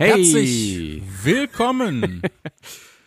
Hey. 0.00 0.10
Herzlich 0.10 1.02
willkommen. 1.24 2.22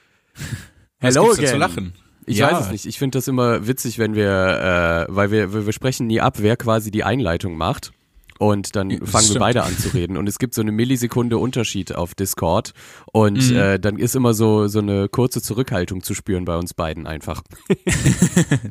Hello 1.00 1.32
again. 1.32 1.48
zu 1.48 1.56
lachen? 1.58 1.94
Ich 2.26 2.40
Ja. 2.40 2.52
weiß 2.52 2.66
es 2.66 2.72
nicht. 2.74 2.86
Ich 2.86 3.00
finde 3.00 3.18
das 3.18 3.30
immer 3.30 3.66
witzig, 3.66 3.98
wenn 3.98 4.14
wir, 4.14 5.08
äh, 5.10 5.16
weil 5.16 5.32
wir, 5.32 5.54
wir, 5.54 5.66
wir 5.66 5.72
sprechen 5.72 6.08
nie 6.08 6.20
ab, 6.20 6.36
wer 6.40 6.58
quasi 6.58 6.92
die 6.92 7.06
Einleitung 7.06 7.56
macht. 7.56 7.94
Und 8.42 8.76
dann 8.76 8.90
das 8.90 8.98
fangen 8.98 9.12
wir 9.14 9.22
stimmt. 9.22 9.40
beide 9.40 9.62
an 9.64 9.78
zu 9.78 9.90
reden. 9.90 10.18
Und 10.18 10.28
es 10.28 10.40
gibt 10.40 10.56
so 10.56 10.62
eine 10.62 10.72
Millisekunde 10.72 11.38
Unterschied 11.38 11.94
auf 11.94 12.16
Discord. 12.16 12.74
Und 13.14 13.52
Mhm. 13.52 13.56
äh, 13.56 13.80
dann 13.80 14.00
ist 14.00 14.16
immer 14.16 14.34
so, 14.34 14.68
so 14.68 14.80
eine 14.80 15.10
kurze 15.10 15.44
Zurückhaltung 15.44 16.02
zu 16.02 16.16
spüren 16.16 16.44
bei 16.44 16.58
uns 16.58 16.74
beiden 16.74 17.06
einfach. 17.06 17.44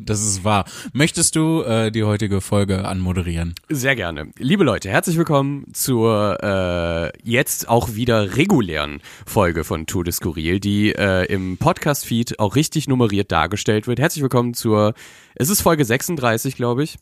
Das 0.00 0.20
ist 0.22 0.42
wahr. 0.44 0.64
Möchtest 0.92 1.36
du 1.36 1.62
äh, 1.62 1.92
die 1.92 2.02
heutige 2.02 2.40
Folge 2.40 2.84
anmoderieren? 2.84 3.54
Sehr 3.68 3.94
gerne. 3.94 4.32
Liebe 4.38 4.64
Leute, 4.64 4.88
herzlich 4.88 5.16
willkommen 5.16 5.66
zur 5.72 6.38
äh, 6.42 7.12
jetzt 7.22 7.68
auch 7.68 7.94
wieder 7.94 8.36
regulären 8.36 9.00
Folge 9.24 9.62
von 9.62 9.86
Tour 9.86 10.02
de 10.02 10.12
Skurril, 10.12 10.58
die 10.58 10.92
äh, 10.92 11.26
im 11.32 11.58
Podcast-Feed 11.58 12.40
auch 12.40 12.56
richtig 12.56 12.88
nummeriert 12.88 13.30
dargestellt 13.30 13.86
wird. 13.86 14.00
Herzlich 14.00 14.22
willkommen 14.22 14.54
zur, 14.54 14.94
es 15.36 15.48
ist 15.48 15.60
Folge 15.60 15.84
36, 15.84 16.56
glaube 16.56 16.82
ich. 16.82 16.96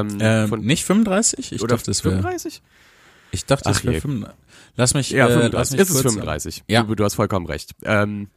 Ähm, 0.00 0.18
Ähm, 0.20 0.48
von, 0.48 0.60
nicht 0.60 0.84
35? 0.84 1.52
Ich 1.52 1.62
oder 1.62 1.76
dachte, 1.76 1.90
es 1.90 2.04
wäre. 2.04 2.16
35? 2.16 2.62
Ich 3.32 3.44
dachte, 3.46 3.68
es 3.70 3.84
wäre 3.84 3.94
je. 3.94 4.00
35. 4.00 4.36
Lass 4.76 4.94
mich. 4.94 5.10
Ja, 5.10 5.26
äh, 5.26 5.32
35. 5.32 5.52
lass 5.58 5.70
mich 5.72 5.80
es 5.80 5.88
ist 5.88 5.94
kurz- 6.02 6.14
35. 6.14 6.64
Ja. 6.68 6.82
Du, 6.84 6.94
du 6.94 7.04
hast 7.04 7.14
vollkommen 7.14 7.46
recht. 7.46 7.72
Ähm, 7.84 8.28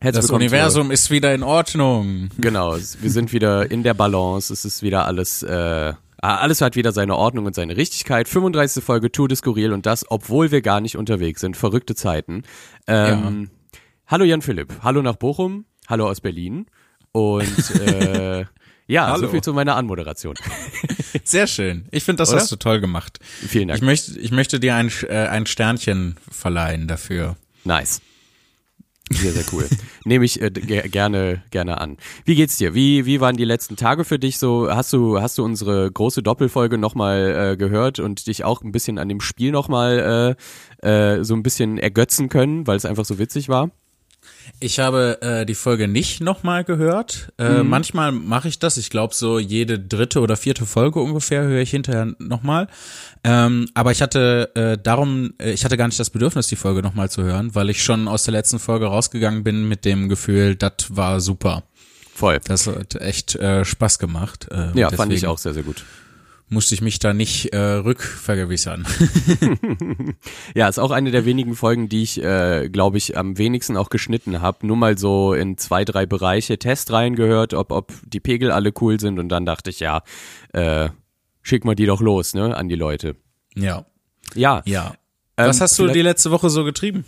Das 0.00 0.30
Universum 0.30 0.90
ist 0.90 1.10
wieder 1.10 1.34
in 1.34 1.42
Ordnung. 1.42 2.30
Genau, 2.38 2.74
es- 2.74 3.02
wir 3.02 3.10
sind 3.10 3.32
wieder 3.32 3.70
in 3.70 3.82
der 3.82 3.94
Balance. 3.94 4.52
Es 4.52 4.64
ist 4.64 4.82
wieder 4.82 5.06
alles, 5.06 5.42
äh, 5.42 5.92
ah, 6.20 6.36
alles 6.36 6.60
hat 6.60 6.76
wieder 6.76 6.92
seine 6.92 7.16
Ordnung 7.16 7.46
und 7.46 7.54
seine 7.54 7.76
Richtigkeit. 7.76 8.28
35. 8.28 8.84
Folge 8.84 9.10
Tour 9.10 9.28
de 9.28 9.36
Skurril 9.36 9.72
und 9.72 9.86
das, 9.86 10.04
obwohl 10.10 10.50
wir 10.50 10.60
gar 10.62 10.80
nicht 10.80 10.96
unterwegs 10.98 11.40
sind. 11.40 11.56
Verrückte 11.56 11.94
Zeiten. 11.94 12.42
Ähm, 12.86 13.50
Hallo 14.06 14.24
Jan 14.26 14.42
Philipp. 14.42 14.74
Hallo 14.82 15.00
nach 15.00 15.16
Bochum. 15.16 15.64
Hallo 15.88 16.06
aus 16.08 16.20
Berlin. 16.20 16.66
Und 17.12 17.70
äh, 17.80 18.44
ja, 18.86 19.06
so 19.06 19.12
Hallo. 19.12 19.28
viel 19.28 19.42
zu 19.42 19.52
meiner 19.52 19.76
Anmoderation. 19.76 20.34
Sehr 21.24 21.46
schön. 21.46 21.86
Ich 21.90 22.04
finde, 22.04 22.22
das 22.22 22.30
Oder? 22.30 22.40
hast 22.40 22.52
du 22.52 22.56
toll 22.56 22.80
gemacht. 22.80 23.18
Vielen 23.22 23.68
Dank. 23.68 23.78
Ich 23.78 23.84
möchte, 23.84 24.18
ich 24.18 24.30
möchte 24.30 24.60
dir 24.60 24.74
ein, 24.74 24.90
äh, 25.08 25.26
ein 25.26 25.46
Sternchen 25.46 26.16
verleihen 26.30 26.86
dafür. 26.88 27.36
Nice. 27.64 28.02
Sehr, 29.10 29.32
sehr 29.32 29.44
cool. 29.52 29.68
Nehme 30.04 30.24
ich 30.24 30.40
äh, 30.40 30.50
ge 30.50 30.88
gerne, 30.88 31.42
gerne 31.50 31.78
an. 31.78 31.98
Wie 32.24 32.34
geht's 32.34 32.56
dir? 32.56 32.74
Wie, 32.74 33.04
wie 33.04 33.20
waren 33.20 33.36
die 33.36 33.44
letzten 33.44 33.76
Tage 33.76 34.04
für 34.04 34.18
dich 34.18 34.38
so? 34.38 34.70
Hast 34.70 34.92
du, 34.94 35.20
hast 35.20 35.36
du 35.36 35.44
unsere 35.44 35.90
große 35.90 36.22
Doppelfolge 36.22 36.78
nochmal 36.78 37.52
äh, 37.52 37.56
gehört 37.56 38.00
und 38.00 38.26
dich 38.26 38.44
auch 38.44 38.62
ein 38.62 38.72
bisschen 38.72 38.98
an 38.98 39.08
dem 39.08 39.20
Spiel 39.20 39.52
nochmal 39.52 40.36
äh, 40.82 40.88
äh, 40.88 41.24
so 41.24 41.34
ein 41.34 41.42
bisschen 41.42 41.76
ergötzen 41.78 42.30
können, 42.30 42.66
weil 42.66 42.76
es 42.76 42.86
einfach 42.86 43.04
so 43.04 43.18
witzig 43.18 43.48
war? 43.50 43.70
Ich 44.60 44.78
habe 44.78 45.20
äh, 45.22 45.46
die 45.46 45.54
Folge 45.54 45.88
nicht 45.88 46.20
nochmal 46.20 46.64
gehört. 46.64 47.32
Äh, 47.38 47.62
Mhm. 47.62 47.68
Manchmal 47.68 48.12
mache 48.12 48.48
ich 48.48 48.58
das. 48.58 48.76
Ich 48.76 48.90
glaube, 48.90 49.14
so 49.14 49.38
jede 49.38 49.78
dritte 49.78 50.20
oder 50.20 50.36
vierte 50.36 50.66
Folge 50.66 51.00
ungefähr 51.00 51.42
höre 51.42 51.60
ich 51.60 51.70
hinterher 51.70 52.14
nochmal. 52.18 52.68
Ähm, 53.24 53.66
aber 53.74 53.90
ich 53.92 54.02
hatte 54.02 54.50
äh, 54.54 54.78
darum, 54.82 55.34
äh, 55.40 55.52
ich 55.52 55.64
hatte 55.64 55.76
gar 55.76 55.86
nicht 55.88 55.98
das 56.00 56.10
Bedürfnis, 56.10 56.46
die 56.48 56.56
Folge 56.56 56.82
nochmal 56.82 57.10
zu 57.10 57.22
hören, 57.22 57.54
weil 57.54 57.70
ich 57.70 57.82
schon 57.82 58.06
aus 58.08 58.24
der 58.24 58.32
letzten 58.32 58.58
Folge 58.58 58.86
rausgegangen 58.86 59.44
bin 59.44 59.68
mit 59.68 59.84
dem 59.84 60.08
Gefühl, 60.08 60.56
das 60.56 60.72
war 60.90 61.20
super. 61.20 61.62
Voll. 62.14 62.38
Das 62.44 62.66
hat 62.66 62.94
echt 62.96 63.34
äh, 63.36 63.64
Spaß 63.64 63.98
gemacht. 63.98 64.46
Äh, 64.50 64.78
Ja, 64.78 64.90
fand 64.90 65.12
ich 65.12 65.20
deswegen 65.20 65.32
auch 65.32 65.38
sehr, 65.38 65.54
sehr 65.54 65.62
gut. 65.64 65.84
Musste 66.50 66.74
ich 66.74 66.82
mich 66.82 66.98
da 66.98 67.14
nicht 67.14 67.52
äh, 67.52 67.58
rückvergewissern. 67.58 68.86
Ja, 70.54 70.68
ist 70.68 70.78
auch 70.78 70.90
eine 70.90 71.10
der 71.10 71.24
wenigen 71.24 71.54
Folgen, 71.56 71.88
die 71.88 72.02
ich, 72.02 72.22
äh, 72.22 72.68
glaube 72.70 72.96
ich, 72.98 73.16
am 73.16 73.38
wenigsten 73.38 73.76
auch 73.76 73.90
geschnitten 73.90 74.40
habe. 74.40 74.66
Nur 74.66 74.76
mal 74.76 74.96
so 74.96 75.34
in 75.34 75.56
zwei, 75.58 75.84
drei 75.84 76.06
Bereiche 76.06 76.58
Test 76.58 76.92
reingehört, 76.92 77.54
ob, 77.54 77.72
ob 77.72 77.92
die 78.06 78.20
Pegel 78.20 78.50
alle 78.50 78.72
cool 78.80 79.00
sind 79.00 79.18
und 79.18 79.28
dann 79.28 79.44
dachte 79.46 79.70
ich, 79.70 79.80
ja, 79.80 80.02
äh, 80.52 80.90
schick 81.42 81.64
mal 81.64 81.74
die 81.74 81.86
doch 81.86 82.00
los, 82.00 82.34
ne, 82.34 82.56
an 82.56 82.68
die 82.68 82.76
Leute. 82.76 83.16
ja, 83.54 83.84
Ja. 84.34 84.62
ja. 84.64 84.94
Ähm, 85.36 85.48
Was 85.48 85.60
hast 85.60 85.78
du 85.78 85.88
die 85.88 86.02
letzte 86.02 86.30
Woche 86.30 86.48
so 86.50 86.62
getrieben? 86.64 87.04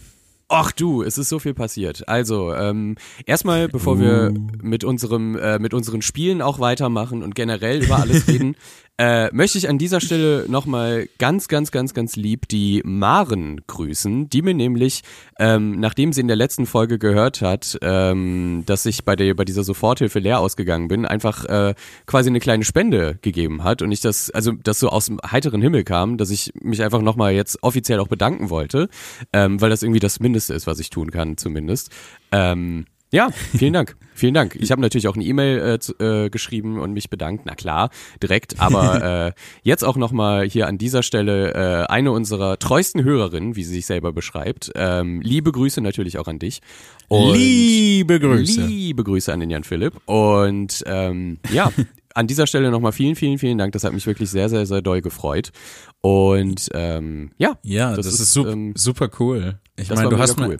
Ach 0.48 0.70
du, 0.70 1.02
es 1.02 1.18
ist 1.18 1.28
so 1.28 1.40
viel 1.40 1.54
passiert. 1.54 2.08
Also, 2.08 2.54
ähm, 2.54 2.96
erstmal, 3.24 3.66
bevor 3.68 3.98
wir 4.00 4.32
mit 4.62 4.84
unserem, 4.84 5.36
äh, 5.36 5.58
mit 5.58 5.74
unseren 5.74 6.02
Spielen 6.02 6.40
auch 6.40 6.60
weitermachen 6.60 7.24
und 7.24 7.34
generell 7.34 7.82
über 7.84 7.96
alles 7.98 8.28
reden, 8.28 8.54
äh, 8.98 9.28
möchte 9.34 9.58
ich 9.58 9.68
an 9.68 9.78
dieser 9.78 10.00
Stelle 10.00 10.46
nochmal 10.48 11.08
ganz, 11.18 11.48
ganz, 11.48 11.70
ganz, 11.70 11.92
ganz 11.92 12.16
lieb 12.16 12.48
die 12.48 12.82
Maren 12.84 13.60
grüßen, 13.66 14.30
die 14.30 14.42
mir 14.42 14.54
nämlich, 14.54 15.02
ähm, 15.38 15.78
nachdem 15.78 16.12
sie 16.12 16.22
in 16.22 16.28
der 16.28 16.36
letzten 16.36 16.66
Folge 16.66 16.98
gehört 16.98 17.42
hat, 17.42 17.78
ähm, 17.82 18.62
dass 18.66 18.86
ich 18.86 19.04
bei 19.04 19.14
der, 19.14 19.34
bei 19.34 19.44
dieser 19.44 19.64
Soforthilfe 19.64 20.18
leer 20.18 20.40
ausgegangen 20.40 20.88
bin, 20.88 21.04
einfach 21.04 21.44
äh, 21.44 21.74
quasi 22.06 22.30
eine 22.30 22.40
kleine 22.40 22.64
Spende 22.64 23.18
gegeben 23.20 23.64
hat 23.64 23.82
und 23.82 23.92
ich 23.92 24.00
das, 24.00 24.30
also 24.30 24.52
das 24.52 24.80
so 24.80 24.88
aus 24.88 25.06
dem 25.06 25.20
heiteren 25.30 25.60
Himmel 25.60 25.84
kam, 25.84 26.16
dass 26.16 26.30
ich 26.30 26.52
mich 26.60 26.82
einfach 26.82 27.02
nochmal 27.02 27.32
jetzt 27.32 27.62
offiziell 27.62 28.00
auch 28.00 28.08
bedanken 28.08 28.48
wollte, 28.48 28.88
ähm, 29.32 29.60
weil 29.60 29.70
das 29.70 29.82
irgendwie 29.82 30.00
das 30.00 30.20
Mindeste 30.20 30.54
ist, 30.54 30.66
was 30.66 30.78
ich 30.78 30.90
tun 30.90 31.10
kann, 31.10 31.36
zumindest. 31.36 31.90
Ähm, 32.32 32.86
ja, 33.12 33.30
vielen 33.30 33.72
Dank. 33.72 33.96
Vielen 34.16 34.32
Dank. 34.32 34.56
Ich 34.56 34.70
habe 34.70 34.80
natürlich 34.80 35.08
auch 35.08 35.14
eine 35.14 35.24
E-Mail 35.24 35.78
äh, 36.00 36.02
äh, 36.02 36.30
geschrieben 36.30 36.78
und 36.78 36.94
mich 36.94 37.10
bedankt, 37.10 37.44
na 37.44 37.54
klar, 37.54 37.90
direkt. 38.22 38.58
Aber 38.60 39.26
äh, 39.26 39.32
jetzt 39.62 39.84
auch 39.84 39.96
nochmal 39.96 40.48
hier 40.48 40.68
an 40.68 40.78
dieser 40.78 41.02
Stelle 41.02 41.52
äh, 41.52 41.86
eine 41.92 42.12
unserer 42.12 42.58
treuesten 42.58 43.04
Hörerinnen, 43.04 43.56
wie 43.56 43.62
sie 43.62 43.74
sich 43.74 43.84
selber 43.84 44.14
beschreibt. 44.14 44.72
Ähm, 44.74 45.20
liebe 45.20 45.52
Grüße 45.52 45.82
natürlich 45.82 46.16
auch 46.16 46.28
an 46.28 46.38
dich. 46.38 46.62
Und 47.08 47.34
Liebe 47.34 48.18
Grüße. 48.18 48.62
Liebe 48.62 49.04
Grüße 49.04 49.30
an 49.30 49.40
den 49.40 49.50
Jan 49.50 49.64
Philipp. 49.64 50.00
Und 50.06 50.82
ähm, 50.86 51.38
ja, 51.52 51.70
an 52.14 52.26
dieser 52.26 52.46
Stelle 52.46 52.70
nochmal 52.70 52.92
vielen, 52.92 53.16
vielen, 53.16 53.36
vielen 53.36 53.58
Dank. 53.58 53.72
Das 53.74 53.84
hat 53.84 53.92
mich 53.92 54.06
wirklich 54.06 54.30
sehr, 54.30 54.48
sehr, 54.48 54.64
sehr 54.64 54.80
doll 54.80 55.02
gefreut. 55.02 55.52
Und 56.00 56.70
ähm, 56.72 57.32
ja, 57.36 57.58
Ja, 57.62 57.94
das, 57.94 58.06
ist, 58.06 58.32
super, 58.32 58.52
ähm, 58.52 58.72
super 58.76 59.10
cool. 59.20 59.60
Ich 59.76 59.88
das 59.88 59.98
meine, 59.98 60.08
du 60.08 60.18
hast 60.18 60.40
cool. 60.40 60.48
mir, 60.48 60.58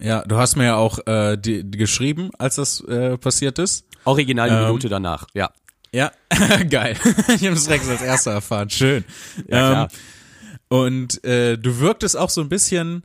ja, 0.00 0.22
du 0.22 0.36
hast 0.36 0.56
mir 0.56 0.64
ja 0.64 0.76
auch 0.76 0.98
äh, 1.06 1.36
die, 1.36 1.64
die 1.64 1.78
geschrieben, 1.78 2.30
als 2.38 2.56
das 2.56 2.80
äh, 2.82 3.16
passiert 3.18 3.58
ist. 3.58 3.84
original 4.04 4.48
eine 4.50 4.58
Ähm, 4.60 4.66
Minute 4.66 4.88
danach. 4.88 5.26
Ja, 5.34 5.50
Ja, 5.92 6.10
geil. 6.70 6.96
ich 7.28 7.44
habe 7.44 7.52
es 7.54 7.68
Rex 7.68 7.88
als 7.88 8.02
erster 8.02 8.32
erfahren. 8.32 8.70
Schön. 8.70 9.04
Ja. 9.48 9.82
Ähm, 9.84 9.88
und 10.68 11.24
äh, 11.24 11.56
du 11.56 11.78
wirktest 11.78 12.16
auch 12.16 12.30
so 12.30 12.40
ein 12.40 12.48
bisschen 12.48 13.04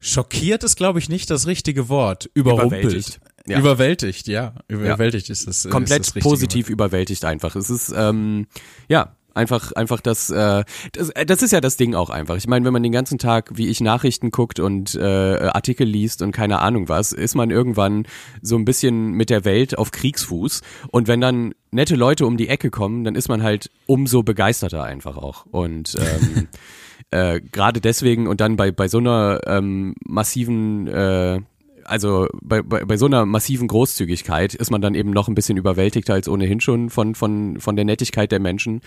schockiert 0.00 0.64
ist, 0.64 0.76
glaube 0.76 0.98
ich, 0.98 1.08
nicht 1.08 1.28
das 1.30 1.46
richtige 1.46 1.88
Wort. 1.88 2.30
Überrumpelt. 2.34 2.84
Überwältigt. 2.84 3.20
Ja. 3.46 3.58
Überwältigt, 3.58 4.28
ja. 4.28 4.54
Überwältigt 4.68 5.30
ist 5.30 5.46
das. 5.46 5.68
komplett 5.68 6.02
ist 6.02 6.16
das 6.16 6.22
positiv 6.22 6.68
überwältigt 6.68 7.24
einfach. 7.24 7.56
Es 7.56 7.70
ist 7.70 7.92
ähm, 7.96 8.46
ja 8.88 9.14
einfach 9.38 9.72
einfach 9.72 10.00
das, 10.00 10.30
äh, 10.30 10.64
das 10.92 11.12
das 11.26 11.42
ist 11.42 11.52
ja 11.52 11.60
das 11.60 11.76
Ding 11.76 11.94
auch 11.94 12.10
einfach. 12.10 12.36
Ich 12.36 12.46
meine, 12.46 12.66
wenn 12.66 12.72
man 12.72 12.82
den 12.82 12.92
ganzen 12.92 13.18
Tag 13.18 13.52
wie 13.54 13.68
ich 13.68 13.80
Nachrichten 13.80 14.30
guckt 14.30 14.60
und 14.60 14.94
äh, 14.94 15.48
Artikel 15.52 15.86
liest 15.86 16.20
und 16.20 16.32
keine 16.32 16.58
Ahnung 16.60 16.88
was, 16.88 17.12
ist 17.12 17.34
man 17.34 17.50
irgendwann 17.50 18.06
so 18.42 18.56
ein 18.56 18.64
bisschen 18.64 19.12
mit 19.12 19.30
der 19.30 19.44
Welt 19.44 19.78
auf 19.78 19.90
Kriegsfuß 19.90 20.60
und 20.88 21.08
wenn 21.08 21.20
dann 21.20 21.54
nette 21.70 21.96
Leute 21.96 22.26
um 22.26 22.36
die 22.36 22.48
Ecke 22.48 22.70
kommen, 22.70 23.04
dann 23.04 23.14
ist 23.14 23.28
man 23.28 23.42
halt 23.42 23.70
umso 23.86 24.22
begeisterter 24.22 24.84
einfach 24.84 25.16
auch 25.16 25.46
und 25.46 25.96
ähm, 25.98 26.48
äh, 27.10 27.40
gerade 27.40 27.80
deswegen 27.80 28.26
und 28.26 28.40
dann 28.40 28.56
bei 28.56 28.72
bei 28.72 28.88
so 28.88 28.98
einer 28.98 29.40
ähm, 29.46 29.94
massiven 30.04 30.86
äh, 30.88 31.40
also 31.88 32.28
bei, 32.42 32.62
bei, 32.62 32.84
bei 32.84 32.96
so 32.96 33.06
einer 33.06 33.26
massiven 33.26 33.68
Großzügigkeit 33.68 34.54
ist 34.54 34.70
man 34.70 34.80
dann 34.80 34.94
eben 34.94 35.10
noch 35.10 35.28
ein 35.28 35.34
bisschen 35.34 35.56
überwältigter 35.56 36.14
als 36.14 36.28
ohnehin 36.28 36.60
schon 36.60 36.90
von, 36.90 37.14
von, 37.14 37.60
von 37.60 37.76
der 37.76 37.84
Nettigkeit 37.84 38.30
der 38.30 38.40
Menschen. 38.40 38.80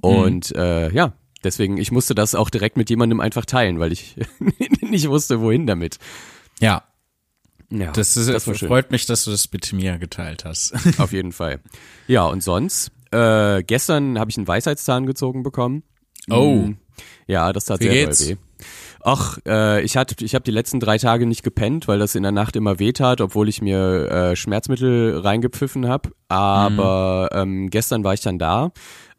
Und 0.00 0.54
äh, 0.56 0.90
ja, 0.92 1.12
deswegen, 1.44 1.76
ich 1.76 1.92
musste 1.92 2.14
das 2.14 2.34
auch 2.34 2.50
direkt 2.50 2.76
mit 2.76 2.90
jemandem 2.90 3.20
einfach 3.20 3.44
teilen, 3.44 3.78
weil 3.78 3.92
ich 3.92 4.16
nicht 4.80 5.08
wusste, 5.08 5.40
wohin 5.40 5.66
damit. 5.66 5.98
Ja, 6.60 6.84
Ja, 7.70 7.92
das, 7.92 8.16
ist, 8.16 8.28
das 8.28 8.44
freut 8.44 8.90
mich, 8.90 9.06
dass 9.06 9.24
du 9.24 9.30
das 9.30 9.50
mit 9.52 9.72
mir 9.72 9.98
geteilt 9.98 10.44
hast. 10.44 10.74
Auf 10.98 11.12
jeden 11.12 11.32
Fall. 11.32 11.60
Ja, 12.06 12.26
und 12.26 12.42
sonst, 12.42 12.90
äh, 13.10 13.62
gestern 13.62 14.18
habe 14.18 14.30
ich 14.30 14.36
einen 14.36 14.48
Weisheitszahn 14.48 15.06
gezogen 15.06 15.42
bekommen. 15.42 15.82
Oh. 16.30 16.70
Ja, 17.26 17.52
das 17.52 17.66
tat 17.66 17.80
Wie 17.80 17.84
sehr 17.84 18.06
geht's? 18.06 18.28
weh. 18.28 18.36
Ach, 19.08 19.38
äh, 19.46 19.82
ich 19.82 19.96
hatte, 19.96 20.24
ich 20.24 20.34
habe 20.34 20.42
die 20.42 20.50
letzten 20.50 20.80
drei 20.80 20.98
Tage 20.98 21.26
nicht 21.26 21.44
gepennt, 21.44 21.86
weil 21.86 22.00
das 22.00 22.16
in 22.16 22.24
der 22.24 22.32
Nacht 22.32 22.56
immer 22.56 22.80
weh 22.80 22.92
tat, 22.92 23.20
obwohl 23.20 23.48
ich 23.48 23.62
mir 23.62 24.10
äh, 24.10 24.34
Schmerzmittel 24.34 25.20
reingepfiffen 25.20 25.86
habe. 25.86 26.10
Aber 26.26 27.28
ähm, 27.30 27.70
gestern 27.70 28.02
war 28.02 28.14
ich 28.14 28.20
dann 28.22 28.40
da 28.40 28.72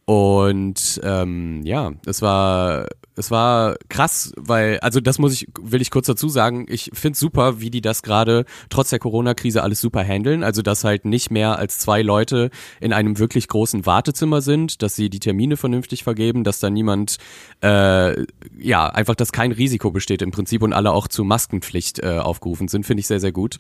und 0.03 0.99
ähm, 1.03 1.61
ja, 1.63 1.93
es 2.05 2.21
war 2.21 2.87
Es 3.17 3.31
war 3.31 3.75
krass, 3.89 4.31
weil, 4.37 4.79
also 4.79 4.99
das 4.99 5.17
muss 5.17 5.33
ich, 5.33 5.47
will 5.59 5.81
ich 5.81 5.89
kurz 5.89 6.05
dazu 6.05 6.29
sagen, 6.29 6.67
ich 6.69 6.91
find's 6.93 7.19
super, 7.19 7.59
wie 7.59 7.71
die 7.71 7.81
das 7.81 8.03
gerade 8.03 8.45
trotz 8.69 8.91
der 8.91 8.99
Corona-Krise 8.99 9.63
alles 9.63 9.81
super 9.81 10.03
handeln. 10.03 10.43
Also 10.43 10.61
dass 10.61 10.83
halt 10.83 11.05
nicht 11.05 11.31
mehr 11.31 11.57
als 11.57 11.79
zwei 11.79 12.03
Leute 12.03 12.51
in 12.79 12.93
einem 12.93 13.17
wirklich 13.17 13.47
großen 13.47 13.87
Wartezimmer 13.87 14.41
sind, 14.41 14.83
dass 14.83 14.95
sie 14.95 15.09
die 15.09 15.19
Termine 15.19 15.57
vernünftig 15.57 16.03
vergeben, 16.03 16.43
dass 16.43 16.59
da 16.59 16.69
niemand, 16.69 17.17
äh, 17.61 18.21
ja, 18.59 18.87
einfach, 18.87 19.15
dass 19.15 19.31
kein 19.31 19.51
Risiko 19.51 19.89
besteht 19.89 20.21
im 20.21 20.29
Prinzip 20.29 20.61
und 20.61 20.73
alle 20.73 20.91
auch 20.91 21.07
zu 21.07 21.23
Maskenpflicht 21.23 21.99
äh, 21.99 22.19
aufgerufen 22.19 22.67
sind, 22.67 22.85
finde 22.85 23.01
ich 23.01 23.07
sehr, 23.07 23.19
sehr 23.19 23.31
gut. 23.31 23.57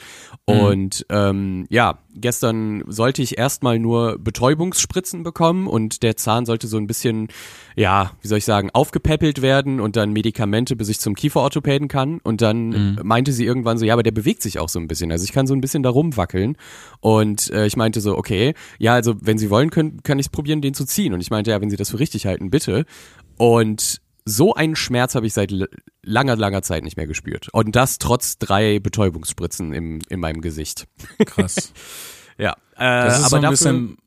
Mhm. 0.47 0.59
Und 0.59 1.05
ähm, 1.09 1.65
ja, 1.69 1.97
gestern 2.13 2.83
sollte 2.87 3.23
ich 3.23 3.39
erstmal 3.39 3.79
nur 3.79 4.19
Betäubungsspritzen 4.19 5.23
bekommen 5.23 5.65
und 5.65 6.03
der 6.03 6.15
Zahn 6.15 6.45
sollte 6.45 6.67
so 6.67 6.77
ein 6.77 6.85
bisschen, 6.85 7.29
ja, 7.75 8.11
wie 8.21 8.27
soll 8.27 8.37
ich 8.37 8.45
sagen, 8.45 8.69
aufgepäppelt 8.71 9.41
werden 9.41 9.46
und 9.79 9.95
dann 9.95 10.11
Medikamente, 10.11 10.75
bis 10.75 10.89
ich 10.89 10.99
zum 10.99 11.15
Kieferorthopäden 11.15 11.87
kann. 11.87 12.19
Und 12.19 12.41
dann 12.41 12.69
mhm. 12.69 12.99
meinte 13.03 13.31
sie 13.31 13.45
irgendwann 13.45 13.77
so, 13.77 13.85
ja, 13.85 13.93
aber 13.93 14.03
der 14.03 14.11
bewegt 14.11 14.41
sich 14.41 14.59
auch 14.59 14.69
so 14.69 14.79
ein 14.79 14.87
bisschen. 14.87 15.11
Also 15.11 15.23
ich 15.23 15.31
kann 15.31 15.47
so 15.47 15.53
ein 15.53 15.61
bisschen 15.61 15.83
da 15.83 15.89
rumwackeln. 15.89 16.57
Und 16.99 17.49
äh, 17.51 17.65
ich 17.65 17.77
meinte 17.77 18.01
so, 18.01 18.17
okay, 18.17 18.53
ja, 18.79 18.93
also 18.93 19.15
wenn 19.21 19.37
Sie 19.37 19.49
wollen, 19.49 19.69
können, 19.69 20.03
kann 20.03 20.19
ich 20.19 20.27
es 20.27 20.29
probieren, 20.29 20.61
den 20.61 20.73
zu 20.73 20.85
ziehen. 20.85 21.13
Und 21.13 21.21
ich 21.21 21.29
meinte, 21.29 21.51
ja, 21.51 21.61
wenn 21.61 21.69
Sie 21.69 21.77
das 21.77 21.89
für 21.89 21.99
richtig 21.99 22.25
halten, 22.25 22.49
bitte. 22.49 22.85
Und 23.37 24.01
so 24.25 24.53
einen 24.53 24.75
Schmerz 24.75 25.15
habe 25.15 25.25
ich 25.25 25.33
seit 25.33 25.53
langer, 26.03 26.35
langer 26.35 26.61
Zeit 26.61 26.83
nicht 26.83 26.97
mehr 26.97 27.07
gespürt. 27.07 27.47
Und 27.53 27.75
das 27.75 27.97
trotz 27.97 28.37
drei 28.37 28.79
Betäubungsspritzen 28.79 29.73
im, 29.73 29.99
in 30.09 30.19
meinem 30.19 30.41
Gesicht. 30.41 30.87
Krass. 31.25 31.71
ja. 32.37 32.51
Äh, 32.75 33.05
das 33.05 33.19
ist 33.19 33.25
aber 33.25 33.29
so 33.29 33.35
ein 33.37 33.41
dafür, 33.43 33.51
bisschen 33.51 33.97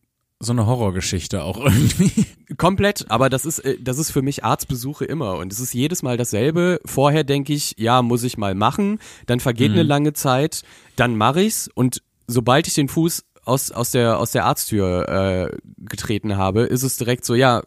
so 0.40 0.52
eine 0.52 0.66
Horrorgeschichte 0.66 1.44
auch 1.44 1.58
irgendwie. 1.64 2.26
Komplett, 2.56 3.10
aber 3.10 3.28
das 3.28 3.44
ist, 3.44 3.60
äh, 3.60 3.76
das 3.80 3.98
ist 3.98 4.10
für 4.10 4.22
mich 4.22 4.42
Arztbesuche 4.42 5.04
immer 5.04 5.36
und 5.36 5.52
es 5.52 5.60
ist 5.60 5.74
jedes 5.74 6.02
Mal 6.02 6.16
dasselbe. 6.16 6.80
Vorher 6.84 7.24
denke 7.24 7.52
ich, 7.52 7.74
ja, 7.78 8.02
muss 8.02 8.24
ich 8.24 8.38
mal 8.38 8.54
machen, 8.54 8.98
dann 9.26 9.40
vergeht 9.40 9.70
mhm. 9.70 9.78
eine 9.78 9.82
lange 9.84 10.12
Zeit, 10.14 10.62
dann 10.96 11.16
mache 11.16 11.42
ich's 11.42 11.68
und 11.72 12.02
sobald 12.26 12.66
ich 12.66 12.74
den 12.74 12.88
Fuß 12.88 13.24
aus, 13.44 13.70
aus, 13.70 13.90
der, 13.90 14.18
aus 14.18 14.32
der 14.32 14.46
Arzttür 14.46 15.08
äh, 15.08 15.56
getreten 15.78 16.36
habe, 16.36 16.62
ist 16.62 16.82
es 16.82 16.96
direkt 16.96 17.24
so, 17.24 17.34
ja, 17.34 17.62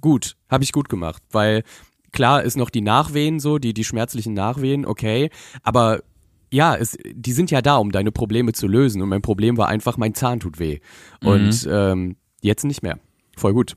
gut, 0.00 0.36
habe 0.48 0.64
ich 0.64 0.72
gut 0.72 0.88
gemacht, 0.88 1.22
weil 1.30 1.62
klar 2.12 2.42
ist 2.42 2.56
noch 2.56 2.70
die 2.70 2.80
Nachwehen 2.80 3.40
so, 3.40 3.58
die, 3.58 3.74
die 3.74 3.84
schmerzlichen 3.84 4.32
Nachwehen, 4.32 4.86
okay, 4.86 5.30
aber 5.62 6.00
ja, 6.50 6.76
es, 6.76 6.96
die 7.04 7.32
sind 7.32 7.50
ja 7.50 7.62
da, 7.62 7.76
um 7.76 7.92
deine 7.92 8.12
Probleme 8.12 8.52
zu 8.52 8.66
lösen. 8.66 9.02
Und 9.02 9.08
mein 9.08 9.22
Problem 9.22 9.56
war 9.56 9.68
einfach, 9.68 9.96
mein 9.96 10.14
Zahn 10.14 10.40
tut 10.40 10.58
weh. 10.58 10.80
Mhm. 11.22 11.28
Und 11.28 11.68
ähm, 11.70 12.16
jetzt 12.40 12.64
nicht 12.64 12.82
mehr. 12.82 12.98
Voll 13.36 13.52
gut. 13.52 13.76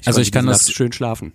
Ich 0.00 0.06
also 0.06 0.20
ich 0.20 0.30
kann 0.30 0.46
das 0.46 0.70
schön 0.70 0.92
schlafen. 0.92 1.32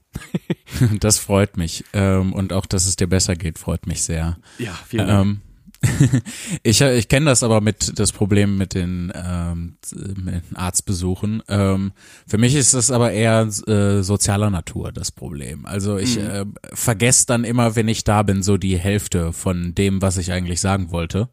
das 0.99 1.19
freut 1.19 1.57
mich 1.57 1.83
ähm, 1.93 2.31
und 2.33 2.53
auch, 2.53 2.65
dass 2.65 2.85
es 2.85 2.95
dir 2.95 3.07
besser 3.07 3.35
geht, 3.35 3.59
freut 3.59 3.85
mich 3.85 4.03
sehr. 4.03 4.37
Ja, 4.59 4.71
vielen 4.87 5.07
Dank. 5.07 5.21
Ähm, 5.21 5.41
ich 6.63 6.81
ich 6.81 7.07
kenne 7.07 7.27
das 7.27 7.43
aber 7.43 7.61
mit 7.61 7.99
das 7.99 8.11
Problem 8.11 8.57
mit 8.57 8.73
den, 8.73 9.11
ähm, 9.15 9.77
mit 10.15 10.35
den 10.49 10.55
Arztbesuchen. 10.55 11.43
Ähm, 11.47 11.91
für 12.27 12.37
mich 12.37 12.55
ist 12.55 12.73
das 12.73 12.91
aber 12.91 13.11
eher 13.11 13.47
äh, 13.67 14.01
sozialer 14.01 14.49
Natur 14.49 14.91
das 14.91 15.11
Problem. 15.11 15.65
Also 15.65 15.97
ich 15.97 16.17
mhm. 16.17 16.25
äh, 16.25 16.45
vergesse 16.73 17.25
dann 17.27 17.43
immer, 17.43 17.75
wenn 17.75 17.87
ich 17.87 18.03
da 18.03 18.23
bin, 18.23 18.43
so 18.43 18.57
die 18.57 18.77
Hälfte 18.77 19.33
von 19.33 19.75
dem, 19.75 20.01
was 20.01 20.17
ich 20.17 20.31
eigentlich 20.31 20.61
sagen 20.61 20.91
wollte 20.91 21.29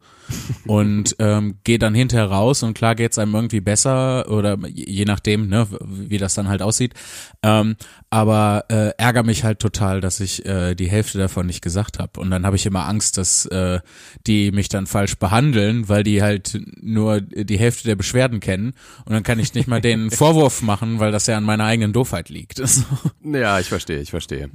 und 0.65 1.15
ähm, 1.19 1.55
gehe 1.63 1.79
dann 1.79 1.95
hinterher 1.95 2.27
raus 2.27 2.63
und 2.63 2.73
klar 2.73 2.95
geht's 2.95 3.17
einem 3.17 3.35
irgendwie 3.35 3.61
besser 3.61 4.29
oder 4.29 4.57
je 4.67 5.05
nachdem, 5.05 5.47
ne, 5.47 5.67
wie 5.81 6.17
das 6.17 6.33
dann 6.33 6.47
halt 6.47 6.61
aussieht. 6.61 6.93
Ähm, 7.41 7.75
aber 8.09 8.65
äh, 8.69 8.91
ärgere 8.97 9.23
mich 9.23 9.43
halt 9.43 9.59
total, 9.59 9.99
dass 9.99 10.19
ich 10.19 10.45
äh, 10.45 10.75
die 10.75 10.89
Hälfte 10.89 11.17
davon 11.17 11.47
nicht 11.47 11.61
gesagt 11.61 11.99
habe. 11.99 12.19
Und 12.19 12.29
dann 12.29 12.45
habe 12.45 12.55
ich 12.55 12.65
immer 12.65 12.87
Angst, 12.87 13.17
dass 13.17 13.45
äh, 13.47 13.79
die 14.27 14.42
mich 14.51 14.69
dann 14.69 14.87
falsch 14.87 15.15
behandeln, 15.17 15.89
weil 15.89 16.03
die 16.03 16.21
halt 16.21 16.59
nur 16.81 17.21
die 17.21 17.57
Hälfte 17.57 17.85
der 17.85 17.95
Beschwerden 17.95 18.39
kennen. 18.39 18.73
Und 19.05 19.13
dann 19.13 19.23
kann 19.23 19.39
ich 19.39 19.53
nicht 19.53 19.67
mal 19.67 19.81
denen 19.81 20.11
Vorwurf 20.11 20.61
machen, 20.61 20.99
weil 20.99 21.11
das 21.11 21.27
ja 21.27 21.37
an 21.37 21.43
meiner 21.43 21.65
eigenen 21.65 21.93
Doofheit 21.93 22.29
liegt. 22.29 22.61
ja, 23.23 23.59
ich 23.59 23.67
verstehe, 23.67 23.99
ich 23.99 24.11
verstehe. 24.11 24.49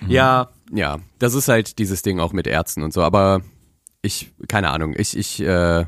Mhm. 0.00 0.10
Ja, 0.10 0.50
ja, 0.72 0.98
das 1.18 1.34
ist 1.34 1.48
halt 1.48 1.78
dieses 1.78 2.02
Ding 2.02 2.20
auch 2.20 2.32
mit 2.32 2.46
Ärzten 2.46 2.82
und 2.82 2.92
so. 2.92 3.02
Aber 3.02 3.42
ich, 4.02 4.32
keine 4.48 4.70
Ahnung, 4.70 4.94
ich, 4.96 5.16
ich, 5.16 5.40
äh, 5.40 5.84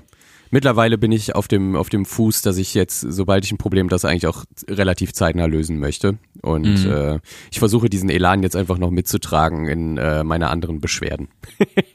mittlerweile 0.51 0.99
bin 0.99 1.13
ich 1.13 1.35
auf 1.35 1.49
dem, 1.49 1.77
auf 1.77 1.89
dem 1.89 2.05
Fuß, 2.05 2.43
dass 2.43 2.57
ich 2.57 2.75
jetzt, 2.75 3.01
sobald 3.01 3.45
ich 3.45 3.53
ein 3.53 3.59
Problem 3.59 3.89
das 3.89 4.05
eigentlich 4.05 4.27
auch 4.27 4.45
relativ 4.69 5.13
zeitnah 5.13 5.47
lösen 5.47 5.79
möchte. 5.79 6.19
Und 6.43 6.85
mhm. 6.85 6.91
äh, 6.91 7.21
ich 7.51 7.59
versuche 7.59 7.89
diesen 7.89 8.11
Elan 8.11 8.43
jetzt 8.43 8.57
einfach 8.57 8.79
noch 8.79 8.91
mitzutragen 8.91 9.67
in 9.67 9.99
äh, 9.99 10.25
meine 10.25 10.49
anderen 10.49 10.81
Beschwerden. 10.81 11.29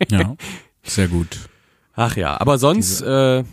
ja, 0.09 0.35
sehr 0.83 1.07
gut. 1.07 1.49
Ach 1.93 2.15
ja, 2.15 2.39
aber 2.39 2.57
sonst, 2.57 3.01
äh, 3.01 3.43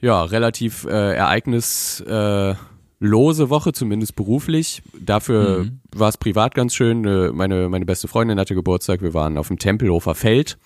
ja, 0.00 0.22
relativ 0.22 0.84
äh, 0.84 1.14
ereignislose 1.14 2.56
äh, 3.00 3.50
Woche, 3.50 3.72
zumindest 3.72 4.14
beruflich. 4.14 4.82
Dafür 4.98 5.64
mhm. 5.64 5.80
war 5.94 6.08
es 6.08 6.16
privat 6.16 6.54
ganz 6.54 6.74
schön. 6.74 7.04
Äh, 7.04 7.32
meine, 7.32 7.68
meine 7.68 7.84
beste 7.84 8.06
Freundin 8.06 8.38
hatte 8.38 8.54
Geburtstag. 8.54 9.02
Wir 9.02 9.14
waren 9.14 9.36
auf 9.36 9.48
dem 9.48 9.58
Tempelhofer 9.58 10.14
Feld. 10.14 10.58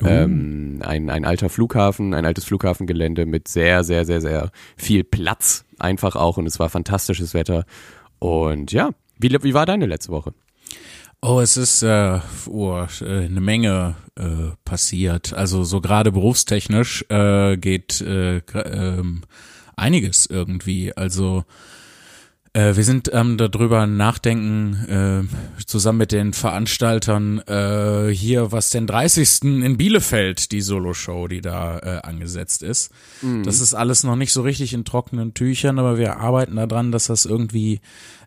Uh. 0.00 0.06
Ähm, 0.06 0.82
ein, 0.84 1.10
ein 1.10 1.24
alter 1.24 1.48
Flughafen, 1.48 2.14
ein 2.14 2.26
altes 2.26 2.44
Flughafengelände 2.44 3.26
mit 3.26 3.48
sehr, 3.48 3.82
sehr, 3.82 4.04
sehr, 4.04 4.20
sehr 4.20 4.50
viel 4.76 5.04
Platz 5.04 5.64
einfach 5.78 6.16
auch 6.16 6.36
und 6.36 6.46
es 6.46 6.58
war 6.58 6.68
fantastisches 6.68 7.34
Wetter. 7.34 7.64
Und 8.18 8.72
ja, 8.72 8.90
wie, 9.18 9.30
wie 9.42 9.54
war 9.54 9.66
deine 9.66 9.86
letzte 9.86 10.12
Woche? 10.12 10.32
Oh, 11.22 11.40
es 11.40 11.56
ist 11.56 11.82
äh, 11.82 12.20
oh, 12.48 12.86
äh, 13.00 13.24
eine 13.24 13.40
Menge 13.40 13.96
äh, 14.16 14.54
passiert. 14.64 15.32
Also 15.32 15.64
so 15.64 15.80
gerade 15.80 16.12
berufstechnisch 16.12 17.04
äh, 17.08 17.56
geht 17.56 18.00
äh, 18.00 18.38
äh, 18.38 19.02
einiges 19.76 20.26
irgendwie. 20.26 20.96
Also 20.96 21.44
äh, 22.56 22.74
wir 22.74 22.84
sind 22.84 23.10
ähm, 23.12 23.36
darüber 23.36 23.86
nachdenken, 23.86 25.28
äh, 25.58 25.64
zusammen 25.66 25.98
mit 25.98 26.12
den 26.12 26.32
Veranstaltern 26.32 27.40
äh, 27.40 28.08
hier, 28.08 28.50
was 28.50 28.70
den 28.70 28.86
30. 28.86 29.42
in 29.42 29.76
Bielefeld, 29.76 30.52
die 30.52 30.62
Solo-Show, 30.62 31.28
die 31.28 31.42
da 31.42 31.78
äh, 31.78 32.00
angesetzt 32.02 32.62
ist. 32.62 32.90
Mhm. 33.20 33.42
Das 33.42 33.60
ist 33.60 33.74
alles 33.74 34.04
noch 34.04 34.16
nicht 34.16 34.32
so 34.32 34.40
richtig 34.40 34.72
in 34.72 34.86
trockenen 34.86 35.34
Tüchern, 35.34 35.78
aber 35.78 35.98
wir 35.98 36.16
arbeiten 36.16 36.56
daran, 36.56 36.92
dass 36.92 37.08
das 37.08 37.26
irgendwie 37.26 37.80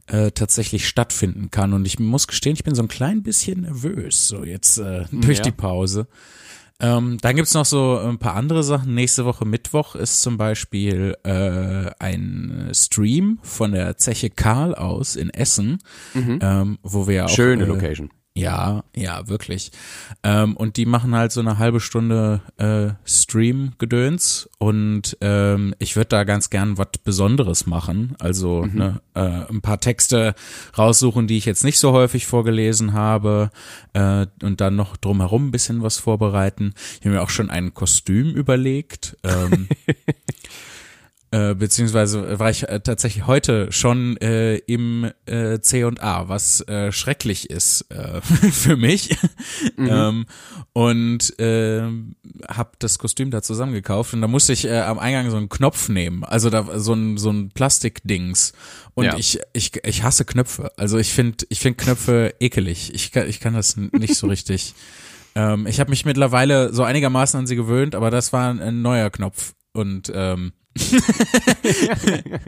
äh, 0.10 0.32
tatsächlich 0.32 0.88
stattfinden 0.88 1.52
kann. 1.52 1.74
Und 1.74 1.86
ich 1.86 2.00
muss 2.00 2.28
gestehen, 2.28 2.54
ich 2.54 2.64
bin 2.64 2.76
so 2.76 2.82
ein 2.82 2.88
klein 2.88 3.24
bisschen 3.24 3.62
nervös, 3.62 4.28
so 4.28 4.44
jetzt 4.44 4.78
äh, 4.78 5.06
durch 5.12 5.38
ja. 5.38 5.44
die 5.44 5.52
Pause. 5.52 6.08
Ähm, 6.82 7.18
dann 7.22 7.36
gibt's 7.36 7.54
noch 7.54 7.66
so 7.66 7.98
ein 7.98 8.20
paar 8.20 8.36
andere 8.36 8.64
Sachen. 8.64 8.96
Nächste 8.96 9.26
Woche 9.26 9.46
Mittwoch 9.46 9.96
ist 9.96 10.22
zum 10.22 10.38
Beispiel 10.38 11.18
äh, 11.24 11.92
ein 12.00 12.70
Stream 12.74 13.40
von 13.44 13.74
der 13.74 13.98
Zeche 13.98 14.30
Karl 14.30 14.74
aus 14.76 15.18
in 15.18 15.30
Essen, 15.30 15.80
mhm. 16.14 16.40
ähm, 16.42 16.80
wo 16.82 17.08
wir 17.08 17.26
auch. 17.26 17.30
Schöne 17.30 17.64
äh, 17.64 17.68
Location. 17.68 18.10
Ja, 18.40 18.86
ja, 18.96 19.28
wirklich. 19.28 19.72
Ähm, 20.24 20.56
und 20.56 20.78
die 20.78 20.86
machen 20.86 21.14
halt 21.14 21.34
so 21.34 21.42
eine 21.42 21.58
halbe 21.58 21.82
Stunde 21.82 22.42
äh, 22.58 22.92
Stream-Gedöns 23.04 24.50
und 24.60 25.18
ähm, 25.20 25.76
ich 25.80 25.98
würde 25.98 26.08
da 26.08 26.24
ganz 26.24 26.50
gern 26.50 26.78
was 26.78 26.88
Besonderes 27.04 27.66
machen. 27.66 28.16
Also 28.20 28.64
mhm. 28.64 28.78
ne, 28.78 29.02
äh, 29.14 29.52
ein 29.52 29.60
paar 29.62 29.82
Texte 29.82 30.36
raussuchen, 30.78 31.28
die 31.28 31.38
ich 31.38 31.46
jetzt 31.46 31.66
nicht 31.66 31.80
so 31.80 31.92
häufig 31.92 32.28
vorgelesen 32.28 32.94
habe 32.94 33.52
äh, 33.92 34.26
und 34.42 34.62
dann 34.62 34.78
noch 34.78 34.96
drumherum 34.96 35.48
ein 35.48 35.52
bisschen 35.52 35.84
was 35.84 35.98
vorbereiten. 35.98 36.74
Ich 37.00 37.06
habe 37.06 37.16
mir 37.16 37.22
auch 37.22 37.30
schon 37.30 37.50
ein 37.50 37.74
Kostüm 37.74 38.30
überlegt. 38.30 39.18
Ähm, 39.24 39.68
Äh, 41.32 41.54
beziehungsweise 41.54 42.40
war 42.40 42.50
ich 42.50 42.68
äh, 42.68 42.80
tatsächlich 42.80 43.28
heute 43.28 43.72
schon 43.72 44.18
äh, 44.18 44.56
im 44.56 45.12
äh, 45.28 45.60
C 45.60 45.84
und 45.84 46.02
A, 46.02 46.28
was 46.28 46.62
äh, 46.62 46.92
schrecklich 46.92 47.52
ist 47.52 47.86
äh, 47.92 48.20
für 48.52 48.76
mich. 48.76 49.16
Mhm. 49.78 49.88
ähm, 49.88 50.26
und 50.74 51.40
äh, 51.40 51.84
habe 52.48 52.72
das 52.80 52.98
Kostüm 52.98 53.30
da 53.30 53.44
zusammengekauft 53.44 54.16
und 54.16 54.22
da 54.22 54.28
musste 54.28 54.54
ich 54.54 54.66
äh, 54.66 54.80
am 54.80 54.98
Eingang 54.98 55.30
so 55.30 55.38
einen 55.38 55.50
Knopf 55.50 55.88
nehmen, 55.90 56.24
also 56.24 56.50
da 56.50 56.80
so 56.80 56.94
ein 56.94 57.18
so 57.18 57.30
ein 57.30 57.52
Plastikdings. 57.52 58.54
Und 58.96 59.06
ja. 59.06 59.16
ich 59.16 59.40
ich 59.54 59.86
ich 59.86 60.02
hasse 60.02 60.26
Knöpfe. 60.26 60.72
Also 60.78 60.98
ich 60.98 61.14
finde 61.14 61.46
ich 61.50 61.60
finde 61.60 61.78
Knöpfe 61.78 62.34
ekelig. 62.40 62.92
Ich 62.96 63.12
kann 63.12 63.30
ich 63.30 63.40
kann 63.40 63.54
das 63.54 63.78
nicht 63.78 64.16
so 64.16 64.26
richtig. 64.26 64.74
ähm, 65.36 65.68
ich 65.68 65.80
habe 65.80 65.92
mich 65.92 66.06
mittlerweile 66.06 66.74
so 66.74 66.82
einigermaßen 66.84 67.40
an 67.40 67.46
sie 67.46 67.56
gewöhnt, 67.56 67.94
aber 67.94 68.10
das 68.10 68.34
war 68.34 68.50
ein 68.50 68.82
neuer 68.82 69.12
Knopf 69.12 69.54
und 69.74 70.12
ähm, 70.14 70.54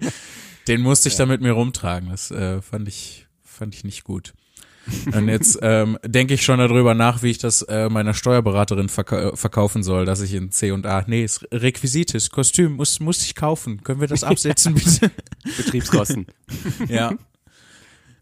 Den 0.67 0.81
musste 0.81 1.09
ich 1.09 1.15
ja. 1.15 1.19
dann 1.19 1.29
mit 1.29 1.41
mir 1.41 1.51
rumtragen. 1.51 2.09
Das 2.09 2.31
äh, 2.31 2.61
fand 2.61 2.87
ich 2.87 3.27
fand 3.43 3.75
ich 3.75 3.83
nicht 3.83 4.03
gut. 4.03 4.33
Und 5.13 5.27
jetzt 5.27 5.59
ähm, 5.61 5.97
denke 6.03 6.33
ich 6.33 6.43
schon 6.43 6.59
darüber 6.59 6.95
nach, 6.95 7.21
wie 7.21 7.29
ich 7.29 7.37
das 7.37 7.61
äh, 7.63 7.89
meiner 7.89 8.13
Steuerberaterin 8.13 8.89
verka 8.89 9.35
verkaufen 9.35 9.83
soll, 9.83 10.05
dass 10.05 10.21
ich 10.21 10.33
in 10.33 10.51
C 10.51 10.71
und 10.71 10.85
A, 10.85 11.03
nee, 11.07 11.23
ist 11.23 11.47
Requisites, 11.51 12.31
Kostüm, 12.31 12.73
muss, 12.73 12.99
muss 12.99 13.23
ich 13.23 13.35
kaufen. 13.35 13.83
Können 13.83 14.01
wir 14.01 14.07
das 14.07 14.23
absetzen, 14.23 14.73
bitte? 14.73 15.11
Betriebskosten. 15.57 16.25
ja. 16.87 17.13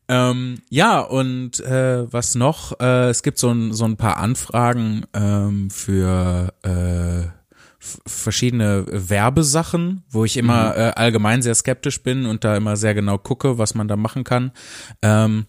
Ähm, 0.10 0.58
ja, 0.70 1.00
und 1.02 1.60
äh, 1.60 2.12
was 2.12 2.34
noch? 2.34 2.80
Äh, 2.80 3.10
es 3.10 3.22
gibt 3.22 3.38
so 3.38 3.52
ein, 3.52 3.74
so 3.74 3.86
ein 3.86 3.96
paar 3.96 4.18
Anfragen 4.18 5.06
ähm, 5.14 5.70
für 5.70 6.52
äh, 6.64 7.39
verschiedene 7.80 8.86
Werbesachen, 8.88 10.04
wo 10.10 10.26
ich 10.26 10.38
immer 10.38 10.72
mhm. 10.72 10.80
äh, 10.80 10.92
allgemein 10.96 11.42
sehr 11.42 11.56
skeptisch 11.56 12.04
bin 12.04 12.26
und 12.26 12.44
da 12.44 12.58
immer 12.58 12.76
sehr 12.76 12.94
genau 12.94 13.18
gucke, 13.18 13.58
was 13.58 13.76
man 13.76 13.88
da 13.88 13.96
machen 13.96 14.24
kann. 14.24 14.52
Ähm, 15.02 15.46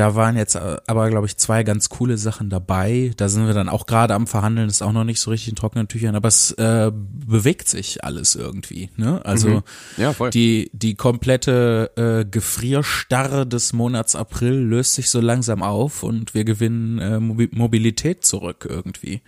da 0.00 0.14
waren 0.14 0.36
jetzt 0.36 0.54
äh, 0.54 0.78
aber, 0.86 1.10
glaube 1.10 1.26
ich, 1.26 1.36
zwei 1.36 1.62
ganz 1.62 1.90
coole 1.90 2.16
Sachen 2.16 2.48
dabei. 2.48 3.12
Da 3.18 3.28
sind 3.28 3.46
wir 3.46 3.52
dann 3.52 3.68
auch 3.68 3.84
gerade 3.84 4.14
am 4.14 4.26
Verhandeln, 4.26 4.68
ist 4.68 4.80
auch 4.80 4.92
noch 4.92 5.04
nicht 5.04 5.20
so 5.20 5.30
richtig 5.30 5.50
in 5.50 5.56
trockenen 5.56 5.88
Tüchern, 5.88 6.14
aber 6.14 6.28
es 6.28 6.52
äh, 6.52 6.90
bewegt 6.94 7.68
sich 7.68 8.02
alles 8.02 8.34
irgendwie. 8.34 8.88
Ne? 8.96 9.22
Also 9.26 9.48
mhm. 9.48 9.62
ja, 9.98 10.14
die 10.30 10.70
die 10.72 10.94
komplette 10.94 11.90
äh, 11.96 12.24
Gefrierstarre 12.24 13.46
des 13.46 13.74
Monats 13.74 14.16
April 14.16 14.54
löst 14.54 14.94
sich 14.94 15.10
so 15.10 15.20
langsam 15.20 15.62
auf 15.62 16.02
und 16.02 16.32
wir 16.32 16.44
gewinnen 16.44 16.98
äh, 16.98 17.20
Mobilität 17.20 18.24
zurück 18.24 18.66
irgendwie. 18.66 19.20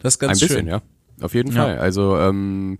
Das 0.00 0.14
ist 0.14 0.20
ganz 0.20 0.40
Ein 0.40 0.48
schön. 0.48 0.56
Bisschen, 0.56 0.68
ja. 0.68 0.82
Auf 1.24 1.34
jeden 1.34 1.52
Fall. 1.52 1.78
Also 1.78 2.18
ähm, 2.18 2.78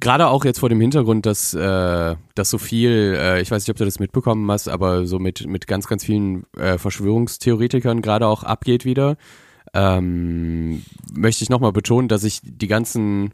gerade 0.00 0.28
auch 0.28 0.44
jetzt 0.44 0.58
vor 0.58 0.68
dem 0.68 0.80
Hintergrund, 0.80 1.26
dass, 1.26 1.54
äh, 1.54 2.16
dass 2.34 2.50
so 2.50 2.58
viel, 2.58 3.16
äh, 3.18 3.40
ich 3.40 3.50
weiß 3.50 3.62
nicht, 3.62 3.70
ob 3.70 3.76
du 3.76 3.84
das 3.84 4.00
mitbekommen 4.00 4.50
hast, 4.50 4.68
aber 4.68 5.06
so 5.06 5.18
mit, 5.18 5.46
mit 5.46 5.66
ganz, 5.66 5.86
ganz 5.86 6.04
vielen 6.04 6.44
äh, 6.56 6.78
Verschwörungstheoretikern 6.78 8.02
gerade 8.02 8.26
auch 8.26 8.42
abgeht 8.42 8.84
wieder, 8.84 9.16
ähm, 9.74 10.82
möchte 11.12 11.44
ich 11.44 11.50
nochmal 11.50 11.72
betonen, 11.72 12.08
dass 12.08 12.24
ich 12.24 12.40
die 12.42 12.66
ganzen 12.66 13.32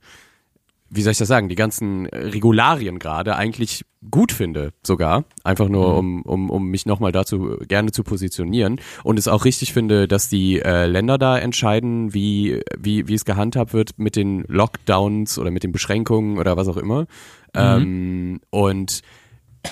wie 0.90 1.02
soll 1.02 1.12
ich 1.12 1.18
das 1.18 1.28
sagen, 1.28 1.48
die 1.48 1.54
ganzen 1.54 2.06
Regularien 2.06 2.98
gerade 2.98 3.36
eigentlich 3.36 3.84
gut 4.10 4.32
finde, 4.32 4.72
sogar. 4.82 5.24
Einfach 5.44 5.68
nur, 5.68 6.02
mhm. 6.02 6.22
um, 6.22 6.22
um, 6.22 6.50
um 6.50 6.68
mich 6.68 6.86
nochmal 6.86 7.12
dazu 7.12 7.58
gerne 7.66 7.90
zu 7.90 8.04
positionieren. 8.04 8.80
Und 9.02 9.18
es 9.18 9.28
auch 9.28 9.44
richtig 9.44 9.72
finde, 9.72 10.08
dass 10.08 10.28
die 10.28 10.60
äh, 10.60 10.86
Länder 10.86 11.18
da 11.18 11.38
entscheiden, 11.38 12.14
wie, 12.14 12.62
wie, 12.78 13.08
wie 13.08 13.14
es 13.14 13.24
gehandhabt 13.24 13.72
wird 13.72 13.98
mit 13.98 14.16
den 14.16 14.44
Lockdowns 14.48 15.38
oder 15.38 15.50
mit 15.50 15.62
den 15.62 15.72
Beschränkungen 15.72 16.38
oder 16.38 16.56
was 16.56 16.68
auch 16.68 16.76
immer. 16.76 17.02
Mhm. 17.02 17.06
Ähm, 17.54 18.40
und 18.50 19.02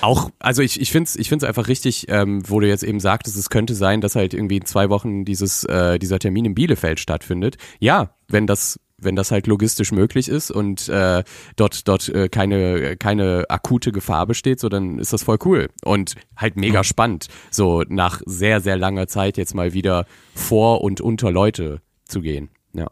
auch, 0.01 0.31
also 0.39 0.63
ich, 0.63 0.81
ich 0.81 0.91
finde 0.91 1.09
es 1.09 1.17
ich 1.17 1.29
find's 1.29 1.45
einfach 1.45 1.69
richtig, 1.69 2.07
ähm, 2.09 2.43
wo 2.49 2.61
du 2.61 2.69
jetzt 2.69 2.83
eben 2.83 3.01
sagtest, 3.01 3.37
es 3.37 3.51
könnte 3.51 3.75
sein, 3.75 4.01
dass 4.01 4.17
halt 4.17 4.35
irgendwie 4.35 4.57
in 4.57 4.65
zwei 4.65 4.91
Wochen 4.91 5.25
dieses, 5.25 5.65
äh, 5.65 5.99
dieser 5.99 6.19
Termin 6.19 6.45
in 6.45 6.55
Bielefeld 6.55 7.01
stattfindet. 7.01 7.57
Ja, 7.79 8.11
wenn 8.29 8.47
das 8.47 8.81
wenn 8.99 9.17
das 9.17 9.31
halt 9.31 9.47
logistisch 9.47 9.93
möglich 9.93 10.29
ist 10.29 10.51
und 10.51 10.89
äh, 10.89 11.23
dort 11.57 11.87
dort 11.89 12.09
äh, 12.09 12.29
keine 12.29 12.97
keine 12.97 13.45
akute 13.49 13.93
Gefahr 13.93 14.27
besteht, 14.27 14.61
so 14.61 14.69
dann 14.69 14.99
ist 14.99 15.13
das 15.13 15.23
voll 15.23 15.39
cool 15.45 15.69
und 15.85 16.15
halt 16.37 16.57
mega 16.57 16.85
spannend, 16.85 17.29
so 17.51 17.83
nach 17.89 18.23
sehr 18.27 18.61
sehr 18.61 18.77
langer 18.77 19.07
Zeit 19.07 19.37
jetzt 19.37 19.55
mal 19.55 19.73
wieder 19.75 20.07
vor 20.35 20.83
und 20.83 21.01
unter 21.01 21.31
Leute 21.31 21.81
zu 22.07 22.21
gehen. 22.21 22.49
Ja. 22.73 22.89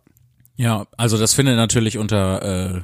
Ja, 0.56 0.86
also 0.96 1.18
das 1.18 1.34
findet 1.34 1.56
natürlich 1.56 1.98
unter 1.98 2.42
äh, 2.42 2.82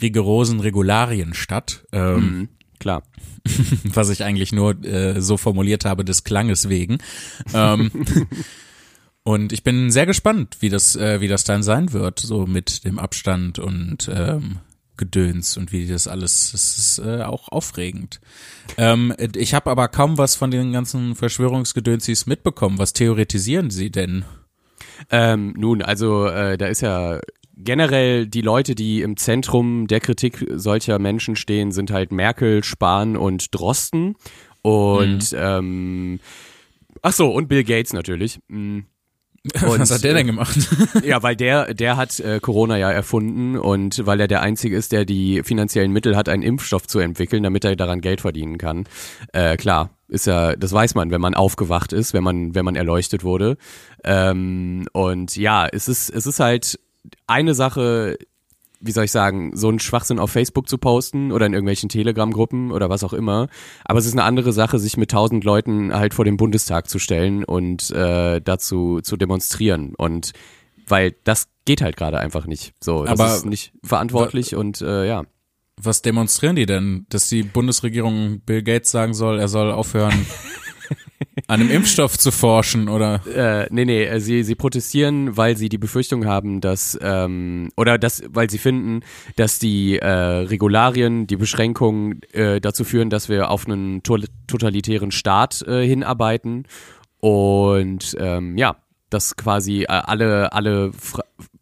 rigorosen 0.00 0.60
Regularien 0.60 1.34
statt. 1.34 1.84
Ähm, 1.92 2.14
mhm, 2.16 2.48
klar. 2.78 3.02
was 3.84 4.08
ich 4.10 4.24
eigentlich 4.24 4.52
nur 4.52 4.82
äh, 4.84 5.20
so 5.20 5.36
formuliert 5.36 5.84
habe 5.84 6.04
des 6.04 6.24
Klanges 6.24 6.68
wegen. 6.68 6.98
Ähm, 7.52 7.90
Und 9.22 9.52
ich 9.52 9.62
bin 9.62 9.90
sehr 9.90 10.06
gespannt, 10.06 10.56
wie 10.60 10.70
das, 10.70 10.96
äh, 10.96 11.20
wie 11.20 11.28
das 11.28 11.44
dann 11.44 11.62
sein 11.62 11.92
wird, 11.92 12.18
so 12.18 12.46
mit 12.46 12.84
dem 12.84 12.98
Abstand 12.98 13.58
und 13.58 14.10
ähm, 14.12 14.58
Gedöns 14.96 15.56
und 15.56 15.72
wie 15.72 15.86
das 15.86 16.06
alles, 16.08 16.52
das 16.52 16.76
ist 16.76 16.98
äh, 16.98 17.22
auch 17.22 17.48
aufregend. 17.48 18.20
Ähm, 18.76 19.14
ich 19.34 19.54
habe 19.54 19.70
aber 19.70 19.88
kaum 19.88 20.18
was 20.18 20.36
von 20.36 20.50
den 20.50 20.72
ganzen 20.72 21.16
Verschwörungsgedönsis 21.16 22.26
mitbekommen. 22.26 22.78
Was 22.78 22.92
theoretisieren 22.92 23.70
Sie 23.70 23.90
denn? 23.90 24.24
Ähm, 25.10 25.54
nun, 25.56 25.82
also 25.82 26.26
äh, 26.26 26.56
da 26.58 26.66
ist 26.66 26.82
ja 26.82 27.20
generell 27.56 28.26
die 28.26 28.42
Leute, 28.42 28.74
die 28.74 29.02
im 29.02 29.16
Zentrum 29.16 29.86
der 29.86 30.00
Kritik 30.00 30.46
solcher 30.50 30.98
Menschen 30.98 31.36
stehen, 31.36 31.72
sind 31.72 31.90
halt 31.90 32.12
Merkel, 32.12 32.64
Spahn 32.64 33.16
und 33.16 33.54
Drosten. 33.54 34.16
Und 34.62 35.32
mhm. 35.32 35.38
ähm, 35.38 36.20
ach 37.02 37.12
so, 37.12 37.30
und 37.30 37.48
Bill 37.48 37.64
Gates 37.64 37.92
natürlich. 37.92 38.40
Mhm. 38.48 38.84
Und, 39.62 39.80
Was 39.80 39.90
hat 39.90 40.04
der 40.04 40.12
denn 40.12 40.26
gemacht? 40.26 40.54
ja, 41.02 41.22
weil 41.22 41.34
der, 41.34 41.72
der 41.72 41.96
hat 41.96 42.20
äh, 42.20 42.40
Corona 42.40 42.76
ja 42.76 42.90
erfunden 42.90 43.56
und 43.56 44.04
weil 44.04 44.20
er 44.20 44.28
der 44.28 44.42
Einzige 44.42 44.76
ist, 44.76 44.92
der 44.92 45.06
die 45.06 45.42
finanziellen 45.42 45.92
Mittel 45.92 46.14
hat, 46.14 46.28
einen 46.28 46.42
Impfstoff 46.42 46.86
zu 46.86 46.98
entwickeln, 46.98 47.42
damit 47.42 47.64
er 47.64 47.74
daran 47.74 48.02
Geld 48.02 48.20
verdienen 48.20 48.58
kann. 48.58 48.84
Äh, 49.32 49.56
klar, 49.56 49.90
ist 50.08 50.26
ja, 50.26 50.54
das 50.56 50.72
weiß 50.72 50.94
man, 50.94 51.10
wenn 51.10 51.22
man 51.22 51.34
aufgewacht 51.34 51.94
ist, 51.94 52.12
wenn 52.12 52.22
man, 52.22 52.54
wenn 52.54 52.66
man 52.66 52.76
erleuchtet 52.76 53.24
wurde. 53.24 53.56
Ähm, 54.04 54.86
und 54.92 55.34
ja, 55.36 55.66
es 55.66 55.88
ist, 55.88 56.10
es 56.10 56.26
ist 56.26 56.38
halt 56.38 56.78
eine 57.26 57.54
Sache, 57.54 58.18
wie 58.80 58.92
soll 58.92 59.04
ich 59.04 59.12
sagen, 59.12 59.52
so 59.54 59.68
einen 59.68 59.78
Schwachsinn 59.78 60.18
auf 60.18 60.30
Facebook 60.30 60.68
zu 60.68 60.78
posten 60.78 61.32
oder 61.32 61.46
in 61.46 61.52
irgendwelchen 61.52 61.88
Telegram-Gruppen 61.88 62.72
oder 62.72 62.88
was 62.88 63.04
auch 63.04 63.12
immer. 63.12 63.48
Aber 63.84 63.98
es 63.98 64.06
ist 64.06 64.12
eine 64.12 64.24
andere 64.24 64.52
Sache, 64.52 64.78
sich 64.78 64.96
mit 64.96 65.10
tausend 65.10 65.44
Leuten 65.44 65.92
halt 65.94 66.14
vor 66.14 66.24
den 66.24 66.36
Bundestag 66.36 66.88
zu 66.88 66.98
stellen 66.98 67.44
und 67.44 67.90
äh, 67.90 68.40
dazu 68.40 69.00
zu 69.02 69.16
demonstrieren. 69.16 69.94
Und 69.94 70.32
weil 70.86 71.14
das 71.24 71.48
geht 71.64 71.82
halt 71.82 71.96
gerade 71.96 72.18
einfach 72.18 72.46
nicht. 72.46 72.72
So, 72.80 73.04
das 73.04 73.20
Aber 73.20 73.34
ist 73.34 73.46
nicht 73.46 73.72
verantwortlich 73.84 74.54
und 74.54 74.80
äh, 74.80 75.06
ja. 75.06 75.24
Was 75.82 76.02
demonstrieren 76.02 76.56
die 76.56 76.66
denn? 76.66 77.06
Dass 77.08 77.28
die 77.28 77.42
Bundesregierung 77.42 78.40
Bill 78.40 78.62
Gates 78.62 78.90
sagen 78.90 79.14
soll, 79.14 79.38
er 79.38 79.48
soll 79.48 79.70
aufhören, 79.70 80.26
an 81.50 81.60
einem 81.60 81.70
Impfstoff 81.70 82.16
zu 82.16 82.30
forschen, 82.30 82.88
oder? 82.88 83.26
Äh, 83.26 83.66
nee, 83.70 83.84
nee, 83.84 84.04
äh, 84.04 84.20
sie, 84.20 84.44
sie 84.44 84.54
protestieren, 84.54 85.36
weil 85.36 85.56
sie 85.56 85.68
die 85.68 85.78
Befürchtung 85.78 86.24
haben, 86.24 86.60
dass, 86.60 86.96
ähm, 87.02 87.70
oder 87.76 87.98
das, 87.98 88.22
weil 88.28 88.48
sie 88.48 88.58
finden, 88.58 89.00
dass 89.34 89.58
die 89.58 89.98
äh, 89.98 90.06
Regularien, 90.08 91.26
die 91.26 91.34
Beschränkungen 91.34 92.22
äh, 92.32 92.60
dazu 92.60 92.84
führen, 92.84 93.10
dass 93.10 93.28
wir 93.28 93.50
auf 93.50 93.66
einen 93.66 94.04
to 94.04 94.18
totalitären 94.46 95.10
Staat 95.10 95.62
äh, 95.62 95.84
hinarbeiten. 95.84 96.68
Und 97.18 98.16
ähm, 98.20 98.56
ja, 98.56 98.76
dass 99.10 99.36
quasi 99.36 99.82
äh, 99.82 99.86
alle, 99.88 100.52
alle 100.52 100.92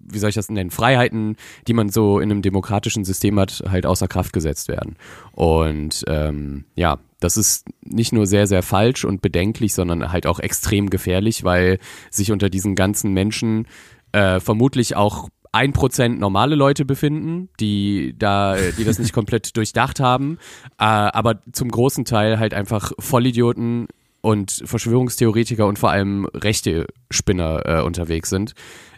wie 0.01 0.19
soll 0.19 0.29
ich 0.29 0.37
das 0.37 0.51
nennen, 0.51 0.71
Freiheiten, 0.71 1.37
die 1.67 1.73
man 1.73 1.89
so 1.89 2.21
in 2.21 2.31
einem 2.31 2.43
demokratischen 2.43 3.07
System 3.07 3.41
hat, 3.41 3.63
halt 3.67 3.87
außer 3.87 4.07
Kraft 4.07 4.35
gesetzt 4.35 4.69
werden. 4.69 4.97
Und 5.33 6.05
ähm, 6.09 6.67
ja, 6.75 6.99
das 7.21 7.37
ist 7.37 7.67
nicht 7.85 8.13
nur 8.13 8.27
sehr, 8.27 8.47
sehr 8.47 8.63
falsch 8.63 9.05
und 9.05 9.23
bedenklich, 9.23 9.75
sondern 9.75 10.13
halt 10.13 10.27
auch 10.27 10.39
extrem 10.39 10.91
gefährlich, 10.91 11.45
weil 11.45 11.79
sich 12.11 12.31
unter 12.31 12.49
diesen 12.49 12.75
ganzen 12.75 13.13
Menschen 13.13 13.67
äh, 14.13 14.41
vermutlich 14.41 14.97
auch 14.97 15.29
ein 15.53 15.73
Prozent 15.73 16.21
normale 16.21 16.55
Leute 16.55 16.85
befinden, 16.85 17.49
die 17.59 18.15
da, 18.19 18.57
die 18.77 18.85
das 18.85 18.99
nicht 18.99 19.13
komplett 19.15 19.57
durchdacht 19.57 20.01
haben, 20.01 20.39
äh, 20.79 20.85
aber 20.85 21.43
zum 21.53 21.71
großen 21.71 22.05
Teil 22.05 22.39
halt 22.39 22.55
einfach 22.55 22.93
Vollidioten 22.99 23.89
und 24.21 24.63
Verschwörungstheoretiker 24.65 25.67
und 25.67 25.79
vor 25.79 25.91
allem 25.91 26.27
rechte 26.35 26.87
Spinner 27.11 27.63
äh, 27.65 27.83
unterwegs 27.83 28.31
sind. 28.31 28.55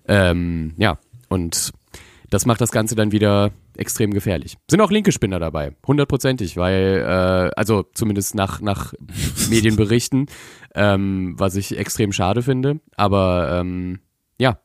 Ähm, 0.09 0.75
ja, 0.77 0.99
und 1.29 1.73
das 2.31 2.47
macht 2.47 2.61
das 2.61 2.73
Ganze 2.73 2.95
dann 2.95 3.12
wieder 3.12 3.50
extrem 3.80 4.12
gefährlich. 4.12 4.56
Sind 4.70 4.80
auch 4.80 4.90
linke 4.90 5.10
Spinner 5.10 5.40
dabei, 5.40 5.75
hundertprozentig, 5.87 6.56
weil, 6.56 7.02
äh, 7.04 7.50
also 7.56 7.84
zumindest 7.94 8.34
nach, 8.34 8.60
nach 8.60 8.92
Medienberichten, 9.49 10.26
ähm, 10.75 11.34
was 11.38 11.56
ich 11.56 11.76
extrem 11.76 12.12
schade 12.12 12.42
finde. 12.42 12.80
Aber 12.96 13.58
ähm, 13.58 14.00
ja, 14.38 14.60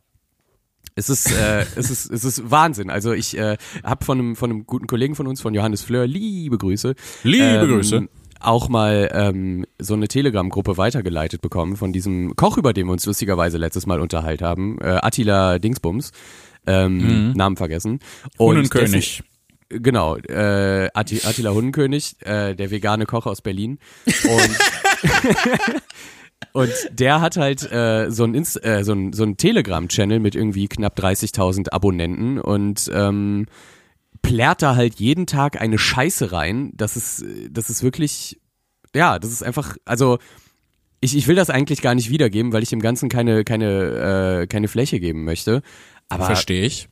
es 0.95 1.09
ist, 1.09 1.31
äh, 1.31 1.65
es 1.75 1.89
ist, 1.89 2.11
es 2.11 2.23
ist 2.25 2.51
Wahnsinn. 2.51 2.89
Also 2.89 3.13
ich 3.13 3.37
äh, 3.37 3.57
habe 3.83 4.05
von 4.05 4.19
einem, 4.19 4.35
von 4.35 4.51
einem 4.51 4.65
guten 4.65 4.87
Kollegen 4.87 5.15
von 5.15 5.27
uns, 5.27 5.41
von 5.41 5.53
Johannes 5.53 5.81
Fleur, 5.81 6.05
liebe 6.05 6.57
Grüße. 6.57 6.95
Liebe 7.23 7.45
ähm, 7.45 7.67
Grüße 7.67 8.07
auch 8.41 8.69
mal 8.69 9.09
ähm, 9.13 9.65
so 9.79 9.93
eine 9.93 10.07
Telegram-Gruppe 10.07 10.77
weitergeleitet 10.77 11.41
bekommen 11.41 11.77
von 11.77 11.93
diesem 11.93 12.35
Koch, 12.35 12.57
über 12.57 12.73
den 12.73 12.87
wir 12.87 12.91
uns 12.91 13.05
lustigerweise 13.05 13.57
letztes 13.57 13.85
Mal 13.87 13.99
unterhalten 13.99 14.45
haben, 14.45 14.77
äh, 14.81 14.99
Attila 15.01 15.57
Dingsbums, 15.57 16.11
ähm, 16.67 17.29
mhm. 17.29 17.33
Namen 17.33 17.57
vergessen. 17.57 17.99
Und 18.37 18.57
Hunnenkönig. 18.57 19.23
Dessen, 19.69 19.83
genau, 19.83 20.17
äh, 20.17 20.89
Attila 20.93 21.51
Hunnenkönig, 21.51 22.15
äh, 22.21 22.55
der 22.55 22.71
vegane 22.71 23.05
Koch 23.05 23.25
aus 23.25 23.41
Berlin. 23.41 23.79
Und 24.05 24.57
Und 26.53 26.71
der 26.91 27.21
hat 27.21 27.37
halt 27.37 27.69
äh, 27.69 28.09
so 28.09 28.23
ein, 28.23 28.33
äh, 28.33 28.83
so 28.83 28.93
ein, 28.93 29.13
so 29.13 29.23
ein 29.23 29.37
Telegram-Channel 29.37 30.19
mit 30.19 30.35
irgendwie 30.35 30.67
knapp 30.67 30.97
30.000 30.97 31.71
Abonnenten 31.71 32.39
und 32.39 32.89
ähm, 32.93 33.45
plärt 34.21 34.61
da 34.61 34.75
halt 34.75 34.95
jeden 34.95 35.27
Tag 35.27 35.59
eine 35.59 35.77
Scheiße 35.77 36.31
rein. 36.31 36.71
Das 36.75 36.95
ist, 36.95 37.25
das 37.49 37.69
ist 37.69 37.83
wirklich, 37.83 38.39
ja, 38.93 39.19
das 39.19 39.31
ist 39.31 39.43
einfach, 39.43 39.75
also 39.85 40.17
ich, 41.01 41.15
ich 41.15 41.27
will 41.27 41.35
das 41.35 41.49
eigentlich 41.49 41.81
gar 41.81 41.93
nicht 41.93 42.09
wiedergeben, 42.09 42.53
weil 42.53 42.63
ich 42.63 42.69
dem 42.69 42.81
Ganzen 42.81 43.09
keine, 43.09 43.43
keine, 43.43 44.41
äh, 44.43 44.47
keine 44.47 44.67
Fläche 44.67 44.99
geben 44.99 45.23
möchte. 45.25 45.61
Aber 46.09 46.25
verstehe 46.25 46.65
ich. 46.65 46.87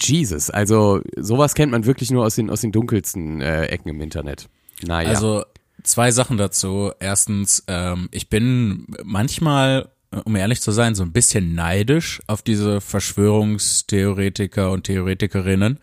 Jesus, 0.00 0.50
also 0.50 1.00
sowas 1.16 1.54
kennt 1.54 1.72
man 1.72 1.84
wirklich 1.84 2.10
nur 2.10 2.24
aus 2.24 2.36
den, 2.36 2.50
aus 2.50 2.60
den 2.60 2.72
dunkelsten 2.72 3.40
äh, 3.40 3.66
Ecken 3.66 3.88
im 3.88 4.00
Internet. 4.00 4.48
Naja. 4.82 5.08
Also 5.08 5.44
zwei 5.82 6.10
Sachen 6.10 6.36
dazu. 6.36 6.92
Erstens, 7.00 7.64
ähm, 7.66 8.08
ich 8.12 8.28
bin 8.28 8.86
manchmal, 9.02 9.88
um 10.24 10.36
ehrlich 10.36 10.60
zu 10.60 10.70
sein, 10.70 10.94
so 10.94 11.02
ein 11.02 11.12
bisschen 11.12 11.54
neidisch 11.54 12.20
auf 12.26 12.42
diese 12.42 12.80
Verschwörungstheoretiker 12.80 14.70
und 14.70 14.84
Theoretikerinnen. 14.84 15.78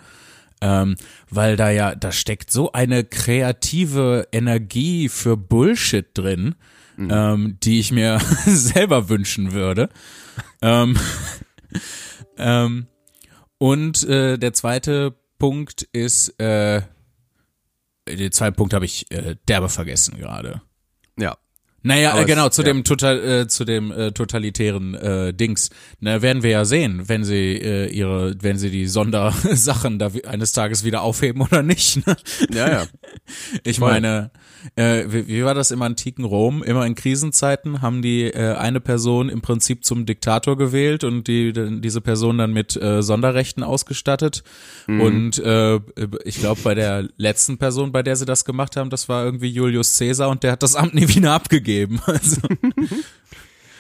Ähm, 0.62 0.96
weil 1.30 1.58
da 1.58 1.70
ja, 1.70 1.96
da 1.96 2.14
steckt 2.14 2.50
so 2.50 2.72
eine 2.72 3.04
kreative 3.04 4.30
Energie 4.32 5.10
für 5.10 5.36
Bullshit 5.36 6.06
drin, 6.14 6.56
mhm. 6.96 7.10
ähm, 7.12 7.58
die 7.62 7.80
ich 7.80 7.92
mir 7.92 8.20
selber 8.46 9.10
wünschen 9.10 9.52
würde. 9.52 9.90
ähm, 10.62 10.98
ähm, 12.38 12.88
und 13.58 14.04
äh, 14.04 14.38
der 14.38 14.54
zweite 14.54 15.16
Punkt 15.40 15.84
ist, 15.92 16.40
äh, 16.40 16.82
den 18.08 18.32
zweiten 18.32 18.56
Punkt 18.56 18.74
habe 18.74 18.86
ich 18.86 19.12
äh, 19.12 19.36
derbe 19.48 19.70
vergessen 19.70 20.18
gerade. 20.18 20.62
Ja. 21.86 21.96
Naja, 21.96 22.20
äh, 22.20 22.26
genau, 22.26 22.50
zu 22.50 22.62
ja. 22.62 22.68
dem 22.68 22.84
total, 22.84 23.24
äh, 23.24 23.48
zu 23.48 23.64
dem 23.64 23.92
äh, 23.92 24.12
totalitären 24.12 24.96
äh, 24.96 25.34
Dings. 25.34 25.70
Na, 26.00 26.22
werden 26.22 26.42
wir 26.42 26.50
ja 26.50 26.66
sehen, 26.66 27.04
wenn 27.08 27.24
sie 27.24 27.54
äh, 27.54 27.88
ihre, 27.88 28.36
wenn 28.42 28.58
sie 28.58 28.72
die 28.72 28.88
Sondersachen 28.88 30.00
da 30.00 30.10
eines 30.28 30.52
Tages 30.54 30.84
wieder 30.84 31.04
aufheben 31.04 31.42
oder 31.42 31.62
nicht. 31.62 32.06
Ne? 32.06 32.18
Ja, 32.54 32.70
ja. 32.70 32.86
Ich 33.64 33.80
Voll. 33.80 33.92
meine, 33.92 34.32
äh, 34.76 35.06
wie, 35.08 35.28
wie 35.28 35.44
war 35.44 35.54
das 35.54 35.72
im 35.72 35.82
antiken 35.82 36.26
Rom? 36.26 36.64
Immer 36.64 36.86
in 36.86 36.96
Krisenzeiten 36.96 37.82
haben 37.82 38.02
die 38.02 38.24
äh, 38.24 38.56
eine 38.56 38.80
Person 38.80 39.30
im 39.30 39.42
Prinzip 39.42 39.86
zum 39.86 40.06
Diktator 40.06 40.58
gewählt 40.58 41.04
und 41.04 41.28
die, 41.28 41.54
diese 41.54 42.02
Person 42.02 42.38
dann 42.38 42.54
mit 42.54 42.76
äh, 42.76 43.02
Sonderrechten 43.02 43.64
ausgestattet. 43.64 44.44
Mhm. 44.88 45.02
Und 45.02 45.40
äh, 45.40 45.80
ich 46.24 46.40
glaube, 46.40 46.62
bei 46.64 46.76
der 46.76 47.08
letzten 47.18 47.58
Person, 47.58 47.92
bei 47.92 48.04
der 48.04 48.16
sie 48.16 48.26
das 48.26 48.46
gemacht 48.46 48.76
haben, 48.76 48.90
das 48.90 49.10
war 49.10 49.26
irgendwie 49.26 49.50
Julius 49.50 49.98
Caesar 49.98 50.30
und 50.30 50.44
der 50.44 50.52
hat 50.52 50.64
das 50.64 50.76
Amt 50.76 50.94
nie 50.94 51.08
wieder 51.08 51.34
abgegeben. 51.34 51.75
Also. 52.06 52.42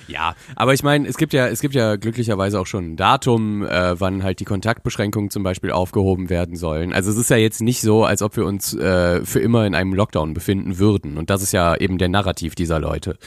Ja, 0.07 0.35
aber 0.55 0.73
ich 0.73 0.83
meine, 0.83 1.07
es 1.07 1.17
gibt 1.17 1.33
ja, 1.33 1.47
es 1.47 1.61
gibt 1.61 1.73
ja 1.73 1.95
glücklicherweise 1.95 2.59
auch 2.59 2.67
schon 2.67 2.91
ein 2.91 2.95
Datum, 2.95 3.63
äh, 3.63 3.99
wann 3.99 4.23
halt 4.23 4.39
die 4.39 4.45
Kontaktbeschränkungen 4.45 5.31
zum 5.31 5.43
Beispiel 5.43 5.71
aufgehoben 5.71 6.29
werden 6.29 6.55
sollen. 6.55 6.93
Also 6.93 7.11
es 7.11 7.17
ist 7.17 7.29
ja 7.29 7.37
jetzt 7.37 7.61
nicht 7.61 7.81
so, 7.81 8.05
als 8.05 8.21
ob 8.21 8.35
wir 8.37 8.45
uns 8.45 8.73
äh, 8.75 9.25
für 9.25 9.39
immer 9.39 9.65
in 9.65 9.73
einem 9.75 9.93
Lockdown 9.93 10.33
befinden 10.33 10.77
würden. 10.77 11.17
Und 11.17 11.29
das 11.29 11.41
ist 11.41 11.53
ja 11.53 11.75
eben 11.75 11.97
der 11.97 12.09
Narrativ 12.09 12.55
dieser 12.55 12.79
Leute. 12.79 13.17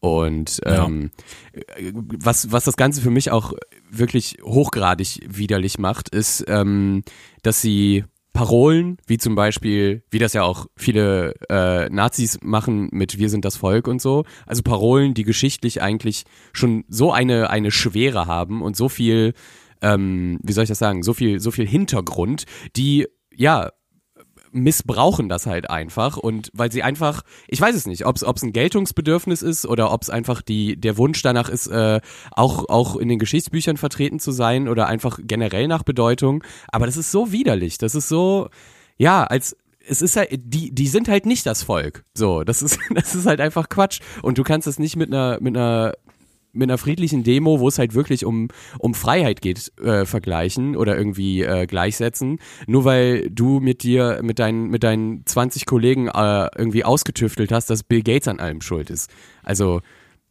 Und 0.00 0.60
ähm, 0.64 1.10
ja. 1.54 1.90
was, 1.94 2.52
was 2.52 2.64
das 2.64 2.76
Ganze 2.76 3.00
für 3.00 3.10
mich 3.10 3.30
auch 3.30 3.54
wirklich 3.90 4.36
hochgradig 4.42 5.20
widerlich 5.26 5.78
macht, 5.78 6.10
ist, 6.10 6.44
ähm, 6.48 7.02
dass 7.42 7.62
sie 7.62 8.04
Parolen, 8.36 8.98
wie 9.06 9.16
zum 9.16 9.34
Beispiel, 9.34 10.02
wie 10.10 10.18
das 10.18 10.34
ja 10.34 10.42
auch 10.42 10.66
viele 10.76 11.34
äh, 11.48 11.88
Nazis 11.88 12.38
machen 12.42 12.90
mit 12.92 13.18
Wir 13.18 13.30
sind 13.30 13.46
das 13.46 13.56
Volk 13.56 13.88
und 13.88 14.02
so. 14.02 14.24
Also 14.44 14.62
Parolen, 14.62 15.14
die 15.14 15.24
geschichtlich 15.24 15.80
eigentlich 15.80 16.24
schon 16.52 16.84
so 16.88 17.12
eine, 17.12 17.48
eine 17.48 17.70
Schwere 17.70 18.26
haben 18.26 18.60
und 18.60 18.76
so 18.76 18.90
viel, 18.90 19.32
ähm, 19.80 20.38
wie 20.42 20.52
soll 20.52 20.64
ich 20.64 20.68
das 20.68 20.78
sagen, 20.78 21.02
so 21.02 21.14
viel, 21.14 21.40
so 21.40 21.50
viel 21.50 21.66
Hintergrund, 21.66 22.44
die 22.76 23.06
ja 23.34 23.70
missbrauchen 24.56 25.28
das 25.28 25.46
halt 25.46 25.70
einfach 25.70 26.16
und 26.16 26.50
weil 26.52 26.72
sie 26.72 26.82
einfach, 26.82 27.22
ich 27.48 27.60
weiß 27.60 27.74
es 27.74 27.86
nicht, 27.86 28.06
ob 28.06 28.16
es 28.16 28.42
ein 28.42 28.52
Geltungsbedürfnis 28.52 29.42
ist 29.42 29.66
oder 29.66 29.92
ob 29.92 30.02
es 30.02 30.10
einfach 30.10 30.42
die 30.42 30.76
der 30.76 30.96
Wunsch 30.98 31.22
danach 31.22 31.48
ist, 31.48 31.66
äh, 31.68 32.00
auch 32.32 32.68
auch 32.68 32.96
in 32.96 33.08
den 33.08 33.18
Geschichtsbüchern 33.18 33.76
vertreten 33.76 34.18
zu 34.18 34.32
sein 34.32 34.68
oder 34.68 34.86
einfach 34.86 35.18
generell 35.22 35.68
nach 35.68 35.82
Bedeutung. 35.82 36.42
Aber 36.68 36.86
das 36.86 36.96
ist 36.96 37.10
so 37.10 37.32
widerlich, 37.32 37.78
das 37.78 37.94
ist 37.94 38.08
so, 38.08 38.48
ja, 38.98 39.24
als 39.24 39.56
es 39.88 40.02
ist 40.02 40.16
halt, 40.16 40.30
die, 40.32 40.74
die 40.74 40.88
sind 40.88 41.08
halt 41.08 41.26
nicht 41.26 41.46
das 41.46 41.62
Volk. 41.62 42.04
So, 42.14 42.44
das 42.44 42.62
ist, 42.62 42.78
das 42.90 43.14
ist 43.14 43.26
halt 43.26 43.40
einfach 43.40 43.68
Quatsch. 43.68 44.00
Und 44.22 44.38
du 44.38 44.42
kannst 44.42 44.66
es 44.66 44.78
nicht 44.78 44.96
mit 44.96 45.12
einer, 45.12 45.38
mit 45.40 45.56
einer 45.56 45.94
mit 46.56 46.68
einer 46.70 46.78
friedlichen 46.78 47.22
Demo, 47.22 47.60
wo 47.60 47.68
es 47.68 47.78
halt 47.78 47.94
wirklich 47.94 48.24
um, 48.24 48.48
um 48.78 48.94
Freiheit 48.94 49.40
geht, 49.40 49.72
äh, 49.78 50.04
vergleichen 50.04 50.76
oder 50.76 50.96
irgendwie 50.96 51.42
äh, 51.42 51.66
gleichsetzen. 51.66 52.38
Nur 52.66 52.84
weil 52.84 53.30
du 53.30 53.60
mit 53.60 53.82
dir, 53.82 54.20
mit 54.22 54.38
deinen, 54.38 54.68
mit 54.68 54.82
deinen 54.82 55.24
20 55.26 55.66
Kollegen 55.66 56.08
äh, 56.08 56.48
irgendwie 56.56 56.84
ausgetüftelt 56.84 57.52
hast, 57.52 57.70
dass 57.70 57.82
Bill 57.82 58.02
Gates 58.02 58.28
an 58.28 58.40
allem 58.40 58.60
schuld 58.60 58.90
ist. 58.90 59.10
Also, 59.42 59.80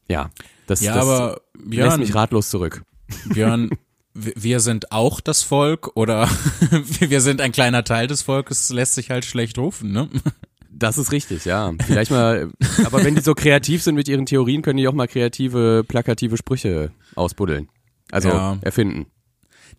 ja, 0.08 0.30
das, 0.68 0.82
ja, 0.82 0.94
das 0.94 1.04
aber 1.04 1.42
Björn, 1.54 1.88
lässt 1.88 2.00
mich 2.00 2.16
ratlos 2.16 2.50
zurück. 2.50 2.84
Björn, 3.30 3.70
wir 4.14 4.60
sind 4.60 4.92
auch 4.92 5.20
das 5.22 5.44
Volk 5.44 5.92
oder 5.96 6.30
wir 6.70 7.22
sind 7.22 7.42
ein 7.42 7.52
kleiner 7.52 7.84
Teil 7.84 8.08
des 8.08 8.24
Volkes, 8.24 8.70
lässt 8.70 8.96
sich 8.96 9.10
halt 9.10 9.26
schlecht 9.26 9.58
rufen, 9.58 9.92
ne? 9.92 10.10
Das 10.78 10.98
ist 10.98 11.12
richtig, 11.12 11.46
ja. 11.46 11.74
Vielleicht 11.86 12.12
mal, 12.12 12.50
aber 12.86 13.04
wenn 13.04 13.16
die 13.16 13.22
so 13.22 13.34
kreativ 13.34 13.82
sind 13.82 13.96
mit 13.96 14.10
ihren 14.10 14.26
Theorien, 14.26 14.62
können 14.62 14.78
die 14.78 14.88
auch 14.88 14.94
mal 14.94 15.08
kreative, 15.08 15.86
plakative 15.88 16.38
Sprüche 16.38 16.92
ausbuddeln. 17.16 17.70
Also 18.12 18.30
ja. 18.30 18.58
erfinden. 18.62 19.08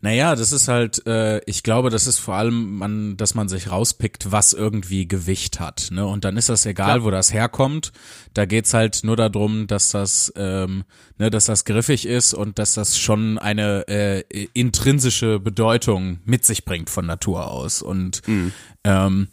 Naja, 0.03 0.37
das 0.37 0.53
ist 0.53 0.69
halt, 0.69 1.07
äh, 1.07 1.41
ich 1.47 1.63
glaube, 1.63 1.91
das 1.91 2.07
ist 2.07 2.19
vor 2.19 2.35
allem, 2.35 2.77
man, 2.77 3.17
dass 3.17 3.35
man 3.35 3.49
sich 3.49 3.71
rauspickt, 3.71 4.31
was 4.31 4.53
irgendwie 4.53 5.09
Gewicht 5.09 5.59
hat. 5.59 5.89
Ne? 5.91 6.07
Und 6.07 6.25
dann 6.25 6.37
ist 6.37 6.49
das 6.49 6.67
egal, 6.67 6.97
Klar. 6.99 7.05
wo 7.05 7.11
das 7.11 7.33
herkommt. 7.33 7.93
Da 8.35 8.45
geht's 8.45 8.75
halt 8.75 9.01
nur 9.05 9.17
darum, 9.17 9.67
dass 9.67 9.91
das, 9.91 10.33
ähm, 10.37 10.85
ne, 11.19 11.31
dass 11.31 11.47
das 11.47 11.65
griffig 11.65 12.07
ist 12.07 12.35
und 12.35 12.59
dass 12.59 12.75
das 12.75 12.99
schon 12.99 13.39
eine 13.39 13.89
äh, 13.89 14.23
intrinsische 14.53 15.41
Bedeutung 15.41 16.21
mit 16.25 16.45
sich 16.45 16.65
bringt 16.65 16.91
von 16.91 17.07
Natur 17.07 17.51
aus. 17.51 17.81
Und 17.81 18.27
mhm. 18.29 18.53
ähm, 18.85 19.29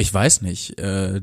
ich 0.00 0.12
weiß 0.12 0.42
nicht. 0.42 0.80
Äh, 0.80 1.20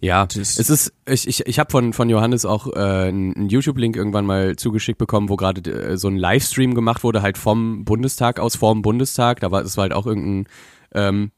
ja, 0.00 0.26
es 0.28 0.58
ist, 0.58 0.92
ich, 1.08 1.26
ich, 1.26 1.46
ich 1.46 1.58
habe 1.58 1.70
von, 1.70 1.92
von 1.92 2.10
Johannes 2.10 2.44
auch 2.44 2.66
äh, 2.72 3.08
einen 3.08 3.48
YouTube-Link 3.48 3.96
irgendwann 3.96 4.26
mal 4.26 4.56
zugeschickt 4.56 4.98
bekommen, 4.98 5.28
wo 5.28 5.36
gerade 5.36 5.70
äh, 5.70 5.96
so 5.96 6.08
ein 6.08 6.16
Livestream 6.16 6.74
gemacht 6.74 7.04
wurde, 7.04 7.22
halt 7.22 7.38
vom 7.38 7.84
Bundestag 7.84 8.40
aus, 8.40 8.56
vorm 8.56 8.82
Bundestag. 8.82 9.40
Da 9.40 9.50
war, 9.50 9.62
das 9.62 9.76
war 9.76 9.82
halt 9.82 9.92
auch 9.92 10.06
irgendein 10.06 10.48
ähm, 10.94 11.30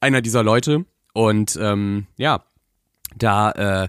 einer 0.00 0.22
dieser 0.22 0.42
Leute. 0.42 0.84
Und 1.14 1.58
ähm, 1.60 2.06
ja, 2.16 2.44
da 3.16 3.50
äh, 3.84 3.88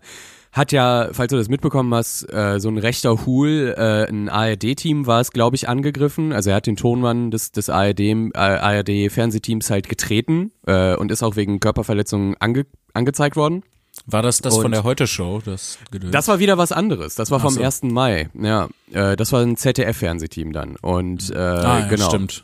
hat 0.54 0.72
ja, 0.72 1.10
falls 1.12 1.32
du 1.32 1.38
das 1.38 1.50
mitbekommen 1.50 1.94
hast, 1.96 2.32
äh, 2.32 2.60
so 2.60 2.70
ein 2.70 2.78
rechter 2.78 3.26
Hul, 3.26 3.74
äh, 3.76 4.08
ein 4.08 4.30
ARD-Team 4.30 5.08
war 5.08 5.20
es, 5.20 5.32
glaube 5.32 5.56
ich, 5.56 5.68
angegriffen. 5.68 6.32
Also 6.32 6.52
er 6.52 6.58
hat 6.58 6.68
den 6.68 6.76
Tonmann 6.76 7.32
des, 7.32 7.52
des 7.52 7.70
ARD, 7.70 8.00
äh, 8.00 8.32
ARD-Fernsehteams 8.36 9.72
halt 9.72 9.90
getreten 9.90 10.52
äh, 10.68 10.96
und 10.96 11.12
ist 11.12 11.24
auch 11.24 11.36
wegen 11.36 11.60
Körperverletzungen 11.60 12.36
ange, 12.40 12.68
angezeigt 12.94 13.36
worden. 13.36 13.64
War 14.06 14.22
das 14.22 14.42
das 14.42 14.56
und 14.56 14.62
von 14.62 14.72
der 14.72 14.84
Heute-Show? 14.84 15.42
Das, 15.44 15.80
das 15.92 16.28
war 16.28 16.38
wieder 16.38 16.58
was 16.58 16.72
anderes. 16.72 17.16
Das 17.16 17.32
war 17.32 17.40
vom 17.40 17.54
so. 17.54 17.62
1. 17.62 17.84
Mai. 17.84 18.30
Ja, 18.40 18.70
äh, 18.92 19.16
das 19.16 19.32
war 19.32 19.42
ein 19.42 19.58
ZDF-Fernsehteam 19.58 20.52
dann. 20.54 20.76
Und 20.76 21.32
äh, 21.32 21.38
ah, 21.38 21.80
ja, 21.80 21.88
genau. 21.88 22.10
Stimmt. 22.10 22.44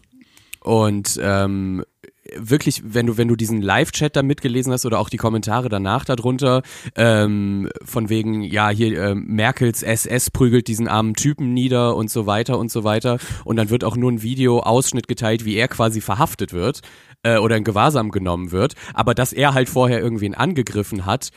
Und 0.61 1.19
ähm, 1.21 1.83
wirklich, 2.37 2.81
wenn 2.85 3.07
du, 3.07 3.17
wenn 3.17 3.27
du 3.27 3.35
diesen 3.35 3.61
Live-Chat 3.61 4.15
da 4.15 4.23
mitgelesen 4.23 4.73
hast 4.73 4.85
oder 4.85 4.99
auch 4.99 5.09
die 5.09 5.17
Kommentare 5.17 5.69
danach 5.69 6.05
darunter, 6.05 6.61
ähm, 6.95 7.69
von 7.83 8.09
wegen, 8.09 8.41
ja, 8.41 8.69
hier 8.69 8.99
äh, 8.99 9.15
Merkels 9.15 9.83
SS 9.83 10.31
prügelt 10.31 10.67
diesen 10.67 10.87
armen 10.87 11.13
Typen 11.13 11.53
nieder 11.53 11.95
und 11.95 12.09
so 12.09 12.25
weiter 12.25 12.57
und 12.57 12.71
so 12.71 12.83
weiter. 12.83 13.17
Und 13.45 13.55
dann 13.55 13.69
wird 13.69 13.83
auch 13.83 13.95
nur 13.95 14.11
ein 14.11 14.21
Video-Ausschnitt 14.21 15.07
geteilt, 15.07 15.45
wie 15.45 15.55
er 15.55 15.67
quasi 15.67 16.01
verhaftet 16.01 16.53
wird 16.53 16.81
äh, 17.23 17.37
oder 17.37 17.57
in 17.57 17.63
Gewahrsam 17.63 18.11
genommen 18.11 18.51
wird. 18.51 18.73
Aber 18.93 19.13
dass 19.13 19.33
er 19.33 19.53
halt 19.53 19.69
vorher 19.69 19.99
irgendwen 19.99 20.35
angegriffen 20.35 21.05
hat, 21.05 21.29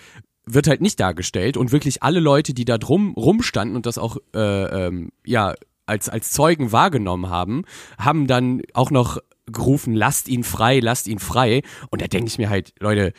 wird 0.44 0.66
halt 0.66 0.80
nicht 0.80 0.98
dargestellt 0.98 1.56
und 1.56 1.72
wirklich 1.72 2.02
alle 2.02 2.20
Leute, 2.20 2.52
die 2.52 2.64
da 2.64 2.78
drum 2.78 3.14
rumstanden 3.14 3.76
und 3.76 3.86
das 3.86 3.98
auch 3.98 4.16
äh, 4.34 4.86
ähm, 4.86 5.10
ja 5.24 5.54
als 5.86 6.08
als 6.08 6.30
Zeugen 6.30 6.72
wahrgenommen 6.72 7.28
haben, 7.28 7.64
haben 7.98 8.26
dann 8.26 8.62
auch 8.74 8.90
noch 8.90 9.18
gerufen, 9.46 9.94
lasst 9.94 10.28
ihn 10.28 10.44
frei, 10.44 10.80
lasst 10.80 11.06
ihn 11.06 11.18
frei. 11.18 11.62
Und 11.90 12.02
da 12.02 12.06
denke 12.06 12.28
ich 12.28 12.38
mir 12.38 12.50
halt, 12.50 12.72
Leute, 12.78 13.12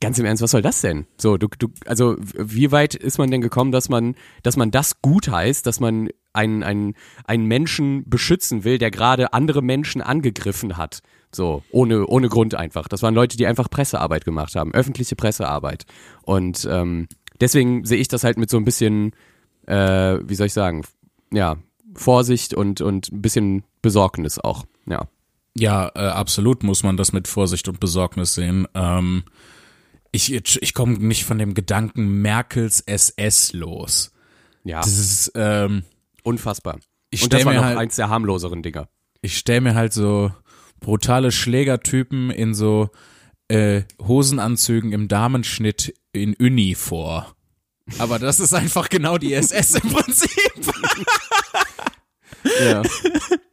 ganz 0.00 0.18
im 0.18 0.24
Ernst, 0.24 0.42
was 0.42 0.50
soll 0.50 0.62
das 0.62 0.80
denn? 0.80 1.06
So, 1.18 1.36
du, 1.36 1.48
du, 1.58 1.68
also 1.86 2.16
wie 2.18 2.72
weit 2.72 2.94
ist 2.94 3.18
man 3.18 3.30
denn 3.30 3.40
gekommen, 3.40 3.70
dass 3.70 3.88
man, 3.88 4.14
dass 4.42 4.56
man 4.56 4.70
das 4.70 5.02
gut 5.02 5.28
heißt, 5.28 5.66
dass 5.66 5.78
man 5.78 6.08
einen, 6.32 6.62
einen, 6.62 6.94
einen 7.24 7.46
Menschen 7.46 8.08
beschützen 8.08 8.64
will, 8.64 8.78
der 8.78 8.90
gerade 8.90 9.32
andere 9.32 9.62
Menschen 9.62 10.00
angegriffen 10.00 10.76
hat? 10.76 11.00
So, 11.32 11.62
ohne, 11.70 12.06
ohne 12.06 12.28
Grund 12.28 12.54
einfach. 12.54 12.88
Das 12.88 13.02
waren 13.02 13.14
Leute, 13.14 13.36
die 13.36 13.46
einfach 13.46 13.70
Pressearbeit 13.70 14.24
gemacht 14.24 14.56
haben, 14.56 14.74
öffentliche 14.74 15.16
Pressearbeit. 15.16 15.84
Und 16.22 16.66
ähm, 16.68 17.06
deswegen 17.40 17.84
sehe 17.84 17.98
ich 17.98 18.08
das 18.08 18.24
halt 18.24 18.38
mit 18.38 18.50
so 18.50 18.56
ein 18.56 18.64
bisschen, 18.64 19.12
äh, 19.66 20.18
wie 20.24 20.34
soll 20.34 20.46
ich 20.46 20.52
sagen, 20.52 20.82
ja, 21.32 21.56
Vorsicht 21.94 22.54
und, 22.54 22.80
und 22.80 23.12
ein 23.12 23.22
bisschen 23.22 23.64
Besorgnis 23.82 24.38
auch, 24.38 24.64
ja. 24.86 25.06
Ja, 25.56 25.90
äh, 25.94 25.98
absolut 25.98 26.62
muss 26.62 26.82
man 26.82 26.96
das 26.96 27.12
mit 27.12 27.28
Vorsicht 27.28 27.68
und 27.68 27.80
Besorgnis 27.80 28.34
sehen. 28.34 28.66
Ähm, 28.74 29.24
ich 30.12 30.32
ich 30.32 30.74
komme 30.74 30.98
nicht 30.98 31.24
von 31.24 31.38
dem 31.38 31.54
Gedanken 31.54 32.22
Merkels 32.22 32.80
SS 32.80 33.52
los. 33.52 34.12
Ja. 34.64 34.80
Das 34.80 34.98
ist 34.98 35.32
ähm, 35.34 35.84
unfassbar. 36.22 36.78
Ich 37.10 37.22
und 37.22 37.32
das 37.32 37.44
war 37.44 37.54
noch 37.54 37.64
halt, 37.64 37.78
eins 37.78 37.96
der 37.96 38.08
harmloseren 38.08 38.62
Dinger. 38.62 38.88
Ich 39.22 39.36
stelle 39.36 39.60
mir 39.60 39.74
halt 39.74 39.92
so 39.92 40.32
brutale 40.80 41.32
Schlägertypen 41.32 42.30
in 42.30 42.54
so 42.54 42.90
äh, 43.48 43.82
Hosenanzügen 44.00 44.92
im 44.92 45.08
Damenschnitt 45.08 45.94
in 46.12 46.34
Uni 46.34 46.74
vor. 46.74 47.34
Aber 47.98 48.18
das 48.18 48.38
ist 48.38 48.54
einfach 48.54 48.88
genau 48.88 49.18
die 49.18 49.34
SS 49.34 49.74
im 49.74 49.90
Prinzip. 49.90 50.30
Ja. 52.58 52.82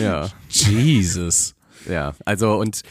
ja. 0.00 0.28
Jesus. 0.48 1.54
Ja, 1.88 2.14
also 2.24 2.54
und 2.58 2.82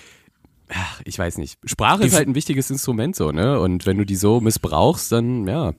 ich 1.05 1.17
weiß 1.17 1.37
nicht. 1.37 1.57
Sprache 1.65 2.03
ist 2.03 2.11
Die- 2.11 2.17
halt 2.17 2.27
ein 2.27 2.35
wichtiges 2.35 2.69
Instrument 2.69 3.15
so, 3.15 3.31
ne? 3.31 3.59
Und 3.59 3.85
wenn 3.85 3.97
du 3.97 4.05
die 4.05 4.15
so 4.15 4.39
missbrauchst, 4.41 5.11
dann 5.11 5.47
ja. 5.47 5.73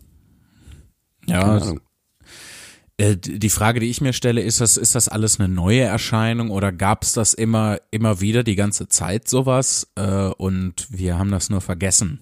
Ja, 1.26 1.42
Ahnung. 1.42 1.80
Äh, 2.96 3.16
die 3.16 3.50
Frage, 3.50 3.80
die 3.80 3.88
ich 3.88 4.00
mir 4.00 4.12
stelle, 4.12 4.42
ist 4.42 4.60
das, 4.60 4.76
ist 4.76 4.94
das 4.94 5.08
alles 5.08 5.38
eine 5.38 5.48
neue 5.48 5.82
Erscheinung 5.82 6.50
oder 6.50 6.72
gab 6.72 7.02
es 7.02 7.12
das 7.12 7.34
immer, 7.34 7.78
immer 7.90 8.20
wieder 8.20 8.42
die 8.42 8.56
ganze 8.56 8.88
Zeit 8.88 9.28
sowas 9.28 9.90
äh, 9.96 10.26
und 10.36 10.86
wir 10.90 11.18
haben 11.18 11.30
das 11.30 11.50
nur 11.50 11.60
vergessen? 11.60 12.20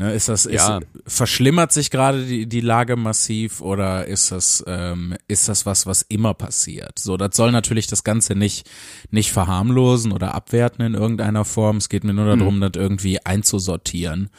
Ne, 0.00 0.12
ist 0.12 0.28
das, 0.28 0.46
ist, 0.46 0.54
Ja. 0.54 0.78
verschlimmert 1.08 1.72
sich 1.72 1.90
gerade 1.90 2.24
die, 2.24 2.46
die 2.46 2.60
Lage 2.60 2.94
massiv 2.94 3.60
oder 3.60 4.06
ist 4.06 4.30
das, 4.30 4.62
ähm, 4.68 5.16
ist 5.26 5.48
das 5.48 5.66
was, 5.66 5.86
was 5.86 6.02
immer 6.02 6.34
passiert? 6.34 7.00
So, 7.00 7.16
das 7.16 7.34
soll 7.36 7.50
natürlich 7.50 7.88
das 7.88 8.04
Ganze 8.04 8.36
nicht, 8.36 8.70
nicht 9.10 9.32
verharmlosen 9.32 10.12
oder 10.12 10.36
abwerten 10.36 10.84
in 10.84 10.94
irgendeiner 10.94 11.44
Form. 11.44 11.78
Es 11.78 11.88
geht 11.88 12.04
mir 12.04 12.14
nur 12.14 12.36
darum, 12.36 12.60
das 12.60 12.72
irgendwie 12.76 13.24
einzusortieren. 13.26 14.30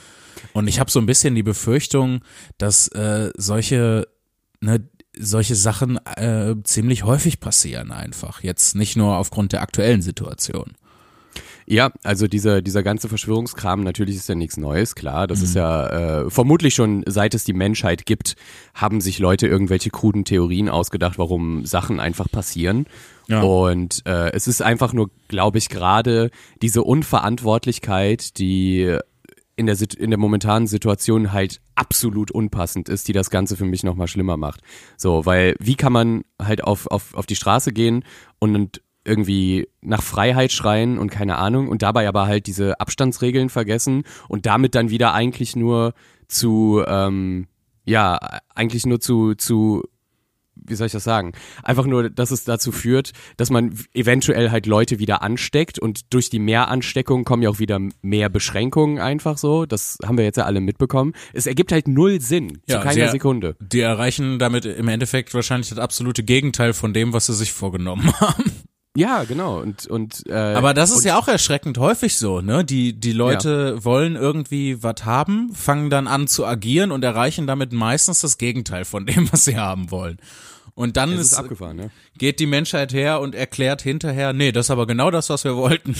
Und 0.53 0.69
ich 0.69 0.79
habe 0.79 0.89
so 0.89 0.99
ein 0.99 1.05
bisschen 1.05 1.35
die 1.35 1.43
Befürchtung, 1.43 2.21
dass 2.57 2.87
äh, 2.89 3.31
solche, 3.35 4.07
ne, 4.61 4.87
solche 5.17 5.55
Sachen 5.55 5.97
äh, 6.15 6.55
ziemlich 6.63 7.03
häufig 7.03 7.41
passieren 7.41 7.91
einfach. 7.91 8.41
Jetzt 8.43 8.75
nicht 8.75 8.95
nur 8.95 9.17
aufgrund 9.17 9.51
der 9.51 9.61
aktuellen 9.61 10.01
Situation. 10.01 10.71
Ja, 11.71 11.91
also 12.03 12.25
dieser, 12.25 12.63
dieser 12.63 12.81
ganze 12.81 13.09
Verschwörungskram, 13.09 13.83
natürlich 13.83 14.15
ist 14.15 14.27
ja 14.27 14.33
nichts 14.33 14.57
Neues, 14.57 14.95
klar. 14.95 15.27
Das 15.27 15.43
ist 15.43 15.53
ja 15.53 16.23
äh, 16.23 16.29
vermutlich 16.31 16.73
schon, 16.73 17.03
seit 17.05 17.35
es 17.35 17.43
die 17.43 17.53
Menschheit 17.53 18.07
gibt, 18.07 18.35
haben 18.73 19.01
sich 19.01 19.19
Leute 19.19 19.45
irgendwelche 19.45 19.91
kruden 19.91 20.25
Theorien 20.25 20.67
ausgedacht, 20.67 21.19
warum 21.19 21.67
Sachen 21.67 21.99
einfach 21.99 22.27
passieren. 22.31 22.87
Ja. 23.27 23.43
Und 23.43 24.01
äh, 24.07 24.31
es 24.31 24.47
ist 24.47 24.63
einfach 24.63 24.93
nur, 24.93 25.11
glaube 25.27 25.59
ich, 25.59 25.69
gerade 25.69 26.31
diese 26.63 26.81
Unverantwortlichkeit, 26.81 28.39
die 28.39 28.97
in 29.55 29.67
der, 29.67 29.77
in 29.95 30.09
der 30.09 30.17
momentanen 30.17 30.67
Situation 30.67 31.33
halt 31.33 31.61
absolut 31.75 32.31
unpassend 32.31 32.89
ist, 32.89 33.07
die 33.07 33.13
das 33.13 33.29
Ganze 33.29 33.55
für 33.55 33.65
mich 33.65 33.83
nochmal 33.83 34.07
schlimmer 34.07 34.37
macht. 34.37 34.61
So, 34.97 35.27
weil 35.27 35.55
wie 35.59 35.75
kann 35.75 35.93
man 35.93 36.23
halt 36.41 36.63
auf, 36.63 36.87
auf, 36.87 37.13
auf 37.13 37.27
die 37.27 37.35
Straße 37.35 37.73
gehen 37.73 38.05
und 38.39 38.81
irgendwie 39.09 39.67
nach 39.81 40.01
Freiheit 40.03 40.51
schreien 40.51 40.97
und 40.97 41.09
keine 41.09 41.37
Ahnung 41.37 41.67
und 41.67 41.81
dabei 41.81 42.07
aber 42.07 42.27
halt 42.27 42.47
diese 42.47 42.79
Abstandsregeln 42.79 43.49
vergessen 43.49 44.03
und 44.27 44.45
damit 44.45 44.75
dann 44.75 44.89
wieder 44.89 45.13
eigentlich 45.13 45.55
nur 45.55 45.93
zu, 46.27 46.83
ähm, 46.87 47.47
ja, 47.85 48.19
eigentlich 48.53 48.85
nur 48.85 48.99
zu, 48.99 49.33
zu 49.35 49.83
wie 50.61 50.75
soll 50.75 50.87
ich 50.87 50.91
das 50.93 51.05
sagen? 51.05 51.31
Einfach 51.63 51.85
nur, 51.85 52.09
dass 52.09 52.31
es 52.31 52.43
dazu 52.43 52.73
führt, 52.73 53.13
dass 53.37 53.49
man 53.49 53.73
eventuell 53.93 54.51
halt 54.51 54.65
Leute 54.65 54.99
wieder 54.99 55.21
ansteckt 55.21 55.79
und 55.79 56.13
durch 56.13 56.29
die 56.29 56.37
Mehransteckung 56.39 57.23
kommen 57.23 57.41
ja 57.43 57.49
auch 57.49 57.59
wieder 57.59 57.79
mehr 58.01 58.27
Beschränkungen 58.27 58.99
einfach 58.99 59.37
so. 59.37 59.65
Das 59.65 59.97
haben 60.05 60.17
wir 60.17 60.25
jetzt 60.25 60.35
ja 60.35 60.43
alle 60.43 60.59
mitbekommen. 60.59 61.13
Es 61.33 61.47
ergibt 61.47 61.71
halt 61.71 61.87
null 61.87 62.19
Sinn, 62.19 62.55
zu 62.67 62.73
Ja, 62.75 62.79
keiner 62.81 62.93
sehr- 62.93 63.09
Sekunde. 63.11 63.55
Die 63.61 63.79
erreichen 63.79 64.37
damit 64.37 64.65
im 64.65 64.89
Endeffekt 64.89 65.33
wahrscheinlich 65.33 65.69
das 65.69 65.79
absolute 65.79 66.23
Gegenteil 66.23 66.73
von 66.73 66.93
dem, 66.93 67.13
was 67.13 67.27
sie 67.27 67.33
sich 67.35 67.53
vorgenommen 67.53 68.11
haben. 68.19 68.43
Ja, 68.97 69.23
genau. 69.23 69.59
Und, 69.59 69.87
und, 69.87 70.23
äh, 70.27 70.33
Aber 70.33 70.73
das 70.73 70.91
ist 70.91 71.05
ja 71.05 71.17
auch 71.17 71.27
erschreckend 71.27 71.77
häufig 71.77 72.17
so, 72.17 72.41
ne? 72.41 72.65
Die, 72.65 72.99
die 72.99 73.13
Leute 73.13 73.83
wollen 73.85 74.15
irgendwie 74.15 74.81
was 74.81 75.05
haben, 75.05 75.53
fangen 75.53 75.89
dann 75.89 76.07
an 76.07 76.27
zu 76.27 76.45
agieren 76.45 76.91
und 76.91 77.03
erreichen 77.03 77.45
damit 77.45 77.71
meistens 77.71 78.21
das 78.21 78.37
Gegenteil 78.37 78.85
von 78.85 79.05
dem, 79.05 79.31
was 79.31 79.45
sie 79.45 79.57
haben 79.57 79.91
wollen. 79.91 80.17
Und 80.73 80.97
dann 80.97 81.11
es 81.11 81.19
ist, 81.19 81.31
ist 81.33 81.37
abgefahren, 81.37 81.75
ne? 81.75 81.91
geht 82.17 82.39
die 82.39 82.45
Menschheit 82.45 82.93
her 82.93 83.19
und 83.19 83.35
erklärt 83.35 83.81
hinterher, 83.81 84.33
nee, 84.33 84.51
das 84.51 84.67
ist 84.67 84.71
aber 84.71 84.87
genau 84.87 85.11
das, 85.11 85.29
was 85.29 85.43
wir 85.43 85.55
wollten. 85.55 85.93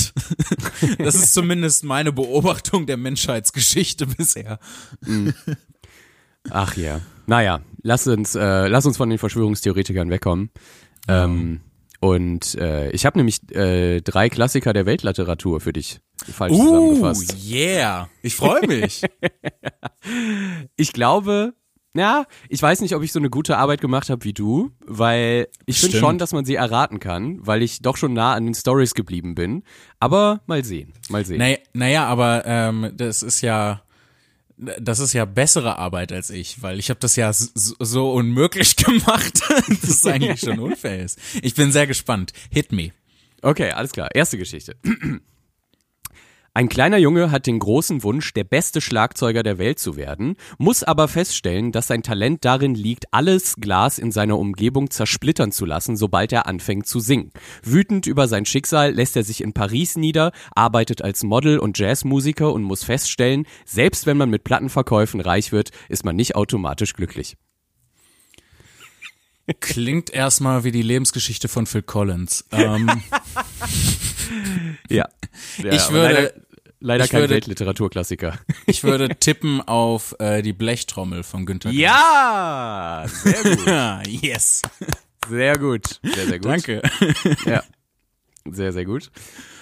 das 0.98 1.16
ist 1.16 1.34
zumindest 1.34 1.84
meine 1.84 2.14
Beobachtung 2.14 2.86
der 2.86 2.98
Menschheitsgeschichte 2.98 4.08
bisher. 4.08 4.58
Ach 6.50 6.78
ja. 6.78 7.02
Naja, 7.28 7.60
lass 7.84 8.08
uns, 8.08 8.36
äh, 8.36 8.68
lass 8.68 8.86
uns 8.86 8.98
von 8.98 9.10
den 9.10 9.20
Verschwörungstheoretikern 9.20 10.10
wegkommen. 10.10 10.50
Ähm, 11.08 11.60
und 12.00 12.56
äh, 12.56 12.92
ich 12.92 13.06
habe 13.06 13.18
nämlich 13.20 13.40
äh, 13.56 14.02
drei 14.02 14.30
Klassiker 14.30 14.74
der 14.74 14.86
Weltliteratur 14.86 15.60
für 15.60 15.74
dich 15.74 16.00
falsch 16.32 16.54
Uh, 16.54 16.64
zusammengefasst. 16.64 17.36
yeah. 17.50 18.10
Ich 18.22 18.36
freue 18.36 18.66
mich. 18.68 19.02
Ich 20.76 20.94
glaube, 20.94 21.54
ja, 21.96 22.26
ich 22.48 22.62
weiß 22.62 22.82
nicht, 22.82 22.96
ob 22.96 23.04
ich 23.04 23.12
so 23.12 23.20
eine 23.20 23.30
gute 23.30 23.58
Arbeit 23.58 23.82
gemacht 23.82 24.10
habe 24.10 24.24
wie 24.24 24.34
du, 24.34 24.72
weil 24.86 25.48
ich 25.66 25.80
finde 25.80 25.98
schon, 25.98 26.18
dass 26.18 26.32
man 26.32 26.46
sie 26.46 26.56
erraten 26.56 27.00
kann, 27.00 27.40
weil 27.46 27.62
ich 27.64 27.82
doch 27.82 27.98
schon 27.98 28.14
nah 28.14 28.34
an 28.34 28.46
den 28.46 28.54
Stories 28.54 28.94
geblieben 28.94 29.36
bin. 29.36 29.64
Aber 30.00 30.42
mal 30.46 30.64
sehen, 30.64 30.94
mal 31.10 31.26
sehen. 31.26 31.40
naja, 31.40 31.58
naja, 31.74 32.06
aber 32.06 32.44
ähm, 32.46 32.92
das 32.96 33.24
ist 33.24 33.42
ja 33.42 33.82
das 34.80 35.00
ist 35.00 35.14
ja 35.14 35.26
bessere 35.26 35.78
Arbeit 35.78 36.12
als 36.12 36.30
ich, 36.30 36.62
weil 36.62 36.80
ich 36.80 36.90
habe 36.90 37.00
das 37.00 37.16
ja 37.16 37.30
s- 37.30 37.52
s- 37.56 37.76
so 37.80 38.12
unmöglich 38.12 38.76
gemacht, 38.78 39.42
dass 39.50 39.84
es 39.84 40.06
eigentlich 40.06 40.42
schon 40.42 40.60
unfair 40.60 41.04
ist. 41.04 41.18
Ich 41.42 41.56
bin 41.56 41.72
sehr 41.72 41.88
gespannt. 41.88 42.34
Hit 42.52 42.72
me. 42.72 42.92
Okay, 43.42 43.72
alles 43.72 43.92
klar. 43.94 44.10
Erste 44.14 44.38
Geschichte. 44.38 44.76
Ein 46.54 46.68
kleiner 46.68 46.98
Junge 46.98 47.30
hat 47.30 47.46
den 47.46 47.60
großen 47.60 48.02
Wunsch, 48.04 48.34
der 48.34 48.44
beste 48.44 48.82
Schlagzeuger 48.82 49.44
der 49.44 49.60
Welt 49.60 49.78
zu 49.78 49.96
werden, 49.96 50.36
muss 50.58 50.84
aber 50.84 51.08
feststellen, 51.08 51.72
dass 51.72 51.88
sein 51.88 52.02
Talent 52.02 52.44
darin 52.44 52.74
liegt, 52.74 53.06
alles 53.14 53.56
Glas 53.58 54.00
in 54.00 54.12
seiner 54.12 54.40
Umgebung 54.40 54.90
zersplittern 54.90 55.52
zu 55.52 55.66
lassen, 55.66 55.96
sobald 55.96 56.32
er 56.34 56.48
anfängt 56.48 56.88
zu 56.88 57.00
singen. 57.00 57.32
Wütend 57.64 58.08
über 58.08 58.28
sein 58.28 58.46
Schicksal 58.46 58.92
lässt 58.94 59.16
er 59.16 59.24
sich 59.24 59.42
in 59.42 59.54
Paris 59.54 59.96
nieder, 59.96 60.32
arbeitet 60.56 61.04
als 61.04 61.24
Model 61.24 61.60
und 61.60 61.78
Jazzmusiker 61.78 62.52
und 62.52 62.64
muss 62.64 62.84
feststellen, 62.84 63.46
selbst 63.66 64.08
wenn 64.08 64.18
man 64.18 64.30
mit 64.30 64.44
Plattenverkäufen 64.44 65.22
reich 65.22 65.52
wird, 65.52 65.70
ist 65.88 66.04
man 66.04 66.16
nicht 66.16 66.36
automatisch 66.36 66.94
glücklich. 66.94 67.38
Klingt 69.60 70.10
erstmal 70.12 70.64
wie 70.64 70.72
die 70.72 70.82
Lebensgeschichte 70.82 71.48
von 71.48 71.66
Phil 71.66 71.82
Collins. 71.82 72.46
Ähm, 72.52 73.02
Ja. 74.90 75.08
ja 75.58 75.72
Ich 75.74 75.90
würde- 75.92 76.34
leider, 76.80 77.06
ich 77.06 77.12
kein 77.12 77.22
würde- 77.22 77.34
Weltliteraturklassiker. 77.36 78.38
ich 78.66 78.84
würde 78.84 79.10
tippen 79.16 79.62
auf 79.62 80.16
äh, 80.20 80.42
die 80.42 80.54
Blechtrommel 80.54 81.24
von 81.24 81.46
Günther. 81.46 81.72
Ja! 81.72 83.06
Sehr 83.08 83.44
gut. 83.44 83.68
Yes. 84.24 84.62
Sehr 85.30 85.58
gut. 85.58 86.00
Sehr, 86.04 86.26
sehr 86.28 86.40
gut. 86.40 86.46
Danke. 86.46 86.82
Ja. 87.46 87.64
Sehr, 88.50 88.72
sehr 88.74 88.86
gut. 88.86 89.12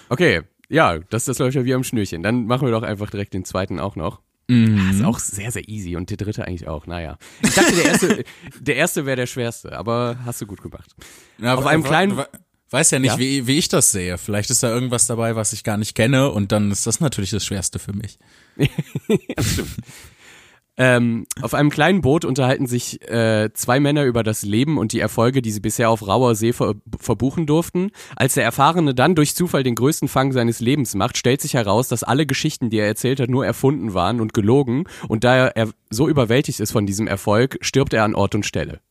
Okay, 0.09 0.41
ja, 0.69 0.99
das, 1.09 1.25
das 1.25 1.39
läuft 1.39 1.55
ja 1.55 1.65
wie 1.65 1.73
am 1.73 1.83
Schnürchen. 1.83 2.23
Dann 2.23 2.45
machen 2.45 2.67
wir 2.67 2.71
doch 2.71 2.83
einfach 2.83 3.09
direkt 3.09 3.33
den 3.33 3.43
zweiten 3.45 3.79
auch 3.79 3.95
noch. 3.95 4.21
Ah, 4.49 4.91
ist 4.91 5.03
auch 5.03 5.19
sehr, 5.19 5.51
sehr 5.51 5.67
easy 5.67 5.95
und 5.97 6.09
der 6.09 6.17
dritte 6.17 6.45
eigentlich 6.47 6.67
auch. 6.67 6.87
Naja. 6.87 7.17
Ich 7.43 7.53
dachte, 7.53 7.75
der 7.75 7.85
erste, 7.85 8.23
der 8.61 8.75
erste 8.77 9.05
wäre 9.05 9.17
der 9.17 9.27
schwerste, 9.27 9.77
aber 9.77 10.17
hast 10.25 10.39
du 10.41 10.45
gut 10.45 10.61
gemacht. 10.61 10.95
Na, 11.37 11.55
Auf 11.55 11.65
einem 11.65 11.83
kleinen- 11.83 12.15
we- 12.17 12.27
Weiß 12.69 12.91
ja 12.91 12.99
nicht, 12.99 13.11
Ja? 13.13 13.17
Wie, 13.17 13.47
wie 13.47 13.57
ich 13.57 13.69
das 13.69 13.91
sehe. 13.93 14.17
Vielleicht 14.17 14.49
ist 14.49 14.61
da 14.61 14.69
irgendwas 14.69 15.07
dabei, 15.07 15.37
was 15.37 15.53
ich 15.53 15.63
gar 15.63 15.77
nicht 15.77 15.95
kenne 15.95 16.29
und 16.31 16.51
dann 16.51 16.69
ist 16.69 16.85
das 16.85 16.99
natürlich 16.99 17.29
das 17.29 17.45
Schwerste 17.45 17.79
für 17.79 17.93
mich. 17.93 18.19
Ähm, 20.79 21.25
auf 21.41 21.55
einem 21.55 21.71
kleinen 21.71 22.01
Boot 22.01 22.23
unterhalten 22.23 22.67
sich 22.67 23.01
äh, 23.09 23.49
zwei 23.53 23.79
Männer 23.79 24.03
über 24.03 24.21
das 24.21 24.43
Leben 24.43 24.77
und 24.77 24.91
die 24.91 24.99
Erfolge, 24.99 25.41
die 25.41 25.49
sie 25.49 25.59
bisher 25.59 25.89
auf 25.89 26.07
rauer 26.07 26.35
See 26.35 26.53
ver 26.53 26.75
verbuchen 26.99 27.47
durften. 27.47 27.89
Als 28.15 28.35
der 28.35 28.43
Erfahrene 28.43 28.93
dann 28.93 29.15
durch 29.15 29.35
Zufall 29.35 29.63
den 29.63 29.75
größten 29.75 30.07
Fang 30.07 30.31
seines 30.31 30.59
Lebens 30.59 30.93
macht, 30.93 31.17
stellt 31.17 31.41
sich 31.41 31.55
heraus, 31.55 31.87
dass 31.87 32.03
alle 32.03 32.27
Geschichten, 32.27 32.69
die 32.69 32.77
er 32.77 32.87
erzählt 32.87 33.19
hat, 33.19 33.29
nur 33.29 33.45
erfunden 33.45 33.95
waren 33.95 34.21
und 34.21 34.33
gelogen. 34.33 34.83
Und 35.07 35.23
da 35.23 35.47
er 35.47 35.69
so 35.89 36.07
überwältigt 36.07 36.59
ist 36.59 36.71
von 36.71 36.85
diesem 36.85 37.07
Erfolg, 37.07 37.57
stirbt 37.61 37.93
er 37.93 38.03
an 38.03 38.13
Ort 38.15 38.35
und 38.35 38.45
Stelle. 38.45 38.79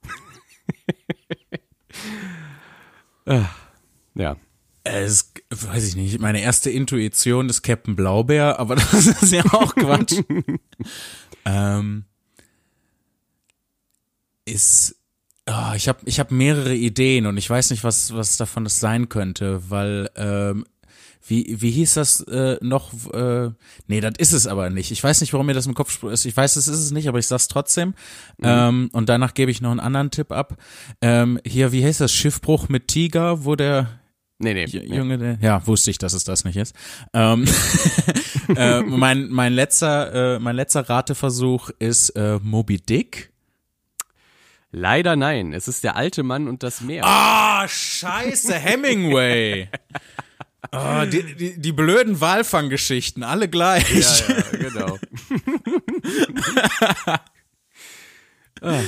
Ah, 3.29 3.49
ja. 4.15 4.37
Es, 4.87 5.33
weiß 5.51 5.89
ich 5.89 5.97
nicht, 5.97 6.21
meine 6.21 6.41
erste 6.41 6.71
Intuition 6.71 7.49
ist 7.49 7.63
Captain 7.63 7.97
Blaubeer, 7.97 8.59
aber 8.59 8.77
das 8.93 9.07
ist 9.07 9.33
ja 9.33 9.45
auch 9.53 9.75
Quatsch. 9.75 10.23
ähm, 11.45 12.05
ist, 14.45 14.97
ah, 15.47 15.75
ich 15.75 15.89
habe 15.89 15.99
ich 16.05 16.21
hab 16.21 16.31
mehrere 16.31 16.75
Ideen 16.75 17.27
und 17.27 17.37
ich 17.37 17.51
weiß 17.51 17.71
nicht, 17.71 17.83
was, 17.83 18.15
was 18.15 18.37
davon 18.37 18.65
das 18.65 18.79
sein 18.79 19.09
könnte, 19.09 19.71
weil, 19.71 20.09
ähm, 20.15 20.65
wie, 21.29 21.61
wie 21.61 21.73
hieß 21.73 21.95
das 21.95 22.21
äh, 22.21 22.57
noch? 22.61 22.93
Äh, 23.13 23.51
nee, 23.89 24.01
das 24.01 24.15
ist 24.19 24.33
es 24.33 24.47
aber 24.47 24.71
nicht. 24.71 24.93
Ich 24.93 25.03
weiß 25.03 25.21
nicht, 25.21 25.33
warum 25.33 25.47
mir 25.47 25.55
das 25.55 25.67
im 25.67 25.75
Kopf 25.75 26.01
ist. 26.05 26.25
Ich 26.25 26.37
weiß, 26.37 26.55
es 26.55 26.69
ist 26.69 26.79
es 26.79 26.93
nicht, 26.93 27.09
aber 27.09 27.19
ich 27.19 27.27
sag's 27.27 27.49
trotzdem. 27.49 27.95
Ähm, 28.41 28.91
und 28.93 29.09
danach 29.09 29.35
gebe 29.35 29.51
ich 29.51 29.61
noch 29.61 29.73
einen 29.73 29.81
anderen 29.81 30.13
Tipp 30.13 30.31
ab. 30.31 30.57
Ähm, 31.01 31.41
hier, 31.45 31.73
wie 31.73 31.85
heißt 31.85 32.01
das? 32.01 32.13
Schiffbruch 32.13 32.69
mit 32.69 32.87
Tiger, 32.87 33.45
wo 33.45 33.57
der 33.57 33.99
Nee, 34.39 34.53
nee. 34.55 34.65
J- 34.67 34.85
Junge, 34.85 35.17
der, 35.19 35.39
ja, 35.41 35.67
wusste 35.67 35.91
ich, 35.91 35.99
dass 35.99 36.13
es 36.13 36.25
das 36.25 36.45
nicht 36.45 36.57
ist. 36.57 36.75
Ähm, 37.15 37.47
äh, 38.57 38.83
mein, 38.83 39.29
mein 39.31 39.53
letzter, 39.55 40.35
äh, 40.37 40.39
mein 40.39 40.57
letzter 40.57 40.89
Rateversuch 40.89 41.71
ist 41.79 42.11
äh, 42.11 42.39
Moby 42.43 42.77
Dick. 42.79 43.33
Leider 44.73 45.17
nein. 45.17 45.55
Es 45.55 45.69
ist 45.69 45.85
der 45.85 45.97
alte 45.97 46.23
Mann 46.23 46.49
und 46.49 46.63
das 46.63 46.83
Meer. 46.83 47.03
Ah, 47.07 47.67
scheiße, 47.67 48.53
Hemingway. 48.55 49.71
Ah, 50.71 51.07
die, 51.07 51.23
die, 51.35 51.59
die 51.61 51.73
blöden 51.73 52.21
Walfanggeschichten, 52.21 53.23
alle 53.23 53.49
gleich. 53.49 53.89
Ja, 53.91 54.35
ja, 54.37 54.59
genau. 54.59 54.99
Ah, 58.63 58.81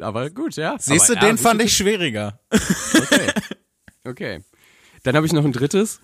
Aber 0.00 0.30
gut, 0.30 0.56
ja. 0.56 0.76
Siehst 0.78 1.08
du, 1.08 1.12
Aber, 1.14 1.22
ja, 1.22 1.28
den 1.28 1.38
fand 1.38 1.60
ich 1.62 1.76
schwieriger. 1.76 2.40
Okay. 2.50 3.30
Okay. 4.04 4.40
Dann 5.04 5.16
habe 5.16 5.26
ich 5.26 5.32
noch 5.32 5.44
ein 5.44 5.52
drittes. 5.52 6.00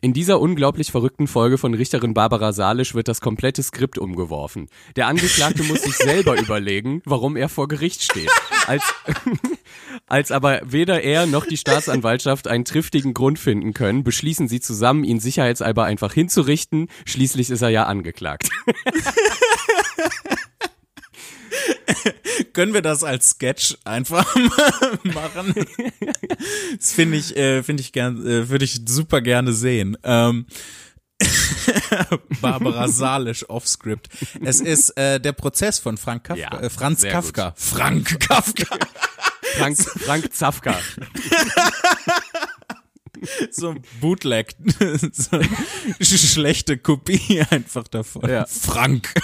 In 0.00 0.12
dieser 0.12 0.40
unglaublich 0.40 0.90
verrückten 0.90 1.28
Folge 1.28 1.58
von 1.58 1.72
Richterin 1.74 2.12
Barbara 2.12 2.52
Salisch 2.52 2.94
wird 2.94 3.08
das 3.08 3.20
komplette 3.20 3.62
Skript 3.62 3.98
umgeworfen. 3.98 4.68
Der 4.96 5.06
Angeklagte 5.06 5.62
muss 5.62 5.82
sich 5.82 5.94
selber 5.94 6.36
überlegen, 6.40 7.00
warum 7.04 7.36
er 7.36 7.48
vor 7.48 7.68
Gericht 7.68 8.02
steht. 8.02 8.30
Als, 8.66 8.82
als 10.08 10.32
aber 10.32 10.60
weder 10.64 11.02
er 11.02 11.26
noch 11.26 11.46
die 11.46 11.56
Staatsanwaltschaft 11.56 12.48
einen 12.48 12.64
triftigen 12.64 13.14
Grund 13.14 13.38
finden 13.38 13.72
können, 13.74 14.02
beschließen 14.02 14.48
sie 14.48 14.60
zusammen, 14.60 15.04
ihn 15.04 15.20
sicherheitshalber 15.20 15.84
einfach 15.84 16.12
hinzurichten. 16.12 16.88
Schließlich 17.06 17.48
ist 17.48 17.62
er 17.62 17.70
ja 17.70 17.84
angeklagt. 17.84 18.50
Können 22.52 22.74
wir 22.74 22.82
das 22.82 23.04
als 23.04 23.30
Sketch 23.30 23.76
einfach 23.84 24.34
machen? 25.04 25.54
Das 26.78 26.92
finde 26.92 27.16
ich, 27.16 27.36
äh, 27.36 27.62
finde 27.62 27.82
ich 27.82 27.92
gern, 27.92 28.26
äh, 28.26 28.48
würde 28.48 28.64
ich 28.64 28.80
super 28.86 29.20
gerne 29.20 29.52
sehen. 29.52 29.96
Ähm, 30.04 30.46
Barbara 32.40 32.88
Salisch 32.88 33.48
Offscript. 33.48 34.08
Es 34.42 34.60
ist 34.60 34.90
äh, 34.96 35.20
der 35.20 35.32
Prozess 35.32 35.78
von 35.78 35.96
Frank 35.96 36.24
Kafka, 36.24 36.42
Ja, 36.42 36.60
äh, 36.60 36.70
Franz 36.70 37.02
Kafka. 37.02 37.54
Frank 37.56 38.20
Kafka. 38.20 38.66
Frank, 39.56 39.78
Frank 39.78 40.34
Zafka. 40.34 40.76
so 43.50 43.70
ein 43.70 43.82
Bootleg, 44.00 44.54
so 45.12 45.36
eine 45.36 45.48
schlechte 46.00 46.76
Kopie 46.76 47.44
einfach 47.50 47.86
davon. 47.88 48.28
Ja. 48.28 48.46
Frank. 48.46 49.14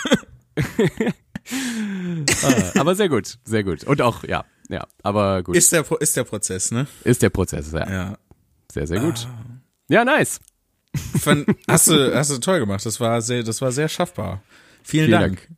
Ah, 2.43 2.81
Aber 2.81 2.95
sehr 2.95 3.09
gut, 3.09 3.39
sehr 3.45 3.65
gut. 3.65 3.85
Und 3.85 4.03
auch, 4.03 4.25
ja, 4.25 4.45
ja, 4.69 4.87
aber 5.03 5.43
gut. 5.43 5.57
Ist, 5.57 5.73
Ist 5.73 5.91
der, 5.91 6.01
ist 6.01 6.17
der 6.17 6.25
Prozess, 6.25 6.71
ne? 6.71 6.87
der 7.05 7.31
Prozess, 7.31 7.73
ja. 7.73 7.91
Ja. 7.91 8.19
Sehr, 8.73 8.87
sehr 8.87 9.01
gut. 9.01 9.27
Ja, 9.89 10.05
nice. 10.05 10.41
Von, 11.21 11.47
hast 11.69 11.89
du, 11.89 12.15
hast 12.15 12.31
du 12.31 12.39
toll 12.39 12.61
gemacht. 12.61 12.85
Das 12.87 13.01
war 13.01 13.21
sehr, 13.23 13.43
das 13.43 13.61
war 13.61 13.73
sehr 13.73 13.89
schaffbar. 13.89 14.43
Vielen, 14.83 15.07
Vielen 15.07 15.21
Dank. 15.21 15.49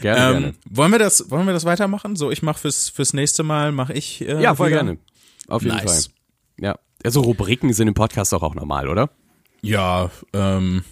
Gerne, 0.00 0.20
Ähm, 0.36 0.42
gerne. 0.42 0.54
wollen 0.68 0.92
wir 0.92 0.98
das, 1.00 1.30
wollen 1.30 1.46
wir 1.46 1.52
das 1.52 1.64
weitermachen? 1.64 2.14
So, 2.14 2.30
ich 2.30 2.42
mache 2.42 2.60
fürs, 2.60 2.88
fürs 2.88 3.12
nächste 3.12 3.42
Mal, 3.42 3.72
mache 3.72 3.92
ich. 3.92 4.20
Äh, 4.20 4.40
Ja, 4.40 4.54
voll 4.54 4.68
wieder? 4.68 4.84
gerne. 4.84 4.98
Auf 5.48 5.62
jeden 5.62 5.76
Nice. 5.76 6.06
Fall. 6.06 6.14
Ja. 6.64 6.78
Also 7.02 7.22
Rubriken 7.22 7.72
sind 7.72 7.88
im 7.88 7.94
Podcast 7.94 8.32
doch 8.32 8.42
auch 8.42 8.54
normal, 8.54 8.88
oder? 8.88 9.10
Ja, 9.62 10.10
ähm, 10.32 10.84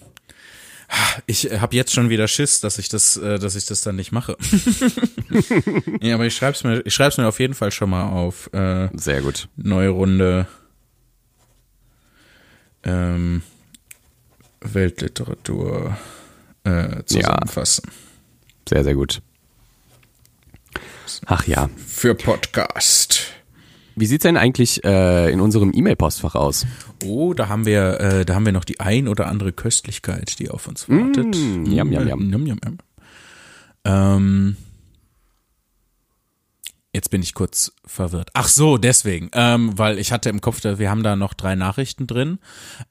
ich 1.26 1.50
habe 1.60 1.76
jetzt 1.76 1.92
schon 1.92 2.08
wieder 2.08 2.28
Schiss, 2.28 2.60
dass 2.60 2.78
ich 2.78 2.88
das, 2.88 3.16
äh, 3.16 3.38
dass 3.38 3.54
ich 3.54 3.66
das 3.66 3.82
dann 3.82 3.96
nicht 3.96 4.12
mache. 4.12 4.36
ja, 6.00 6.14
aber 6.14 6.26
ich 6.26 6.34
schreib's 6.34 6.64
mir, 6.64 6.80
ich 6.84 6.94
schreib's 6.94 7.18
mir 7.18 7.26
auf 7.26 7.40
jeden 7.40 7.54
Fall 7.54 7.70
schon 7.70 7.90
mal 7.90 8.08
auf. 8.08 8.52
Äh, 8.52 8.88
Sehr 8.94 9.20
gut. 9.20 9.48
neue 9.56 9.90
Runde 9.90 10.46
ähm, 12.84 13.42
Weltliteratur 14.60 15.96
äh, 16.64 17.02
zusammenfassen. 17.04 17.90
Sehr, 18.68 18.84
sehr 18.84 18.94
gut. 18.94 19.20
Ach 21.26 21.46
ja. 21.46 21.68
Für 21.86 22.14
Podcast. 22.14 23.32
Wie 23.98 24.06
sieht's 24.06 24.22
denn 24.22 24.36
eigentlich 24.36 24.84
äh, 24.84 25.32
in 25.32 25.40
unserem 25.40 25.72
E-Mail-Postfach 25.74 26.34
aus? 26.34 26.66
Oh, 27.04 27.34
da 27.34 27.48
haben 27.48 27.66
wir, 27.66 28.00
äh, 28.00 28.24
da 28.24 28.34
haben 28.34 28.44
wir 28.44 28.52
noch 28.52 28.64
die 28.64 28.80
ein 28.80 29.08
oder 29.08 29.26
andere 29.26 29.52
Köstlichkeit, 29.52 30.38
die 30.38 30.50
auf 30.50 30.68
uns 30.68 30.88
wartet. 30.88 31.36
Mm, 31.36 31.64
yum, 31.64 31.92
yum, 31.92 32.08
yum. 32.08 32.30
Yum, 32.30 32.46
yum, 32.46 32.58
yum. 32.64 32.78
Ähm, 33.84 34.56
jetzt 36.98 37.10
bin 37.10 37.22
ich 37.22 37.32
kurz 37.32 37.72
verwirrt. 37.86 38.30
Ach 38.34 38.48
so, 38.48 38.76
deswegen, 38.76 39.30
ähm, 39.32 39.78
weil 39.78 40.00
ich 40.00 40.10
hatte 40.10 40.30
im 40.30 40.40
Kopf, 40.40 40.64
wir 40.64 40.90
haben 40.90 41.04
da 41.04 41.14
noch 41.14 41.32
drei 41.32 41.54
Nachrichten 41.54 42.08
drin 42.08 42.40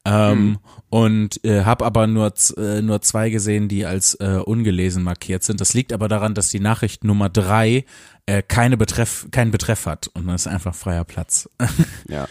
ähm, 0.05 0.59
und 0.89 1.43
äh, 1.43 1.65
habe 1.65 1.85
aber 1.85 2.07
nur 2.07 2.33
äh, 2.55 2.81
nur 2.81 3.01
zwei 3.01 3.29
gesehen, 3.29 3.67
die 3.67 3.85
als 3.85 4.15
äh, 4.15 4.39
ungelesen 4.43 5.03
markiert 5.03 5.43
sind. 5.43 5.59
Das 5.59 5.73
liegt 5.73 5.91
aber 5.91 6.07
daran, 6.07 6.35
dass 6.35 6.47
die 6.47 6.61
Nachricht 6.61 7.03
Nummer 7.03 7.27
drei 7.27 7.83
äh, 8.27 8.41
keine 8.41 8.77
Betreff, 8.77 9.27
keinen 9.31 9.51
Betreff 9.51 9.85
hat 9.85 10.07
und 10.13 10.25
das 10.27 10.45
ist 10.45 10.47
einfach 10.47 10.73
freier 10.73 11.03
Platz. 11.03 11.49
Ja. 12.07 12.29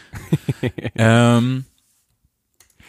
ähm, 0.94 1.66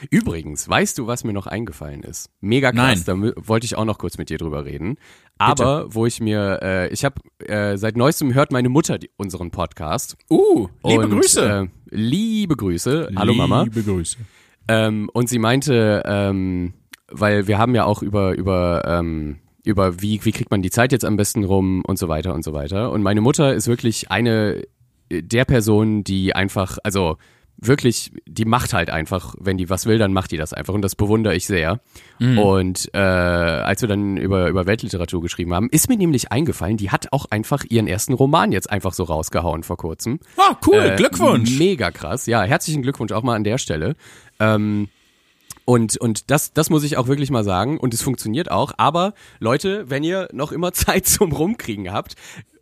Übrigens, 0.09 0.67
weißt 0.69 0.97
du, 0.97 1.07
was 1.07 1.23
mir 1.23 1.33
noch 1.33 1.47
eingefallen 1.47 2.03
ist? 2.03 2.29
Mega 2.41 2.71
krass, 2.71 3.05
Nein. 3.07 3.33
da 3.35 3.47
wollte 3.47 3.65
ich 3.65 3.75
auch 3.77 3.85
noch 3.85 3.97
kurz 3.97 4.17
mit 4.17 4.29
dir 4.29 4.37
drüber 4.37 4.65
reden. 4.65 4.97
Aber 5.37 5.93
wo 5.93 6.05
ich 6.05 6.19
mir, 6.19 6.59
äh, 6.61 6.89
ich 6.89 7.05
habe 7.05 7.15
äh, 7.45 7.77
seit 7.77 7.97
neuestem 7.97 8.33
hört 8.33 8.51
meine 8.51 8.69
Mutter 8.69 8.97
die, 8.97 9.09
unseren 9.17 9.51
Podcast. 9.51 10.17
uh, 10.29 10.67
liebe 10.83 11.03
und, 11.03 11.11
Grüße. 11.11 11.69
Äh, 11.69 11.95
liebe 11.95 12.55
Grüße. 12.55 13.09
Hallo 13.15 13.33
Mama. 13.33 13.63
Liebe 13.63 13.83
Grüße. 13.83 14.17
Ähm, 14.67 15.09
und 15.13 15.29
sie 15.29 15.39
meinte, 15.39 16.03
ähm, 16.05 16.73
weil 17.09 17.47
wir 17.47 17.57
haben 17.57 17.73
ja 17.75 17.85
auch 17.85 18.01
über, 18.01 18.35
über, 18.35 18.83
ähm, 18.85 19.37
über 19.63 20.01
wie, 20.01 20.23
wie 20.25 20.31
kriegt 20.31 20.51
man 20.51 20.61
die 20.61 20.69
Zeit 20.69 20.91
jetzt 20.91 21.05
am 21.05 21.17
besten 21.17 21.43
rum 21.43 21.83
und 21.85 21.97
so 21.97 22.07
weiter 22.07 22.33
und 22.33 22.43
so 22.43 22.53
weiter. 22.53 22.91
Und 22.91 23.03
meine 23.03 23.21
Mutter 23.21 23.53
ist 23.53 23.67
wirklich 23.67 24.11
eine 24.11 24.63
der 25.09 25.45
Personen, 25.45 26.03
die 26.03 26.35
einfach, 26.35 26.77
also 26.83 27.17
wirklich, 27.57 28.11
die 28.27 28.45
macht 28.45 28.73
halt 28.73 28.89
einfach, 28.89 29.35
wenn 29.39 29.57
die 29.57 29.69
was 29.69 29.85
will, 29.85 29.97
dann 29.97 30.13
macht 30.13 30.31
die 30.31 30.37
das 30.37 30.53
einfach 30.53 30.73
und 30.73 30.81
das 30.83 30.95
bewundere 30.95 31.35
ich 31.35 31.47
sehr. 31.47 31.79
Und 32.19 32.89
äh, 32.93 32.97
als 32.97 33.81
wir 33.81 33.89
dann 33.89 34.17
über, 34.17 34.47
über 34.47 34.65
Weltliteratur 34.65 35.21
geschrieben 35.21 35.53
haben, 35.53 35.69
ist 35.69 35.89
mir 35.89 35.97
nämlich 35.97 36.31
eingefallen, 36.31 36.77
die 36.77 36.89
hat 36.91 37.11
auch 37.13 37.25
einfach 37.29 37.63
ihren 37.67 37.87
ersten 37.87 38.13
Roman 38.13 38.51
jetzt 38.51 38.69
einfach 38.69 38.93
so 38.93 39.03
rausgehauen 39.03 39.63
vor 39.63 39.77
kurzem. 39.77 40.19
Ah, 40.37 40.55
cool, 40.65 40.75
Äh, 40.77 40.95
Glückwunsch. 40.95 41.57
Mega 41.57 41.91
krass. 41.91 42.25
Ja, 42.25 42.43
herzlichen 42.43 42.81
Glückwunsch 42.81 43.11
auch 43.11 43.23
mal 43.23 43.35
an 43.35 43.43
der 43.43 43.57
Stelle. 43.57 43.95
Ähm, 44.39 44.89
und, 45.65 45.97
und 45.97 46.31
das, 46.31 46.53
das 46.53 46.69
muss 46.69 46.83
ich 46.83 46.95
auch 46.97 47.07
wirklich 47.07 47.29
mal 47.29 47.43
sagen. 47.43 47.77
Und 47.77 47.93
es 47.93 48.01
funktioniert 48.01 48.49
auch. 48.49 48.71
Aber 48.77 49.13
Leute, 49.39 49.89
wenn 49.89 50.03
ihr 50.03 50.29
noch 50.31 50.51
immer 50.51 50.71
Zeit 50.73 51.05
zum 51.07 51.31
Rumkriegen 51.31 51.91
habt, 51.91 52.15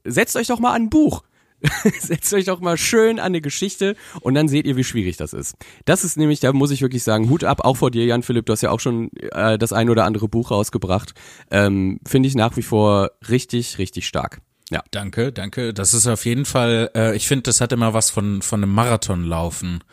setzt 0.03 0.36
euch 0.36 0.47
doch 0.47 0.60
mal 0.60 0.73
an 0.73 0.84
ein 0.84 0.89
Buch. 0.89 1.23
setzt 1.99 2.33
euch 2.33 2.45
doch 2.45 2.59
mal 2.59 2.77
schön 2.77 3.19
an 3.19 3.27
eine 3.27 3.41
Geschichte 3.41 3.95
und 4.21 4.35
dann 4.35 4.47
seht 4.47 4.65
ihr, 4.65 4.75
wie 4.75 4.83
schwierig 4.83 5.17
das 5.17 5.33
ist. 5.33 5.55
Das 5.85 6.03
ist 6.03 6.17
nämlich, 6.17 6.39
da 6.39 6.53
muss 6.53 6.71
ich 6.71 6.81
wirklich 6.81 7.03
sagen, 7.03 7.29
Hut 7.29 7.43
ab, 7.43 7.61
auch 7.63 7.77
vor 7.77 7.91
dir, 7.91 8.05
Jan 8.05 8.23
Philipp, 8.23 8.45
du 8.45 8.53
hast 8.53 8.61
ja 8.61 8.71
auch 8.71 8.79
schon 8.79 9.11
äh, 9.31 9.57
das 9.57 9.73
ein 9.73 9.89
oder 9.89 10.05
andere 10.05 10.27
Buch 10.27 10.51
rausgebracht. 10.51 11.13
Ähm, 11.51 11.99
Finde 12.05 12.27
ich 12.27 12.35
nach 12.35 12.57
wie 12.57 12.63
vor 12.63 13.11
richtig, 13.29 13.77
richtig 13.77 14.07
stark. 14.07 14.41
Ja. 14.71 14.83
Danke, 14.91 15.31
danke. 15.31 15.73
Das 15.73 15.93
ist 15.93 16.07
auf 16.07 16.25
jeden 16.25 16.45
Fall, 16.45 16.91
äh, 16.95 17.15
ich 17.15 17.27
finde, 17.27 17.43
das 17.43 17.61
hat 17.61 17.71
immer 17.71 17.93
was 17.93 18.09
von, 18.09 18.41
von 18.41 18.63
einem 18.63 18.73
Marathonlaufen. 18.73 19.83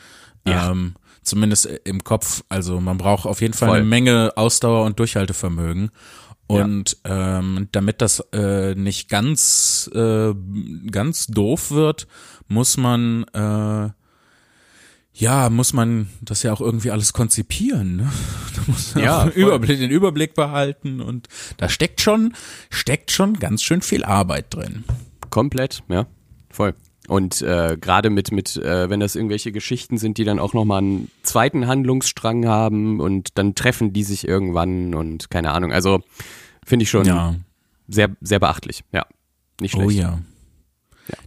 Ja. 0.46 0.70
Ähm, 0.70 0.94
zumindest 1.22 1.66
im 1.85 2.03
Kopf. 2.05 2.42
Also 2.48 2.81
man 2.81 2.98
braucht 2.98 3.27
auf 3.27 3.40
jeden 3.40 3.55
Fall 3.55 3.68
Voll. 3.68 3.79
eine 3.79 3.87
Menge 3.87 4.33
Ausdauer 4.37 4.85
und 4.85 4.98
Durchhaltevermögen. 4.98 5.90
Und 6.53 6.97
ähm, 7.05 7.69
damit 7.73 8.03
das 8.03 8.21
äh, 8.33 8.75
nicht 8.75 9.09
ganz, 9.09 9.91
äh, 9.95 10.35
ganz 10.91 11.27
doof 11.27 11.71
wird, 11.71 12.07
muss 12.49 12.77
man 12.77 13.25
äh, 13.33 13.91
ja, 15.15 15.51
muss 15.51 15.73
man 15.73 16.09
das 16.23 16.43
ja 16.43 16.53
auch 16.53 16.61
irgendwie 16.61 16.91
alles 16.91 17.12
konzipieren. 17.12 17.97
Ne? 17.97 18.11
Da 18.57 18.62
muss 18.67 18.95
man 18.95 19.05
Ja. 19.05 19.27
Überblick, 19.29 19.79
den 19.79 19.91
Überblick 19.91 20.35
behalten 20.35 21.01
und 21.01 21.29
da 21.57 21.69
steckt 21.69 22.01
schon, 22.01 22.35
steckt 22.71 23.11
schon 23.11 23.38
ganz 23.38 23.62
schön 23.62 23.83
viel 23.83 24.05
Arbeit 24.05 24.55
drin. 24.55 24.85
Komplett, 25.31 25.83
ja, 25.88 26.07
voll. 26.51 26.75
Und 27.12 27.42
äh, 27.42 27.77
gerade 27.79 28.09
mit, 28.09 28.33
mit 28.33 28.57
äh, 28.57 28.88
wenn 28.88 28.98
das 29.01 29.16
irgendwelche 29.16 29.53
Geschichten 29.53 29.98
sind, 29.98 30.16
die 30.16 30.25
dann 30.25 30.38
auch 30.38 30.55
nochmal 30.55 30.79
einen 30.79 31.11
zweiten 31.22 31.66
Handlungsstrang 31.66 32.46
haben 32.46 33.01
und 33.01 33.37
dann 33.37 33.55
treffen 33.55 33.92
die 33.92 34.03
sich 34.03 34.27
irgendwann 34.27 34.94
und 34.94 35.29
keine 35.31 35.51
Ahnung. 35.53 35.72
Also 35.72 36.03
finde 36.64 36.85
ich 36.85 36.90
schon 36.90 37.05
Ja. 37.05 37.35
sehr, 37.88 38.09
sehr 38.22 38.38
beachtlich. 38.40 38.83
Ja, 38.92 39.05
nicht 39.61 39.72
schlecht. 39.72 39.88
Oh 39.88 39.90
ja. 39.90 40.18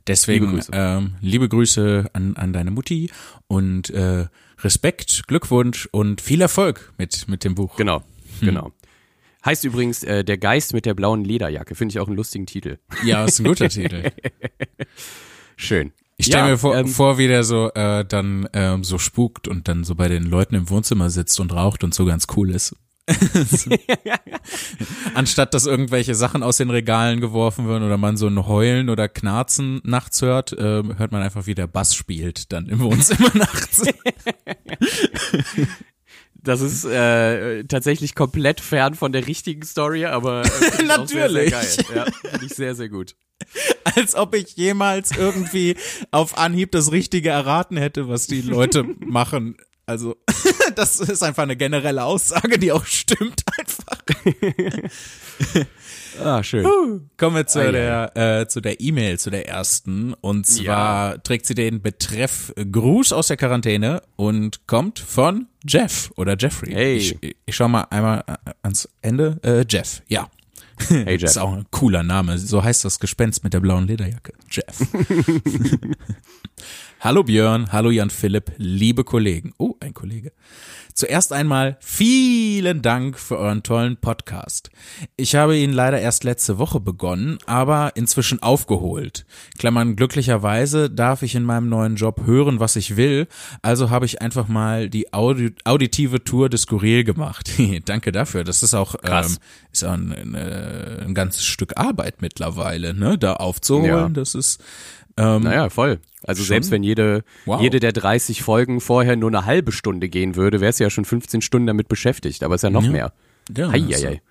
Deswegen 0.07 0.45
Liebe. 0.45 0.55
Grüße, 0.57 0.71
ähm, 0.73 1.15
liebe 1.21 1.49
Grüße 1.49 2.05
an, 2.13 2.35
an 2.35 2.51
deine 2.53 2.71
Mutti 2.71 3.11
und 3.47 3.89
äh, 3.91 4.25
Respekt, 4.63 5.27
Glückwunsch 5.27 5.87
und 5.91 6.21
viel 6.21 6.41
Erfolg 6.41 6.93
mit, 6.97 7.27
mit 7.27 7.43
dem 7.43 7.53
Buch. 7.55 7.75
Genau, 7.75 7.99
Hm. 8.39 8.47
genau. 8.47 8.71
Heißt 9.45 9.63
übrigens 9.65 10.01
äh, 10.03 10.23
Der 10.23 10.39
Geist 10.39 10.73
mit 10.73 10.87
der 10.87 10.95
blauen 10.95 11.23
Lederjacke. 11.23 11.75
Finde 11.75 11.93
ich 11.93 11.99
auch 11.99 12.07
einen 12.07 12.15
lustigen 12.17 12.47
Titel. 12.47 12.79
Ja, 13.03 13.25
ist 13.25 13.39
ein 13.39 13.45
guter 13.45 13.69
Titel. 13.69 14.09
Schön. 15.55 15.91
Ich 16.17 16.27
stelle 16.27 16.43
Ja, 16.45 16.49
mir 16.51 16.57
vor, 16.57 16.75
ähm, 16.75 16.87
vor, 16.87 17.17
wie 17.17 17.27
der 17.27 17.43
so 17.43 17.71
äh, 17.73 18.05
dann 18.05 18.47
ähm, 18.53 18.83
so 18.83 18.97
spukt 18.97 19.47
und 19.47 19.67
dann 19.67 19.83
so 19.83 19.95
bei 19.95 20.07
den 20.07 20.23
Leuten 20.23 20.55
im 20.55 20.69
Wohnzimmer 20.69 21.09
sitzt 21.09 21.39
und 21.39 21.53
raucht 21.53 21.83
und 21.83 21.93
so 21.93 22.05
ganz 22.05 22.27
cool 22.35 22.51
ist. 22.51 22.75
Anstatt 25.13 25.53
dass 25.53 25.67
irgendwelche 25.67 26.15
Sachen 26.15 26.41
aus 26.41 26.57
den 26.57 26.71
Regalen 26.71 27.21
geworfen 27.21 27.67
werden 27.67 27.83
oder 27.83 27.97
man 27.97 28.17
so 28.17 28.25
ein 28.27 28.47
Heulen 28.47 28.89
oder 28.89 29.07
Knarzen 29.07 29.79
nachts 29.83 30.23
hört, 30.23 30.53
äh, 30.53 30.81
hört 30.97 31.11
man 31.11 31.21
einfach, 31.21 31.45
wie 31.45 31.53
der 31.53 31.67
Bass 31.67 31.93
spielt 31.93 32.51
dann 32.51 32.67
im 32.67 32.79
Wohnzimmer 32.79 33.29
nachts. 33.35 33.83
Das 36.45 36.61
ist 36.61 36.85
äh, 36.85 37.63
tatsächlich 37.65 38.15
komplett 38.15 38.61
fern 38.61 38.93
von 38.93 39.11
der 39.11 39.27
richtigen 39.27 39.63
Story, 39.63 40.05
aber 40.05 40.41
äh, 40.41 40.49
find 40.49 40.83
ich 40.83 40.91
auch 40.91 41.07
sehr, 41.07 41.29
sehr 41.29 41.51
Natürlich. 41.51 41.51
geil. 41.51 41.85
Ja, 41.95 42.29
finde 42.29 42.45
ich 42.45 42.53
sehr, 42.53 42.75
sehr 42.75 42.89
gut. 42.89 43.15
Als 43.83 44.15
ob 44.15 44.35
ich 44.35 44.55
jemals 44.55 45.11
irgendwie 45.11 45.75
auf 46.11 46.37
Anhieb 46.37 46.71
das 46.71 46.91
Richtige 46.91 47.29
erraten 47.29 47.77
hätte, 47.77 48.07
was 48.07 48.27
die 48.27 48.41
Leute 48.41 48.83
machen. 48.99 49.57
Also, 49.87 50.15
das 50.75 50.99
ist 50.99 51.23
einfach 51.23 51.43
eine 51.43 51.57
generelle 51.57 52.03
Aussage, 52.03 52.57
die 52.57 52.71
auch 52.71 52.85
stimmt. 52.85 53.43
Ah, 56.23 56.41
schön. 56.43 56.65
Kommen 57.17 57.35
wir 57.35 57.45
zu 57.45 57.59
Ah, 57.59 57.65
ja, 57.65 58.07
der 58.13 58.39
äh, 58.41 58.47
zu 58.47 58.61
der 58.61 58.79
E-Mail, 58.79 59.19
zu 59.19 59.29
der 59.29 59.49
ersten. 59.49 60.13
Und 60.13 60.47
zwar 60.47 61.21
trägt 61.23 61.45
sie 61.45 61.55
den 61.55 61.81
Betreff 61.81 62.53
Gruß 62.55 63.11
aus 63.11 63.27
der 63.27 63.35
Quarantäne 63.35 64.01
und 64.15 64.65
kommt 64.65 64.97
von 64.99 65.47
Jeff 65.67 66.11
oder 66.15 66.37
Jeffrey. 66.39 66.71
Hey. 66.71 66.95
Ich, 66.95 67.17
ich 67.45 67.55
schau 67.55 67.67
mal 67.67 67.81
einmal 67.89 68.23
äh, 68.27 68.51
ans 68.61 68.87
Ende. 69.01 69.39
Äh, 69.43 69.65
Jeff, 69.69 70.03
ja. 70.07 70.29
Hey, 70.87 71.17
Das 71.19 71.31
ist 71.31 71.35
Jeff. 71.35 71.43
auch 71.43 71.51
ein 71.53 71.65
cooler 71.71 72.03
Name. 72.03 72.37
So 72.37 72.63
heißt 72.63 72.85
das 72.85 72.99
Gespenst 72.99 73.43
mit 73.43 73.53
der 73.53 73.59
blauen 73.59 73.85
Lederjacke. 73.85 74.31
Jeff. 74.49 74.79
hallo 77.05 77.21
Björn, 77.21 77.71
hallo 77.71 77.91
Jan 77.91 78.09
Philipp, 78.09 78.53
liebe 78.57 79.03
Kollegen. 79.03 79.53
Oh, 79.59 79.75
ein 79.79 79.93
Kollege. 79.93 80.31
Zuerst 80.95 81.33
einmal 81.33 81.77
vielen 81.79 82.81
Dank 82.81 83.19
für 83.19 83.37
euren 83.37 83.61
tollen 83.61 83.97
Podcast. 83.97 84.71
Ich 85.15 85.35
habe 85.35 85.55
ihn 85.55 85.71
leider 85.71 85.99
erst 85.99 86.23
letzte 86.23 86.57
Woche 86.57 86.79
begonnen, 86.79 87.37
aber 87.45 87.91
inzwischen 87.95 88.41
aufgeholt. 88.41 89.27
Klammern, 89.59 89.95
glücklicherweise 89.95 90.89
darf 90.89 91.21
ich 91.21 91.35
in 91.35 91.43
meinem 91.43 91.69
neuen 91.69 91.95
Job 91.95 92.21
hören, 92.25 92.59
was 92.59 92.75
ich 92.75 92.97
will, 92.97 93.27
also 93.61 93.91
habe 93.91 94.07
ich 94.07 94.23
einfach 94.23 94.47
mal 94.47 94.89
die 94.89 95.13
Audi 95.13 95.53
auditive 95.63 96.23
Tour 96.23 96.49
des 96.49 96.63
Skurril 96.63 97.03
gemacht. 97.03 97.51
Danke 97.85 98.13
dafür. 98.13 98.43
Das 98.43 98.63
ist 98.63 98.73
auch, 98.73 98.97
Krass. 98.97 99.35
ähm, 99.35 99.37
ist 99.71 99.85
auch 99.85 99.93
ein, 99.93 100.11
ein, 100.11 100.33
äh, 100.33 101.03
ein 101.05 101.13
ganzes 101.13 101.45
Stück 101.45 101.77
Arbeit 101.77 102.23
mittlerweile, 102.23 102.95
ne, 102.95 103.19
da 103.19 103.33
aufzuholen. 103.33 103.85
Ja. 103.85 104.09
Das 104.09 104.33
ist, 104.33 104.59
ähm, 105.17 105.43
Naja, 105.43 105.69
voll. 105.69 105.99
Also 106.23 106.41
Schon? 106.41 106.47
selbst 106.47 106.71
wenn 106.71 106.83
jede, 106.83 107.23
Wow. 107.45 107.61
jede 107.61 107.79
der 107.79 107.91
30 107.93 108.41
Folgen 108.41 108.81
vorher 108.81 109.15
nur 109.15 109.29
eine 109.29 109.45
halbe 109.45 109.71
Stunde 109.71 110.09
gehen 110.09 110.35
würde, 110.35 110.59
wärst 110.61 110.79
du 110.79 110.83
ja 110.85 110.89
schon 110.89 111.05
15 111.05 111.41
Stunden 111.41 111.67
damit 111.67 111.87
beschäftigt, 111.87 112.43
aber 112.43 112.55
ist 112.55 112.63
ja 112.63 112.69
noch 112.69 112.83
Ja. 112.83 112.89
mehr. 112.91 113.13
ja, 113.55 113.71
Hei, 113.71 113.79
das, 113.79 114.03
hei, 114.03 114.21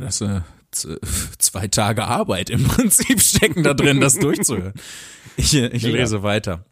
Das 0.00 0.20
äh, 0.20 0.40
zwei 1.38 1.68
Tage 1.68 2.04
Arbeit 2.04 2.50
im 2.50 2.64
Prinzip 2.64 3.20
stecken 3.20 3.62
da 3.62 3.74
drin, 3.74 4.00
das 4.00 4.14
durchzuhören. 4.18 4.74
Ich, 5.36 5.54
äh, 5.54 5.68
ich 5.68 5.82
Ja, 5.84 5.90
ja. 5.90 5.96
lese 5.96 6.22
weiter. 6.22 6.64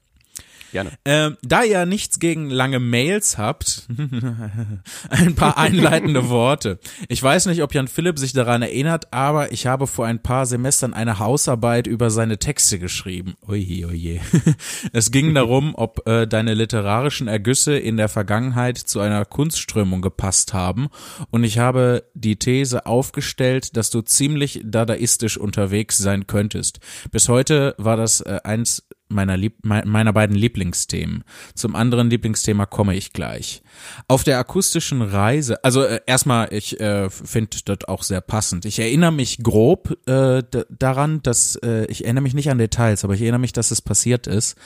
Gerne. 0.77 0.91
Ähm, 1.07 1.39
da 1.41 1.62
ihr 1.62 1.87
nichts 1.87 2.19
gegen 2.19 2.51
lange 2.51 2.81
Mails 2.81 3.39
habt, 3.39 3.89
ein 5.09 5.35
paar 5.35 5.57
einleitende 5.57 6.29
Worte. 6.29 6.79
Ich 7.09 7.23
weiß 7.23 7.47
nicht, 7.47 7.62
ob 7.62 7.73
Jan 7.73 7.89
Philipp 7.89 8.19
sich 8.19 8.35
daran 8.35 8.61
erinnert, 8.61 9.11
aber 9.11 9.53
ich 9.53 9.67
habe 9.67 9.87
vor 9.87 10.05
ein 10.05 10.23
paar 10.23 10.45
Semestern 10.45 10.93
eine 10.93 11.19
Hausarbeit 11.19 11.87
über 11.87 12.11
seine 12.11 12.37
Texte 12.37 12.79
geschrieben. 12.79 13.37
Oje, 13.49 13.87
oje. 13.87 14.21
Es 14.93 15.11
ging 15.11 15.33
darum, 15.33 15.75
ob 15.75 16.07
äh, 16.07 16.27
deine 16.27 16.53
literarischen 16.53 17.27
Ergüsse 17.27 17.79
in 17.79 17.97
der 17.97 18.11
Vergangenheit 18.11 18.77
zu 18.77 19.01
einer 19.01 19.25
Kunstströmung 19.25 20.03
gepasst 20.03 20.53
haben. 20.53 20.89
Und 21.31 21.43
ich 21.45 21.59
habe 21.59 22.05
die 22.12 22.37
These 22.37 22.85
aufgestellt, 22.85 23.79
dass 23.79 23.89
du 23.89 24.03
ziemlich 24.03 24.61
dadaistisch 24.62 25.39
unterwegs 25.39 25.97
sein 25.97 26.27
könntest. 26.27 26.81
Bis 27.11 27.31
heute 27.31 27.75
war 27.79 27.97
das 27.97 28.21
äh, 28.21 28.41
eins 28.45 28.86
meiner, 29.09 29.37
Lieb 29.37 29.64
me- 29.64 29.85
meiner 29.87 30.12
beiden 30.12 30.37
Lieblingsthemen. 30.37 31.25
Zum 31.55 31.77
anderen 31.77 32.11
Lieblingsthema 32.11 32.66
komme 32.66 32.95
ich 32.97 33.12
gleich. 33.12 33.62
Auf 34.09 34.25
der 34.25 34.38
akustischen 34.38 35.03
Reise, 35.03 35.62
also 35.64 35.83
äh, 35.83 36.01
erstmal, 36.07 36.53
ich 36.53 36.81
äh, 36.81 37.09
finde 37.11 37.57
das 37.64 37.88
auch 37.88 38.03
sehr 38.03 38.21
passend. 38.21 38.64
Ich 38.64 38.79
erinnere 38.79 39.12
mich 39.12 39.38
grob 39.42 39.97
äh, 40.09 40.42
daran, 40.71 41.23
dass 41.23 41.57
äh, 41.57 41.87
ich 41.87 42.05
erinnere 42.05 42.23
mich 42.23 42.35
nicht 42.35 42.51
an 42.51 42.59
Details, 42.59 43.05
aber 43.05 43.14
ich 43.14 43.23
erinnere 43.23 43.40
mich, 43.40 43.53
dass 43.53 43.71
es 43.71 43.81
passiert 43.83 44.27
ist, 44.27 44.57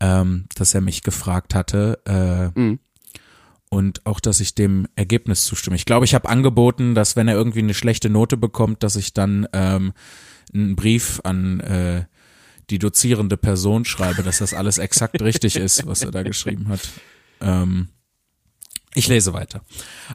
ähm, 0.00 0.46
dass 0.54 0.74
er 0.74 0.80
mich 0.80 1.02
gefragt 1.02 1.54
hatte. 1.54 1.98
Äh, 2.04 2.58
Mhm. 2.60 2.78
und 3.70 4.06
auch, 4.06 4.20
dass 4.20 4.40
ich 4.40 4.54
dem 4.54 4.86
Ergebnis 4.96 5.44
zustimme. 5.44 5.76
Ich 5.76 5.84
glaube, 5.84 6.04
ich 6.06 6.14
habe 6.14 6.28
angeboten, 6.28 6.94
dass 6.94 7.16
wenn 7.16 7.28
er 7.28 7.34
irgendwie 7.34 7.58
eine 7.58 7.74
schlechte 7.74 8.08
Note 8.08 8.36
bekommt, 8.38 8.82
dass 8.82 8.96
ich 8.96 9.12
dann 9.12 9.46
ähm, 9.52 9.92
einen 10.54 10.74
Brief 10.76 11.20
an 11.24 11.60
äh, 11.60 12.04
die 12.70 12.78
dozierende 12.78 13.36
Person 13.36 13.84
schreibe, 13.84 14.22
dass 14.22 14.38
das 14.38 14.54
alles 14.54 14.78
exakt 14.78 15.20
richtig 15.22 15.56
ist, 15.56 15.86
was 15.86 16.02
er 16.02 16.10
da 16.10 16.22
geschrieben 16.22 16.68
hat. 16.68 16.80
Ähm, 17.40 17.88
ich 18.94 19.06
lese 19.06 19.32
weiter. 19.32 19.60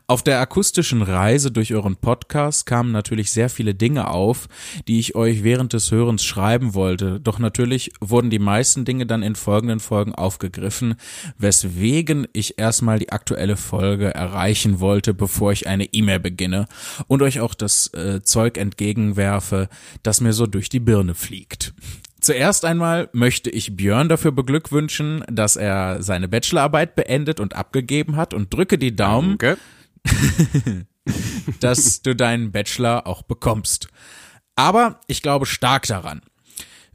Auf 0.08 0.24
der 0.24 0.42
akustischen 0.42 1.04
Reise 1.04 1.52
durch 1.52 1.74
euren 1.74 1.96
Podcast 1.96 2.66
kamen 2.66 2.92
natürlich 2.92 3.32
sehr 3.32 3.50
viele 3.50 3.76
Dinge 3.76 4.10
auf, 4.10 4.50
die 4.88 5.00
ich 5.00 5.16
euch 5.16 5.44
während 5.44 5.72
des 5.72 5.92
Hörens 5.92 6.26
schreiben 6.26 6.74
wollte. 6.74 7.22
Doch 7.22 7.40
natürlich 7.40 7.94
wurden 8.02 8.30
die 8.30 8.40
meisten 8.40 8.84
Dinge 8.84 9.06
dann 9.06 9.24
in 9.24 9.36
folgenden 9.36 9.80
Folgen 9.80 10.14
aufgegriffen, 10.14 10.96
weswegen 11.38 12.28
ich 12.34 12.58
erstmal 12.60 13.00
die 13.00 13.12
aktuelle 13.12 13.58
Folge 13.58 14.14
erreichen 14.14 14.80
wollte, 14.82 15.14
bevor 15.14 15.54
ich 15.54 15.68
eine 15.68 15.86
E-Mail 15.86 16.20
beginne 16.20 16.66
und 17.08 17.22
euch 17.22 17.40
auch 17.40 17.54
das 17.54 17.94
äh, 17.94 18.22
Zeug 18.24 18.58
entgegenwerfe, 18.58 19.70
das 20.02 20.20
mir 20.20 20.34
so 20.34 20.46
durch 20.46 20.68
die 20.68 20.82
Birne 20.82 21.14
fliegt. 21.16 21.74
Zuerst 22.24 22.64
einmal 22.64 23.10
möchte 23.12 23.50
ich 23.50 23.76
Björn 23.76 24.08
dafür 24.08 24.32
beglückwünschen, 24.32 25.26
dass 25.30 25.58
er 25.58 26.02
seine 26.02 26.30
Bachelorarbeit 26.30 26.96
beendet 26.96 27.42
und 27.42 27.54
abgegeben 27.54 28.16
hat 28.16 28.34
und 28.34 28.54
drücke 28.54 28.78
die 28.78 28.96
Daumen, 28.96 29.38
dass 31.60 32.02
du 32.02 32.16
deinen 32.16 32.54
Bachelor 32.54 33.08
auch 33.08 33.24
bekommst. 33.24 33.90
Aber 34.56 35.02
ich 35.08 35.22
glaube 35.22 35.46
stark 35.46 35.86
daran. 35.88 36.22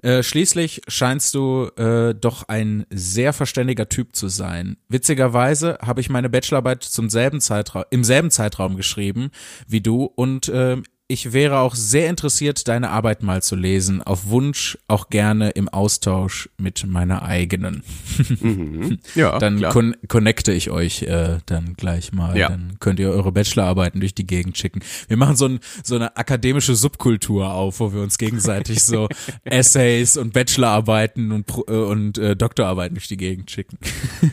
Äh, 0.03 0.23
schließlich 0.23 0.81
scheinst 0.89 1.35
du 1.35 1.69
äh, 1.77 2.15
doch 2.15 2.49
ein 2.49 2.87
sehr 2.89 3.35
verständiger 3.35 3.91
Typ 3.91 4.17
zu 4.17 4.29
sein. 4.29 4.79
Witzigerweise 4.89 5.77
habe 5.83 6.01
ich 6.01 6.09
meine 6.09 6.31
Bachelorarbeit 6.31 6.85
zum 6.85 7.11
selben 7.11 7.43
Zeitraum, 7.43 7.85
im 7.91 8.03
selben 8.03 8.31
Zeitraum 8.31 8.77
geschrieben 8.77 9.31
wie 9.67 9.83
du 9.83 10.05
und 10.05 10.49
äh, 10.49 10.79
ich 11.11 11.33
wäre 11.33 11.61
auch 11.61 11.75
sehr 11.75 12.11
interessiert, 12.11 12.69
deine 12.69 12.91
Arbeit 12.91 13.23
mal 13.23 13.43
zu 13.43 13.57
lesen. 13.57 14.03
Auf 14.03 14.29
Wunsch 14.29 14.77
auch 14.89 15.09
gerne 15.09 15.49
im 15.51 15.71
Austausch 15.71 16.51
mit 16.59 16.87
meiner 16.87 17.23
eigenen. 17.23 17.83
Ja, 19.15 19.39
Dann 19.39 19.63
con 19.63 19.97
connecte 20.07 20.53
ich 20.53 20.71
euch 20.71 21.03
äh, 21.03 21.39
dann 21.47 21.75
gleich 21.75 22.13
mal. 22.13 22.37
Ja. 22.37 22.49
Dann 22.49 22.77
könnt 22.79 23.01
ihr 23.01 23.11
eure 23.11 23.33
Bachelorarbeiten 23.33 24.01
durch 24.01 24.15
die 24.15 24.27
Gegend 24.27 24.59
schicken. 24.59 24.81
Wir 25.09 25.17
machen 25.17 25.37
so, 25.37 25.47
ein, 25.47 25.61
so 25.83 25.95
eine 25.95 26.17
akademische 26.17 26.75
Subkultur 26.75 27.53
auf, 27.53 27.81
wo 27.81 27.93
wir 27.93 28.03
uns 28.03 28.19
gegenseitig 28.19 28.83
so 28.83 29.09
Essays 29.45 30.17
und 30.17 30.33
Bachelorarbeiten 30.33 31.33
und, 31.33 31.49
äh, 31.69 31.73
und 31.73 32.19
äh, 32.19 32.37
Doktorarbeiten 32.37 32.97
durch 32.97 33.09
die 33.09 33.17
Gegend 33.17 33.51
schicken. 33.51 33.79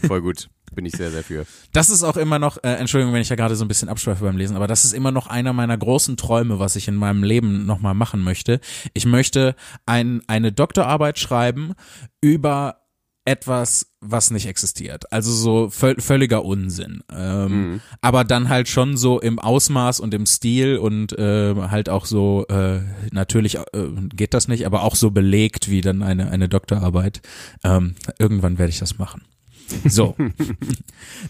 Voll 0.05 0.21
gut. 0.21 0.49
Bin 0.75 0.85
ich 0.85 0.93
sehr, 0.93 1.11
sehr 1.11 1.23
für. 1.23 1.45
Das 1.71 1.89
ist 1.89 2.03
auch 2.03 2.17
immer 2.17 2.39
noch, 2.39 2.57
äh, 2.57 2.73
Entschuldigung, 2.73 3.13
wenn 3.13 3.21
ich 3.21 3.29
ja 3.29 3.35
gerade 3.35 3.55
so 3.55 3.65
ein 3.65 3.67
bisschen 3.67 3.89
abschweife 3.89 4.23
beim 4.23 4.37
Lesen, 4.37 4.55
aber 4.55 4.67
das 4.67 4.85
ist 4.85 4.93
immer 4.93 5.11
noch 5.11 5.27
einer 5.27 5.53
meiner 5.53 5.77
großen 5.77 6.17
Träume, 6.17 6.59
was 6.59 6.75
ich 6.75 6.87
in 6.87 6.95
meinem 6.95 7.23
Leben 7.23 7.65
nochmal 7.65 7.93
machen 7.93 8.21
möchte. 8.21 8.59
Ich 8.93 9.05
möchte 9.05 9.55
ein, 9.85 10.21
eine 10.27 10.51
Doktorarbeit 10.51 11.17
schreiben 11.19 11.73
über 12.21 12.85
etwas, 13.25 13.87
was 14.01 14.29
nicht 14.29 14.45
existiert. 14.45 15.11
Also 15.11 15.31
so 15.31 15.69
völ 15.69 15.99
völliger 15.99 16.45
Unsinn. 16.45 17.03
Ähm, 17.11 17.81
Aber 17.99 18.23
dann 18.23 18.49
halt 18.49 18.69
schon 18.69 18.97
so 18.97 19.19
im 19.19 19.39
Ausmaß 19.39 19.99
und 19.99 20.13
im 20.13 20.27
Stil 20.27 20.77
und 20.77 21.17
äh, 21.17 21.55
halt 21.55 21.89
auch 21.89 22.05
so, 22.05 22.45
äh, 22.47 22.81
natürlich 23.11 23.55
äh, 23.57 23.61
geht 24.15 24.35
das 24.35 24.47
nicht, 24.47 24.65
aber 24.67 24.83
auch 24.83 24.95
so 24.95 25.09
belegt 25.09 25.71
wie 25.71 25.81
dann 25.81 26.03
eine, 26.03 26.29
eine 26.29 26.47
Doktorarbeit. 26.47 27.21
Ähm, 27.63 27.95
irgendwann 28.19 28.59
werde 28.59 28.69
ich 28.69 28.79
das 28.79 28.99
machen. 28.99 29.23
So. 29.87 30.15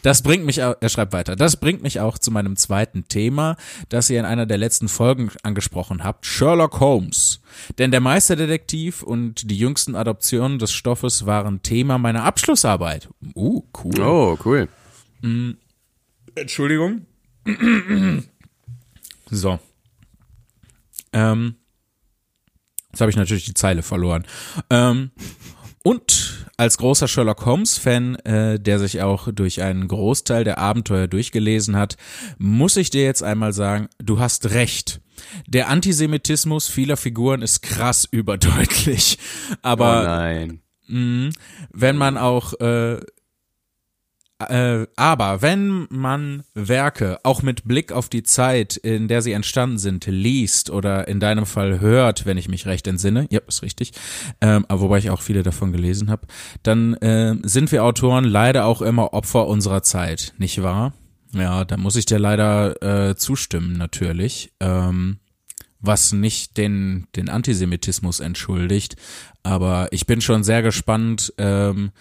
Das 0.02 0.22
bringt 0.22 0.46
mich, 0.46 0.60
er 0.60 0.90
schreibt 0.90 1.14
weiter, 1.14 1.36
das 1.36 1.58
bringt 1.58 1.82
mich 1.82 2.00
auch 2.00 2.18
zu 2.18 2.32
meinem 2.32 2.56
zweiten 2.56 3.08
Thema, 3.08 3.56
das 3.90 4.10
ihr 4.10 4.20
in 4.20 4.26
einer 4.26 4.46
der 4.46 4.58
letzten 4.58 4.88
Folgen 4.88 5.32
angesprochen 5.44 6.04
habt, 6.04 6.26
Sherlock 6.26 6.80
Holmes. 6.80 7.42
Denn 7.78 7.92
der 7.92 8.02
Meisterdetektiv 8.02 9.04
und 9.04 9.50
die 9.50 9.58
jüngsten 9.58 9.96
Adoptionen 9.96 10.60
des 10.60 10.72
Stoffes 10.72 11.26
waren 11.26 11.62
Thema 11.62 11.98
meiner 11.98 12.24
Abschlussarbeit. 12.24 13.10
Uh, 13.36 13.64
cool. 13.84 14.00
Oh, 14.02 14.38
cool. 14.46 14.68
Entschuldigung. 16.36 17.06
So. 19.30 19.60
Ähm, 21.14 21.56
jetzt 22.92 23.02
habe 23.02 23.10
ich 23.10 23.18
natürlich 23.18 23.46
die 23.46 23.54
Zeile 23.54 23.82
verloren. 23.82 24.26
Ähm, 24.70 25.12
und 25.86 26.48
als 26.58 26.80
großer 26.80 27.08
Sherlock 27.08 27.46
Holmes-Fan, 27.46 28.16
äh, 28.26 28.60
der 28.60 28.80
sich 28.80 29.04
auch 29.04 29.32
durch 29.32 29.62
einen 29.62 29.88
Großteil 29.88 30.44
der 30.44 30.58
Abenteuer 30.58 31.08
durchgelesen 31.08 31.76
hat, 31.76 31.96
muss 32.40 32.76
ich 32.76 32.90
dir 32.90 33.04
jetzt 33.04 33.22
einmal 33.22 33.54
sagen, 33.54 33.88
du 34.00 34.18
hast 34.18 34.50
recht. 34.50 35.00
Der 35.46 35.70
Antisemitismus 35.70 36.68
vieler 36.70 36.98
Figuren 36.98 37.44
ist 37.44 37.62
krass 37.62 38.08
überdeutlich. 38.10 39.20
Aber 39.62 40.02
oh 40.02 40.06
nein. 40.06 40.62
Mh, 40.88 41.30
wenn 41.72 41.98
man 41.98 42.18
auch 42.18 42.60
äh, 42.60 43.00
äh, 44.40 44.86
aber 44.96 45.42
wenn 45.42 45.88
man 45.90 46.44
Werke 46.54 47.20
auch 47.24 47.42
mit 47.42 47.64
Blick 47.66 47.92
auf 47.92 48.10
die 48.10 48.24
Zeit, 48.24 48.76
in 48.76 49.08
der 49.08 49.22
sie 49.22 49.32
entstanden 49.32 49.78
sind, 49.78 50.06
liest 50.08 50.70
oder 50.70 51.08
in 51.08 51.20
deinem 51.20 51.46
Fall 51.46 51.80
hört, 51.80 52.26
wenn 52.26 52.38
ich 52.38 52.50
mich 52.50 52.66
recht 52.66 52.88
entsinne, 52.88 53.28
ja, 53.30 53.40
ist 53.48 53.62
richtig, 53.62 53.94
ähm, 54.42 54.66
aber 54.68 54.82
wobei 54.82 54.98
ich 54.98 55.10
auch 55.10 55.22
viele 55.22 55.44
davon 55.44 55.72
gelesen 55.72 56.10
habe, 56.10 56.28
dann 56.64 56.96
äh, 56.96 57.36
sind 57.44 57.72
wir 57.72 57.84
Autoren 57.84 58.26
leider 58.26 58.66
auch 58.66 58.82
immer 58.82 59.14
Opfer 59.14 59.48
unserer 59.48 59.84
Zeit, 59.84 60.34
nicht 60.38 60.62
wahr? 60.62 60.94
Ja, 61.34 61.66
da 61.66 61.78
muss 61.78 61.96
ich 61.96 62.06
dir 62.06 62.20
leider 62.20 63.10
äh, 63.10 63.16
zustimmen, 63.16 63.78
natürlich. 63.78 64.52
Ähm, 64.60 65.20
was 65.80 66.14
nicht 66.14 66.58
den, 66.58 67.08
den 67.16 67.30
Antisemitismus 67.30 68.20
entschuldigt. 68.20 68.96
Aber 69.44 69.88
ich 69.92 70.08
bin 70.08 70.22
schon 70.22 70.44
sehr 70.44 70.62
gespannt, 70.62 71.34
ähm, 71.38 71.92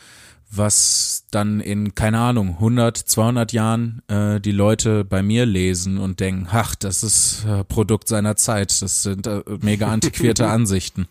was 0.56 1.26
dann 1.30 1.60
in, 1.60 1.94
keine 1.94 2.18
Ahnung, 2.18 2.50
100, 2.50 2.96
200 2.96 3.52
Jahren 3.52 4.02
äh, 4.08 4.40
die 4.40 4.52
Leute 4.52 5.04
bei 5.04 5.22
mir 5.22 5.46
lesen 5.46 5.98
und 5.98 6.20
denken, 6.20 6.48
ach, 6.50 6.74
das 6.74 7.02
ist 7.02 7.44
äh, 7.44 7.64
Produkt 7.64 8.08
seiner 8.08 8.36
Zeit, 8.36 8.82
das 8.82 9.02
sind 9.02 9.26
äh, 9.26 9.42
mega 9.60 9.88
antiquierte 9.88 10.46
Ansichten. 10.48 11.06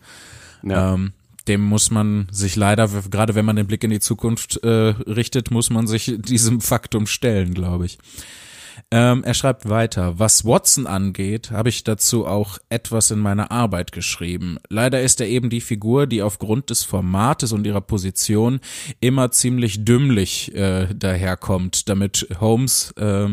Ja. 0.62 0.94
Ähm, 0.94 1.12
dem 1.48 1.60
muss 1.60 1.90
man 1.90 2.26
sich 2.30 2.56
leider, 2.56 2.88
gerade 3.10 3.34
wenn 3.34 3.44
man 3.44 3.56
den 3.56 3.66
Blick 3.66 3.84
in 3.84 3.90
die 3.90 4.00
Zukunft 4.00 4.62
äh, 4.62 4.68
richtet, 4.68 5.50
muss 5.50 5.68
man 5.68 5.86
sich 5.86 6.14
diesem 6.18 6.60
Faktum 6.60 7.06
stellen, 7.06 7.52
glaube 7.52 7.86
ich. 7.86 7.98
Ähm, 8.90 9.24
er 9.24 9.34
schreibt 9.34 9.68
weiter, 9.68 10.18
was 10.18 10.44
Watson 10.44 10.86
angeht, 10.86 11.50
habe 11.50 11.68
ich 11.68 11.84
dazu 11.84 12.26
auch 12.26 12.58
etwas 12.68 13.10
in 13.10 13.18
meiner 13.18 13.50
Arbeit 13.50 13.92
geschrieben. 13.92 14.58
Leider 14.68 15.02
ist 15.02 15.20
er 15.20 15.28
eben 15.28 15.50
die 15.50 15.60
Figur, 15.60 16.06
die 16.06 16.22
aufgrund 16.22 16.70
des 16.70 16.84
Formates 16.84 17.52
und 17.52 17.66
ihrer 17.66 17.80
Position 17.80 18.60
immer 19.00 19.30
ziemlich 19.30 19.84
dümmlich 19.84 20.54
äh, 20.54 20.88
daherkommt, 20.94 21.88
damit 21.88 22.28
Holmes 22.40 22.92
äh, 22.92 23.28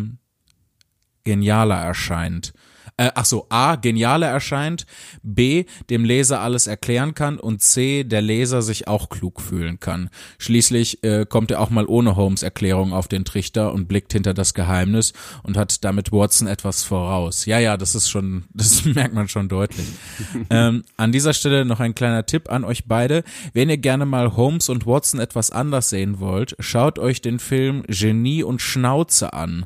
genialer 1.24 1.78
erscheint 1.78 2.54
äh, 3.02 3.12
ach 3.16 3.26
so, 3.26 3.48
A, 3.50 3.78
genialer 3.78 4.28
erscheint, 4.28 4.86
B, 5.24 5.66
dem 5.90 6.06
Leser 6.06 6.42
alles 6.42 6.68
erklären 6.68 7.16
kann 7.16 7.40
und 7.40 7.62
C, 7.62 8.04
der 8.04 8.22
Leser 8.22 8.62
sich 8.62 8.88
auch 8.88 9.10
klug 9.10 9.42
fühlen 9.42 9.80
kann. 9.80 10.10
Schließlich 10.38 11.04
äh, 11.04 11.26
kommt 11.28 11.50
er 11.50 11.62
auch 11.62 11.72
mal 11.72 11.88
ohne 11.88 12.16
Holmes 12.16 12.44
Erklärung 12.44 12.94
auf 12.94 13.08
den 13.08 13.26
Trichter 13.26 13.74
und 13.74 13.88
blickt 13.88 14.14
hinter 14.14 14.36
das 14.36 14.54
Geheimnis 14.54 15.14
und 15.42 15.58
hat 15.58 15.84
damit 15.84 16.12
Watson 16.12 16.48
etwas 16.48 16.84
voraus. 16.84 17.46
Ja, 17.46 17.58
ja, 17.58 17.76
das 17.76 17.96
ist 17.96 18.10
schon, 18.10 18.44
das 18.54 18.86
merkt 18.86 19.16
man 19.16 19.28
schon 19.28 19.50
deutlich. 19.50 19.88
ähm, 20.52 20.84
an 20.98 21.12
dieser 21.12 21.34
Stelle 21.34 21.66
noch 21.66 21.80
ein 21.80 21.96
kleiner 21.96 22.28
Tipp 22.28 22.52
an 22.52 22.64
euch 22.64 22.86
beide. 22.86 23.24
Wenn 23.54 23.70
ihr 23.72 23.78
gerne 23.78 24.06
mal 24.06 24.36
Holmes 24.36 24.70
und 24.70 24.86
Watson 24.86 25.20
etwas 25.20 25.50
anders 25.50 25.90
sehen 25.90 26.20
wollt, 26.20 26.56
schaut 26.60 27.00
euch 27.00 27.22
den 27.22 27.40
Film 27.40 27.84
Genie 27.88 28.44
und 28.44 28.62
Schnauze 28.62 29.34
an. 29.34 29.66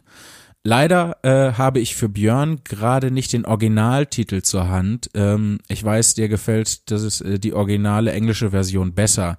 Leider 0.67 1.17
äh, 1.21 1.53
habe 1.53 1.79
ich 1.79 1.95
für 1.95 2.09
Björn 2.09 2.61
gerade 2.63 3.11
nicht 3.11 3.33
den 3.33 3.45
Originaltitel 3.45 4.41
zur 4.41 4.67
Hand. 4.67 5.11
Ähm, 5.13 5.59
ich 5.67 5.83
weiß, 5.83 6.15
dir 6.15 6.27
gefällt 6.27 6.89
das 6.89 7.03
ist 7.03 7.21
äh, 7.21 7.37
die 7.37 7.53
originale 7.53 8.11
englische 8.11 8.49
Version 8.49 8.95
besser. 8.95 9.37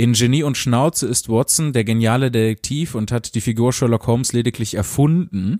In 0.00 0.12
Genie 0.12 0.44
und 0.44 0.56
Schnauze 0.56 1.08
ist 1.08 1.28
Watson 1.28 1.72
der 1.72 1.82
geniale 1.82 2.30
Detektiv 2.30 2.94
und 2.94 3.10
hat 3.10 3.34
die 3.34 3.40
Figur 3.40 3.72
Sherlock 3.72 4.06
Holmes 4.06 4.32
lediglich 4.32 4.74
erfunden, 4.74 5.58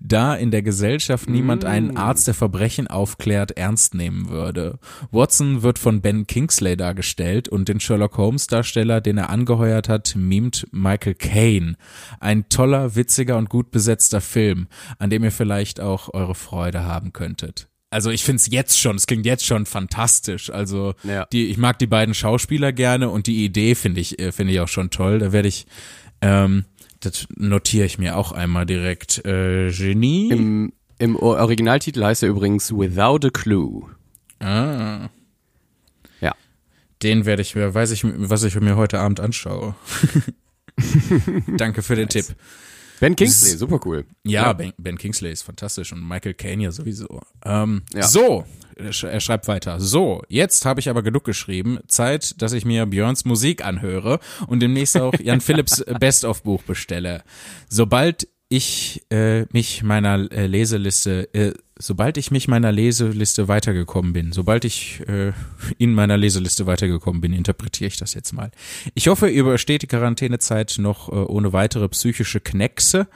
da 0.00 0.36
in 0.36 0.52
der 0.52 0.62
Gesellschaft 0.62 1.28
niemand 1.28 1.64
einen 1.64 1.94
mm. 1.94 1.96
Arzt, 1.96 2.28
der 2.28 2.34
Verbrechen 2.34 2.86
aufklärt, 2.86 3.56
ernst 3.56 3.96
nehmen 3.96 4.28
würde. 4.28 4.78
Watson 5.10 5.64
wird 5.64 5.80
von 5.80 6.02
Ben 6.02 6.28
Kingsley 6.28 6.76
dargestellt 6.76 7.48
und 7.48 7.68
den 7.68 7.80
Sherlock 7.80 8.16
Holmes 8.16 8.46
Darsteller, 8.46 9.00
den 9.00 9.18
er 9.18 9.28
angeheuert 9.28 9.88
hat, 9.88 10.14
mimt 10.14 10.68
Michael 10.70 11.16
Caine. 11.16 11.74
Ein 12.20 12.48
toller, 12.48 12.94
witziger 12.94 13.38
und 13.38 13.48
gut 13.48 13.72
besetzter 13.72 14.20
Film, 14.20 14.68
an 15.00 15.10
dem 15.10 15.24
ihr 15.24 15.32
vielleicht 15.32 15.80
auch 15.80 16.14
eure 16.14 16.36
Freude 16.36 16.84
haben 16.84 17.12
könntet 17.12 17.69
also 17.90 18.10
ich 18.10 18.24
finde 18.24 18.36
es 18.36 18.46
jetzt 18.50 18.78
schon, 18.78 18.96
es 18.96 19.06
klingt 19.06 19.26
jetzt 19.26 19.44
schon 19.44 19.66
fantastisch. 19.66 20.50
Also 20.50 20.94
ja. 21.02 21.26
die, 21.26 21.48
ich 21.48 21.58
mag 21.58 21.78
die 21.80 21.88
beiden 21.88 22.14
Schauspieler 22.14 22.72
gerne 22.72 23.10
und 23.10 23.26
die 23.26 23.44
Idee 23.44 23.74
finde 23.74 24.00
ich, 24.00 24.18
äh, 24.20 24.30
finde 24.30 24.52
ich 24.52 24.60
auch 24.60 24.68
schon 24.68 24.90
toll. 24.90 25.18
Da 25.18 25.32
werde 25.32 25.48
ich, 25.48 25.66
ähm, 26.20 26.64
das 27.00 27.26
notiere 27.34 27.86
ich 27.86 27.98
mir 27.98 28.16
auch 28.16 28.30
einmal 28.30 28.64
direkt. 28.64 29.24
Äh, 29.24 29.72
Genie. 29.72 30.30
Im, 30.30 30.72
Im 30.98 31.16
Originaltitel 31.16 32.04
heißt 32.04 32.22
er 32.22 32.28
übrigens 32.28 32.72
Without 32.72 33.26
a 33.26 33.30
Clue. 33.30 33.88
Ah. 34.38 35.08
Ja. 36.20 36.34
Den 37.02 37.24
werde 37.24 37.42
ich 37.42 37.56
mir, 37.56 37.74
weiß 37.74 37.90
ich, 37.90 38.04
was 38.04 38.44
ich 38.44 38.54
mir 38.60 38.76
heute 38.76 39.00
Abend 39.00 39.18
anschaue. 39.18 39.74
Danke 41.56 41.82
für 41.82 41.96
den 41.96 42.04
nice. 42.04 42.26
Tipp. 42.26 42.36
Ben 43.00 43.16
Kingsley, 43.16 43.56
super 43.56 43.80
cool. 43.84 44.04
Ja, 44.24 44.42
ja. 44.42 44.52
Ben, 44.52 44.72
ben, 44.78 44.98
Kingsley 44.98 45.32
ist 45.32 45.42
fantastisch 45.42 45.92
und 45.92 46.06
Michael 46.06 46.34
Caine 46.34 46.64
ja 46.64 46.70
sowieso. 46.70 47.20
Ähm, 47.44 47.82
ja. 47.94 48.06
So, 48.06 48.44
er 48.76 49.20
schreibt 49.20 49.48
weiter. 49.48 49.80
So, 49.80 50.22
jetzt 50.28 50.64
habe 50.64 50.80
ich 50.80 50.88
aber 50.88 51.02
genug 51.02 51.24
geschrieben. 51.24 51.80
Zeit, 51.88 52.40
dass 52.40 52.52
ich 52.52 52.64
mir 52.64 52.86
Björns 52.86 53.24
Musik 53.24 53.64
anhöre 53.64 54.20
und 54.46 54.60
demnächst 54.60 54.96
auch 54.98 55.14
Jan 55.18 55.40
Philipps 55.40 55.84
Best-of-Buch 55.98 56.62
bestelle. 56.62 57.22
Sobald 57.68 58.28
ich 58.52 59.02
äh, 59.10 59.46
mich 59.52 59.84
meiner 59.84 60.30
äh, 60.32 60.48
Leseliste, 60.48 61.32
äh, 61.32 61.54
sobald 61.78 62.16
ich 62.16 62.32
mich 62.32 62.48
meiner 62.48 62.72
Leseliste 62.72 63.46
weitergekommen 63.46 64.12
bin, 64.12 64.32
sobald 64.32 64.64
ich 64.64 65.00
äh, 65.08 65.32
in 65.78 65.94
meiner 65.94 66.16
Leseliste 66.16 66.66
weitergekommen 66.66 67.20
bin, 67.20 67.32
interpretiere 67.32 67.86
ich 67.86 67.96
das 67.96 68.12
jetzt 68.14 68.32
mal. 68.32 68.50
Ich 68.94 69.06
hoffe, 69.06 69.30
ihr 69.30 69.42
übersteht 69.42 69.82
die 69.82 69.86
Quarantänezeit 69.86 70.76
noch 70.78 71.08
äh, 71.08 71.12
ohne 71.12 71.52
weitere 71.52 71.88
psychische 71.90 72.40
Kneckse, 72.40 73.06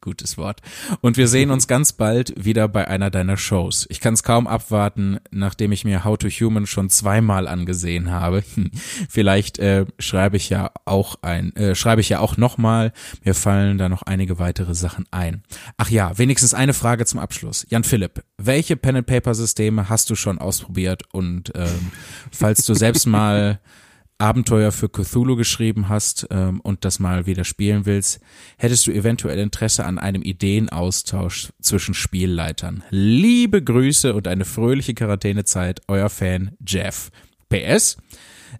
gutes 0.00 0.38
Wort. 0.38 0.60
Und 1.00 1.16
wir 1.16 1.28
sehen 1.28 1.50
uns 1.50 1.66
ganz 1.66 1.92
bald 1.92 2.32
wieder 2.42 2.68
bei 2.68 2.88
einer 2.88 3.10
deiner 3.10 3.36
Shows. 3.36 3.86
Ich 3.90 4.00
kann 4.00 4.14
es 4.14 4.22
kaum 4.22 4.46
abwarten, 4.46 5.18
nachdem 5.30 5.72
ich 5.72 5.84
mir 5.84 6.04
How 6.04 6.16
to 6.18 6.28
Human 6.28 6.66
schon 6.66 6.90
zweimal 6.90 7.48
angesehen 7.48 8.10
habe. 8.10 8.42
Vielleicht 9.08 9.58
äh, 9.58 9.86
schreibe 9.98 10.36
ich 10.36 10.48
ja 10.48 10.70
auch 10.84 11.16
ein, 11.22 11.54
äh, 11.56 11.74
schreibe 11.74 12.00
ich 12.00 12.08
ja 12.08 12.20
auch 12.20 12.36
nochmal. 12.36 12.92
Mir 13.24 13.34
fallen 13.34 13.78
da 13.78 13.88
noch 13.88 14.02
einige 14.02 14.38
weitere 14.38 14.74
Sachen 14.74 15.06
ein. 15.10 15.42
Ach 15.76 15.90
ja, 15.90 16.16
wenigstens 16.18 16.54
eine 16.54 16.74
Frage 16.74 17.04
zum 17.04 17.20
Abschluss. 17.20 17.66
Jan 17.68 17.84
Philipp, 17.84 18.22
welche 18.36 18.76
Pen 18.76 18.96
and 18.96 19.06
Paper 19.06 19.34
Systeme 19.34 19.88
hast 19.88 20.10
du 20.10 20.14
schon 20.14 20.38
ausprobiert? 20.38 21.02
Und 21.12 21.52
ähm, 21.54 21.92
falls 22.30 22.64
du 22.64 22.74
selbst 22.74 23.06
mal 23.06 23.60
Abenteuer 24.18 24.72
für 24.72 24.88
Cthulhu 24.88 25.36
geschrieben 25.36 25.88
hast 25.88 26.26
ähm, 26.30 26.60
und 26.60 26.84
das 26.84 26.98
mal 26.98 27.26
wieder 27.26 27.44
spielen 27.44 27.86
willst, 27.86 28.20
hättest 28.56 28.86
du 28.88 28.90
eventuell 28.90 29.38
Interesse 29.38 29.84
an 29.84 29.98
einem 29.98 30.22
Ideenaustausch 30.22 31.50
zwischen 31.60 31.94
Spielleitern. 31.94 32.82
Liebe 32.90 33.62
Grüße 33.62 34.12
und 34.14 34.26
eine 34.26 34.44
fröhliche 34.44 34.94
Quarantänezeit, 34.94 35.82
euer 35.86 36.10
Fan 36.10 36.56
Jeff. 36.66 37.10
PS. 37.48 37.96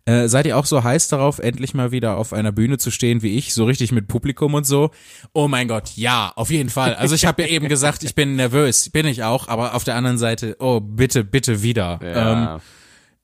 Äh, 0.05 0.29
seid 0.29 0.47
ihr 0.47 0.57
auch 0.57 0.65
so 0.65 0.85
heiß 0.85 1.09
darauf, 1.09 1.41
endlich 1.41 1.75
mal 1.75 1.91
wieder 1.91 2.17
auf 2.17 2.33
einer 2.33 2.53
Bühne 2.53 2.79
zu 2.79 2.91
stehen 2.91 3.23
wie 3.23 3.37
ich, 3.37 3.53
so 3.53 3.65
richtig 3.65 3.91
mit 3.91 4.07
Publikum 4.07 4.55
und 4.55 4.65
so? 4.65 4.91
Oh 5.33 5.49
mein 5.49 5.67
Gott, 5.67 5.91
ja, 5.97 6.33
auf 6.37 6.51
jeden 6.51 6.71
Fall. 6.71 6.95
Also 6.95 7.15
ich 7.15 7.27
habe 7.27 7.43
ja 7.43 7.49
eben 7.49 7.69
gesagt, 7.69 8.05
ich 8.05 8.15
bin 8.15 8.37
nervös, 8.37 8.91
bin 8.91 9.07
ich 9.07 9.25
auch, 9.25 9.49
aber 9.49 9.75
auf 9.75 9.85
der 9.85 9.97
anderen 9.97 10.19
Seite, 10.19 10.57
oh 10.61 10.81
bitte, 10.81 11.25
bitte 11.25 11.63
wieder. 11.63 12.01
Ja. 12.03 12.55
Ähm, 12.55 12.61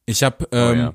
ich 0.04 0.22
habe 0.22 0.48
ähm, 0.52 0.70
oh, 0.70 0.74
ja 0.74 0.94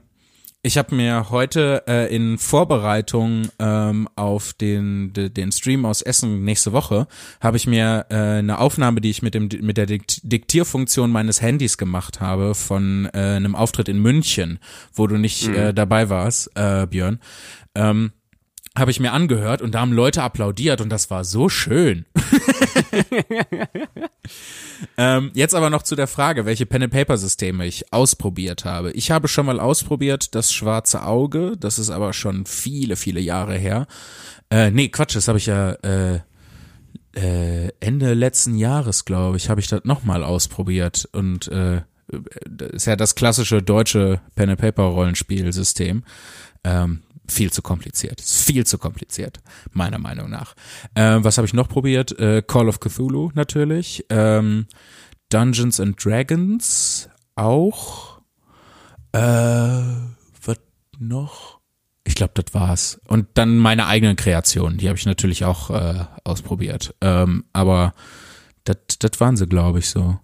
ich 0.61 0.77
habe 0.77 0.93
mir 0.93 1.29
heute 1.29 1.83
äh, 1.87 2.13
in 2.13 2.37
Vorbereitung 2.37 3.47
ähm, 3.59 4.09
auf 4.15 4.53
den, 4.53 5.13
de, 5.13 5.29
den 5.29 5.53
Stream 5.53 5.85
aus 5.85 6.01
Essen 6.01 6.43
nächste 6.43 6.73
Woche, 6.73 7.07
habe 7.39 7.55
ich 7.55 7.65
mir 7.65 8.07
äh, 8.09 8.15
eine 8.15 8.59
Aufnahme, 8.59 8.99
die 8.99 9.09
ich 9.09 9.21
mit, 9.21 9.35
dem, 9.35 9.47
mit 9.61 9.77
der 9.77 9.85
Diktierfunktion 9.85 11.11
meines 11.11 11.41
Handys 11.41 11.77
gemacht 11.77 12.19
habe, 12.19 12.55
von 12.55 13.09
äh, 13.13 13.17
einem 13.17 13.55
Auftritt 13.55 13.87
in 13.87 14.01
München, 14.01 14.59
wo 14.93 15.07
du 15.07 15.17
nicht 15.17 15.47
mhm. 15.47 15.55
äh, 15.55 15.73
dabei 15.73 16.09
warst, 16.09 16.51
äh, 16.55 16.85
Björn. 16.87 17.19
Ähm, 17.75 18.11
habe 18.77 18.91
ich 18.91 18.99
mir 18.99 19.13
angehört 19.13 19.61
und 19.61 19.75
da 19.75 19.81
haben 19.81 19.93
Leute 19.93 20.23
applaudiert 20.23 20.81
und 20.81 20.89
das 20.89 21.09
war 21.09 21.23
so 21.23 21.49
schön. 21.49 22.05
ähm, 24.97 25.31
jetzt 25.33 25.55
aber 25.55 25.69
noch 25.69 25.83
zu 25.83 25.95
der 25.95 26.07
Frage, 26.07 26.45
welche 26.45 26.65
Pen-and-Paper-Systeme 26.65 27.65
ich 27.65 27.91
ausprobiert 27.93 28.65
habe. 28.65 28.91
Ich 28.91 29.11
habe 29.11 29.27
schon 29.27 29.45
mal 29.45 29.59
ausprobiert 29.59 30.35
das 30.35 30.51
schwarze 30.51 31.03
Auge, 31.03 31.53
das 31.57 31.79
ist 31.79 31.89
aber 31.89 32.13
schon 32.13 32.45
viele, 32.45 32.95
viele 32.95 33.19
Jahre 33.19 33.57
her. 33.57 33.87
Äh, 34.49 34.71
nee, 34.71 34.89
Quatsch, 34.89 35.15
das 35.15 35.27
habe 35.27 35.37
ich 35.37 35.45
ja 35.45 35.71
äh, 35.71 36.19
äh, 37.15 37.69
Ende 37.79 38.13
letzten 38.13 38.55
Jahres, 38.55 39.05
glaube 39.05 39.37
ich, 39.37 39.49
habe 39.49 39.61
ich 39.61 39.67
das 39.67 39.83
nochmal 39.83 40.23
ausprobiert 40.23 41.07
und 41.11 41.47
äh, 41.49 41.81
ist 42.71 42.87
ja 42.87 42.95
das 42.95 43.15
klassische 43.15 43.61
deutsche 43.61 44.21
Pen-and-Paper-Rollenspielsystem. 44.35 46.03
Ähm, 46.63 47.01
viel 47.29 47.51
zu 47.51 47.61
kompliziert. 47.61 48.19
Ist 48.19 48.41
viel 48.41 48.65
zu 48.65 48.77
kompliziert, 48.77 49.39
meiner 49.71 49.99
Meinung 49.99 50.29
nach. 50.29 50.55
Ähm, 50.95 51.23
was 51.23 51.37
habe 51.37 51.45
ich 51.47 51.53
noch 51.53 51.69
probiert? 51.69 52.17
Äh, 52.19 52.41
Call 52.45 52.67
of 52.67 52.79
Cthulhu 52.79 53.31
natürlich. 53.33 54.05
Ähm, 54.09 54.67
Dungeons 55.29 55.79
and 55.79 56.03
Dragons 56.03 57.09
auch. 57.35 58.19
Äh, 59.11 59.19
was 59.19 60.59
noch? 60.97 61.59
Ich 62.03 62.15
glaube, 62.15 62.33
das 62.35 62.53
war's. 62.53 62.99
Und 63.07 63.27
dann 63.35 63.57
meine 63.57 63.85
eigenen 63.85 64.15
Kreationen, 64.15 64.77
die 64.77 64.87
habe 64.87 64.97
ich 64.97 65.05
natürlich 65.05 65.45
auch 65.45 65.69
äh, 65.69 66.05
ausprobiert. 66.23 66.95
Ähm, 67.01 67.45
aber 67.53 67.93
das 68.63 69.19
waren 69.19 69.37
sie, 69.37 69.47
glaube 69.47 69.79
ich, 69.79 69.89
so. 69.89 70.19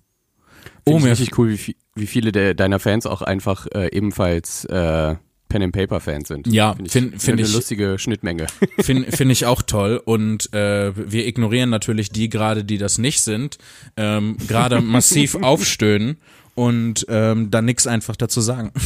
Oh, 0.86 1.00
mir 1.00 1.12
richtig 1.12 1.38
cool, 1.38 1.58
wie, 1.58 1.76
wie 1.96 2.08
viele 2.08 2.32
der, 2.32 2.54
deiner 2.54 2.80
Fans 2.80 3.06
auch 3.06 3.22
einfach 3.22 3.66
äh, 3.74 3.90
ebenfalls 3.92 4.66
äh, 4.66 5.16
Pen 5.56 5.64
and 5.64 5.74
Paper 5.74 6.02
Fans 6.02 6.28
sind. 6.28 6.48
Ja, 6.48 6.74
finde 6.74 6.90
find, 6.90 7.22
find 7.22 7.40
ich 7.40 7.46
eine 7.46 7.56
lustige 7.56 7.98
Schnittmenge. 7.98 8.48
Finde 8.82 9.10
find 9.10 9.32
ich 9.32 9.46
auch 9.46 9.62
toll 9.62 10.02
und 10.04 10.54
äh, 10.54 10.92
wir 10.96 11.26
ignorieren 11.26 11.70
natürlich 11.70 12.10
die 12.10 12.28
gerade, 12.28 12.66
die 12.66 12.78
das 12.78 12.98
nicht 12.98 13.22
sind, 13.22 13.58
ähm, 13.96 14.36
gerade 14.50 14.82
massiv 14.82 15.36
aufstöhnen 15.36 16.18
und 16.56 17.06
ähm, 17.08 17.52
dann 17.52 17.64
nix 17.64 17.88
einfach 17.88 18.18
dazu 18.18 18.42
sagen. 18.42 18.74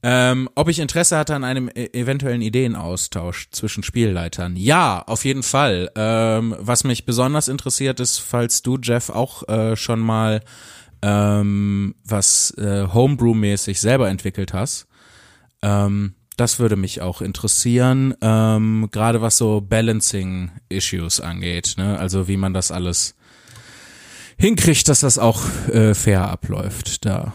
Ähm, 0.00 0.48
ob 0.54 0.68
ich 0.68 0.78
Interesse 0.78 1.18
hatte 1.18 1.34
an 1.34 1.42
einem 1.42 1.68
e 1.74 1.86
eventuellen 1.92 2.40
Ideenaustausch 2.40 3.48
zwischen 3.50 3.82
Spielleitern? 3.82 4.54
Ja, 4.54 5.02
auf 5.04 5.24
jeden 5.24 5.42
Fall. 5.42 5.90
Ähm, 5.96 6.54
was 6.60 6.84
mich 6.84 7.04
besonders 7.04 7.48
interessiert 7.48 7.98
ist, 7.98 8.18
falls 8.18 8.62
du, 8.62 8.78
Jeff, 8.80 9.10
auch 9.10 9.48
äh, 9.48 9.74
schon 9.74 9.98
mal 9.98 10.40
ähm, 11.02 11.94
was 12.04 12.52
äh, 12.58 12.86
Homebrew-mäßig 12.92 13.80
selber 13.80 14.08
entwickelt 14.08 14.52
hast. 14.52 14.86
Ähm, 15.62 16.14
das 16.36 16.60
würde 16.60 16.76
mich 16.76 17.00
auch 17.00 17.20
interessieren, 17.20 18.14
ähm, 18.20 18.88
gerade 18.92 19.20
was 19.20 19.36
so 19.36 19.60
Balancing-Issues 19.60 21.20
angeht. 21.20 21.74
Ne? 21.78 21.98
Also 21.98 22.28
wie 22.28 22.36
man 22.36 22.54
das 22.54 22.70
alles 22.70 23.16
hinkriegt, 24.38 24.88
dass 24.88 25.00
das 25.00 25.18
auch 25.18 25.42
äh, 25.68 25.94
fair 25.94 26.28
abläuft. 26.30 27.04
Da 27.04 27.32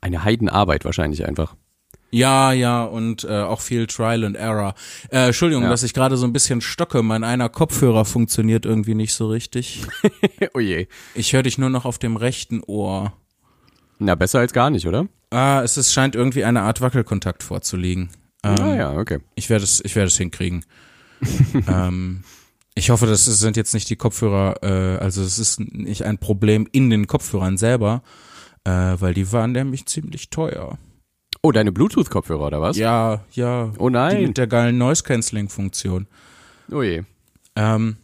eine 0.00 0.24
Heidenarbeit 0.24 0.84
wahrscheinlich 0.84 1.26
einfach. 1.26 1.54
Ja, 2.10 2.52
ja, 2.52 2.84
und 2.84 3.24
äh, 3.24 3.42
auch 3.42 3.60
viel 3.60 3.86
Trial 3.86 4.24
and 4.24 4.36
Error. 4.36 4.74
Äh, 5.10 5.26
Entschuldigung, 5.26 5.64
ja. 5.64 5.68
dass 5.68 5.82
ich 5.82 5.92
gerade 5.92 6.16
so 6.16 6.26
ein 6.26 6.32
bisschen 6.32 6.60
stocke. 6.60 7.02
Mein 7.02 7.22
einer 7.22 7.48
Kopfhörer 7.48 8.04
funktioniert 8.04 8.64
irgendwie 8.64 8.94
nicht 8.94 9.12
so 9.12 9.28
richtig. 9.28 9.82
oh 10.54 10.60
je. 10.60 10.86
Ich 11.14 11.34
höre 11.34 11.42
dich 11.42 11.58
nur 11.58 11.68
noch 11.68 11.84
auf 11.84 11.98
dem 11.98 12.16
rechten 12.16 12.62
Ohr. 12.66 13.12
Na, 13.98 14.14
besser 14.14 14.38
als 14.38 14.52
gar 14.52 14.70
nicht, 14.70 14.86
oder? 14.86 15.06
Ah, 15.30 15.60
es 15.62 15.76
ist, 15.76 15.92
scheint 15.92 16.14
irgendwie 16.14 16.44
eine 16.44 16.62
Art 16.62 16.80
Wackelkontakt 16.80 17.42
vorzuliegen. 17.42 18.08
Ähm, 18.42 18.56
ah 18.60 18.74
ja, 18.74 18.92
okay. 18.96 19.18
Ich 19.34 19.50
werde 19.50 19.64
es, 19.64 19.84
ich 19.84 19.94
werde 19.94 20.06
es 20.06 20.16
hinkriegen. 20.16 20.64
ähm, 21.68 22.22
ich 22.74 22.90
hoffe, 22.90 23.06
das 23.06 23.24
sind 23.24 23.56
jetzt 23.56 23.74
nicht 23.74 23.90
die 23.90 23.96
Kopfhörer, 23.96 24.62
äh, 24.62 24.98
also 25.02 25.20
es 25.20 25.38
ist 25.38 25.60
nicht 25.60 26.04
ein 26.04 26.18
Problem 26.18 26.68
in 26.70 26.90
den 26.90 27.06
Kopfhörern 27.06 27.58
selber, 27.58 28.02
äh, 28.64 28.70
weil 28.70 29.14
die 29.14 29.30
waren 29.32 29.52
nämlich 29.52 29.86
ziemlich 29.86 30.30
teuer. 30.30 30.78
Oh, 31.42 31.52
deine 31.52 31.72
Bluetooth-Kopfhörer 31.72 32.46
oder 32.46 32.60
was? 32.60 32.76
Ja, 32.76 33.24
ja. 33.32 33.72
Oh 33.78 33.90
nein. 33.90 34.18
Die 34.18 34.26
mit 34.26 34.38
der 34.38 34.46
geilen 34.46 34.78
Noise-Canceling-Funktion. 34.78 36.06
Oh 36.72 36.82
je. 36.82 37.04
Ähm, 37.54 37.96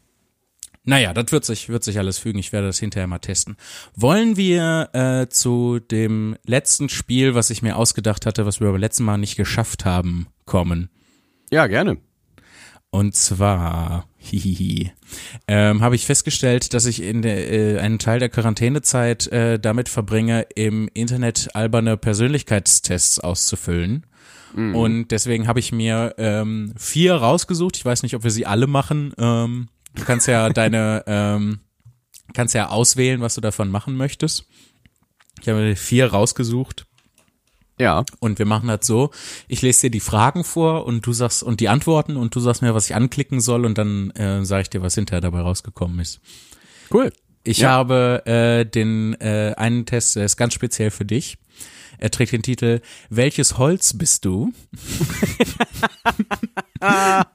naja, 0.85 1.15
das 1.15 1.33
wird 1.33 1.45
sich, 1.45 1.69
wird 1.69 1.83
sich 1.83 1.99
alles 1.99 2.19
fügen. 2.19 2.39
Ich 2.39 2.53
werde 2.53 2.67
das 2.67 2.79
hinterher 2.79 3.07
mal 3.07 3.19
testen. 3.19 3.57
Wollen 3.97 4.37
wir 4.37 4.91
äh, 4.93 5.29
zu 5.29 5.79
dem 5.79 6.37
letzten 6.45 6.89
Spiel, 6.89 7.35
was 7.35 7.51
ich 7.51 7.63
mir 7.63 7.77
ausgedacht 7.77 8.27
hatte, 8.27 8.45
was 8.45 8.61
wir 8.61 8.71
beim 8.71 8.81
letzten 8.81 9.05
Mal 9.05 9.17
nicht 9.17 9.37
geschafft 9.37 9.85
haben, 9.85 10.27
kommen? 10.45 10.91
Ja, 11.51 11.67
gerne. 11.67 11.97
Und 12.91 13.17
zwar 13.17 14.09
hihihi, 14.25 14.93
ähm, 15.47 15.83
habe 15.83 15.95
ich 15.95 16.07
festgestellt, 16.07 16.75
dass 16.75 16.87
ich 16.87 17.03
in 17.03 17.23
der, 17.23 17.53
äh, 17.53 17.79
einen 17.79 17.99
Teil 17.99 18.19
der 18.19 18.29
Quarantänezeit 18.29 19.27
äh, 19.29 19.59
damit 19.59 19.89
verbringe, 19.89 20.47
im 20.55 20.89
Internet 20.95 21.51
alberne 21.55 21.97
Persönlichkeitstests 21.97 23.21
auszufüllen. 23.21 24.07
Mhm. 24.55 24.75
Und 24.75 25.09
deswegen 25.09 25.47
habe 25.49 25.61
ich 25.61 25.73
mir 25.73 26.15
ähm, 26.19 26.73
vier 26.77 27.15
rausgesucht. 27.17 27.77
Ich 27.77 27.85
weiß 27.85 28.03
nicht, 28.03 28.15
ob 28.15 28.25
wir 28.25 28.31
sie 28.31 28.47
alle 28.47 28.67
machen. 28.67 29.13
Ähm, 29.19 29.69
du 29.95 30.05
kannst 30.05 30.29
ja 30.29 30.49
deine, 30.49 31.05
ähm, 31.07 31.61
kannst 32.33 32.55
ja 32.55 32.69
auswählen, 32.69 33.21
was 33.21 33.35
du 33.35 33.41
davon 33.41 33.69
machen 33.69 33.97
möchtest. 33.97 34.47
Ich 35.41 35.49
habe 35.49 35.61
mir 35.61 35.77
vier 35.77 36.07
rausgesucht. 36.07 36.87
Ja. 37.79 38.05
Und 38.21 38.39
wir 38.39 38.47
machen 38.47 38.69
das 38.69 38.87
so, 38.87 39.11
ich 39.49 39.63
lese 39.63 39.83
dir 39.83 39.91
die 39.91 40.01
Fragen 40.01 40.45
vor 40.45 40.87
und 40.87 41.05
du 41.07 41.13
sagst, 41.13 41.43
und 41.43 41.61
die 41.61 41.69
Antworten 41.69 42.17
und 42.17 42.35
du 42.35 42.41
sagst 42.41 42.63
mir, 42.63 42.75
was 42.75 42.89
ich 42.89 42.95
anklicken 42.95 43.41
soll 43.41 43.65
und 43.65 43.79
dann 43.79 44.11
äh, 44.13 44.45
sage 44.45 44.63
ich 44.63 44.71
dir, 44.71 44.83
was 44.83 44.95
hinterher 44.95 45.21
dabei 45.21 45.41
rausgekommen 45.41 45.99
ist. 45.99 46.21
Cool. 46.93 47.13
Ich 47.43 47.59
ja. 47.59 47.71
habe 47.71 48.23
äh, 48.27 48.65
den 48.65 49.15
äh, 49.21 49.55
einen 49.57 49.87
Test, 49.87 50.17
der 50.17 50.25
ist 50.25 50.37
ganz 50.37 50.55
speziell 50.55 50.91
für 50.91 51.05
dich. 51.05 51.37
Er 52.05 52.11
trägt 52.11 52.33
den 52.33 52.43
Titel 52.43 52.83
Welches 53.09 53.57
Holz 53.57 53.97
bist 53.97 54.27
du? 54.27 54.53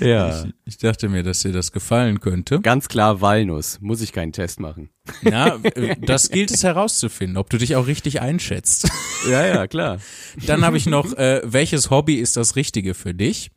ja. 0.00 0.44
Ich, 0.44 0.54
ich, 0.64 0.78
dachte 0.78 1.08
mir, 1.08 1.24
dass 1.24 1.40
dir 1.40 1.50
das 1.50 1.72
gefallen 1.72 2.20
könnte. 2.20 2.60
Ganz 2.60 2.86
klar 2.86 3.20
Walnuss. 3.20 3.80
Muss 3.80 4.00
ich 4.00 4.12
keinen 4.12 4.30
Test 4.30 4.60
machen. 4.60 4.90
Ja, 5.22 5.58
das 6.02 6.30
gilt 6.30 6.52
es 6.52 6.62
herauszufinden, 6.62 7.36
ob 7.36 7.50
du 7.50 7.58
dich 7.58 7.74
auch 7.74 7.88
richtig 7.88 8.20
einschätzt. 8.20 8.88
Ja, 9.28 9.44
ja, 9.44 9.66
klar. 9.66 9.98
Dann 10.46 10.64
habe 10.64 10.76
ich 10.76 10.86
noch, 10.86 11.14
äh, 11.14 11.40
welches 11.44 11.90
Hobby 11.90 12.14
ist 12.14 12.36
das 12.36 12.54
Richtige 12.54 12.94
für 12.94 13.12
dich? 13.12 13.50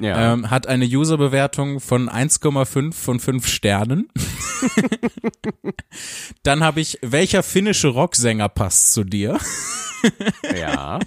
Ja. 0.00 0.32
Ähm, 0.32 0.50
hat 0.50 0.66
eine 0.66 0.86
Userbewertung 0.86 1.80
von 1.80 2.08
1,5 2.08 2.92
von 2.92 3.20
5 3.20 3.46
Sternen. 3.46 4.08
Dann 6.42 6.62
habe 6.62 6.80
ich, 6.80 6.98
welcher 7.02 7.42
finnische 7.42 7.88
Rocksänger 7.88 8.48
passt 8.48 8.92
zu 8.92 9.04
dir? 9.04 9.38
ja. 10.58 10.98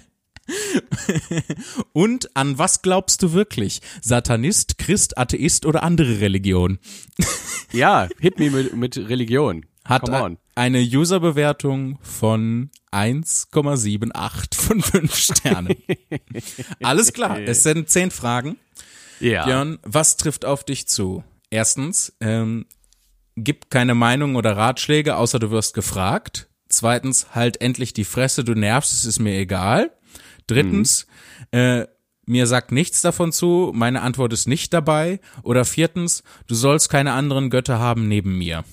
Und 1.92 2.34
an 2.36 2.58
was 2.58 2.82
glaubst 2.82 3.22
du 3.22 3.32
wirklich? 3.32 3.80
Satanist, 4.00 4.78
Christ, 4.78 5.18
Atheist 5.18 5.66
oder 5.66 5.82
andere 5.82 6.20
Religion? 6.20 6.78
ja, 7.72 8.08
hit 8.20 8.38
me 8.38 8.50
mit, 8.50 8.76
mit 8.76 8.96
Religion. 8.96 9.66
Hat 9.84 10.10
eine 10.56 10.80
Userbewertung 10.80 11.98
von 12.02 12.70
1,78 12.90 14.54
von 14.54 14.82
5 14.82 15.14
Sternen. 15.14 15.76
Alles 16.82 17.12
klar, 17.12 17.38
es 17.38 17.62
sind 17.62 17.88
10 17.88 18.10
Fragen. 18.10 18.56
Ja. 19.20 19.44
Björn, 19.44 19.78
was 19.82 20.16
trifft 20.16 20.44
auf 20.44 20.64
dich 20.64 20.86
zu? 20.88 21.24
Erstens, 21.50 22.14
ähm, 22.20 22.66
gib 23.36 23.70
keine 23.70 23.94
Meinung 23.94 24.36
oder 24.36 24.56
Ratschläge, 24.56 25.16
außer 25.16 25.38
du 25.38 25.50
wirst 25.50 25.74
gefragt. 25.74 26.48
Zweitens, 26.68 27.34
halt 27.34 27.60
endlich 27.60 27.92
die 27.92 28.04
Fresse, 28.04 28.42
du 28.42 28.54
nervst, 28.54 28.92
es 28.92 29.04
ist 29.04 29.20
mir 29.20 29.38
egal. 29.38 29.92
Drittens, 30.46 31.06
mhm. 31.52 31.58
äh, 31.58 31.86
mir 32.26 32.46
sagt 32.48 32.72
nichts 32.72 33.02
davon 33.02 33.30
zu, 33.32 33.70
meine 33.74 34.02
Antwort 34.02 34.32
ist 34.32 34.48
nicht 34.48 34.72
dabei. 34.74 35.20
Oder 35.42 35.64
viertens, 35.64 36.24
du 36.48 36.54
sollst 36.56 36.90
keine 36.90 37.12
anderen 37.12 37.50
Götter 37.50 37.78
haben 37.78 38.08
neben 38.08 38.36
mir. 38.36 38.64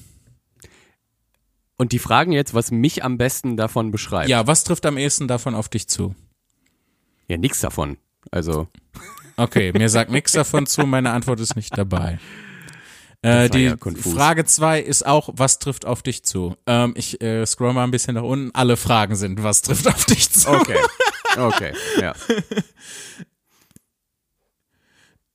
Und 1.78 1.91
die 1.91 2.00
fragen 2.00 2.32
jetzt, 2.32 2.54
was 2.54 2.72
mich 2.72 3.04
am 3.04 3.18
besten 3.18 3.58
davon 3.58 3.91
beschreibt. 3.91 4.30
Ja, 4.30 4.48
was 4.48 4.64
trifft 4.64 4.86
am 4.86 4.98
ehesten 4.98 5.28
davon 5.28 5.54
auf 5.54 5.70
dich 5.70 5.88
zu? 5.88 6.16
Ja, 7.28 7.38
nichts 7.38 7.60
davon. 7.60 7.98
Also. 8.32 8.68
Okay, 9.38 9.72
mir 9.74 9.90
sagt 9.90 10.12
nichts 10.12 10.34
davon 10.34 10.68
zu, 10.68 10.86
meine 10.86 11.12
Antwort 11.12 11.40
ist 11.40 11.56
nicht 11.56 11.78
dabei. 11.78 12.20
Äh, 13.24 13.50
die 13.50 13.64
ja 13.64 13.78
Frage 13.78 14.44
zwei 14.44 14.82
ist 14.82 15.06
auch, 15.06 15.30
was 15.34 15.58
trifft 15.60 15.86
auf 15.86 16.04
dich 16.04 16.24
zu? 16.24 16.58
Ähm, 16.68 16.94
ich 16.98 17.22
äh, 17.22 17.46
scroll 17.46 17.72
mal 17.72 17.86
ein 17.86 17.92
bisschen 17.92 18.16
nach 18.16 18.24
unten. 18.24 18.52
Alle 18.54 18.76
Fragen 18.76 19.16
sind, 19.16 19.42
was 19.42 19.62
trifft 19.62 19.88
auf 19.88 20.06
dich 20.06 20.30
zu? 20.30 20.50
Okay. 20.50 20.80
Okay, 21.38 21.74
ja. 22.00 22.14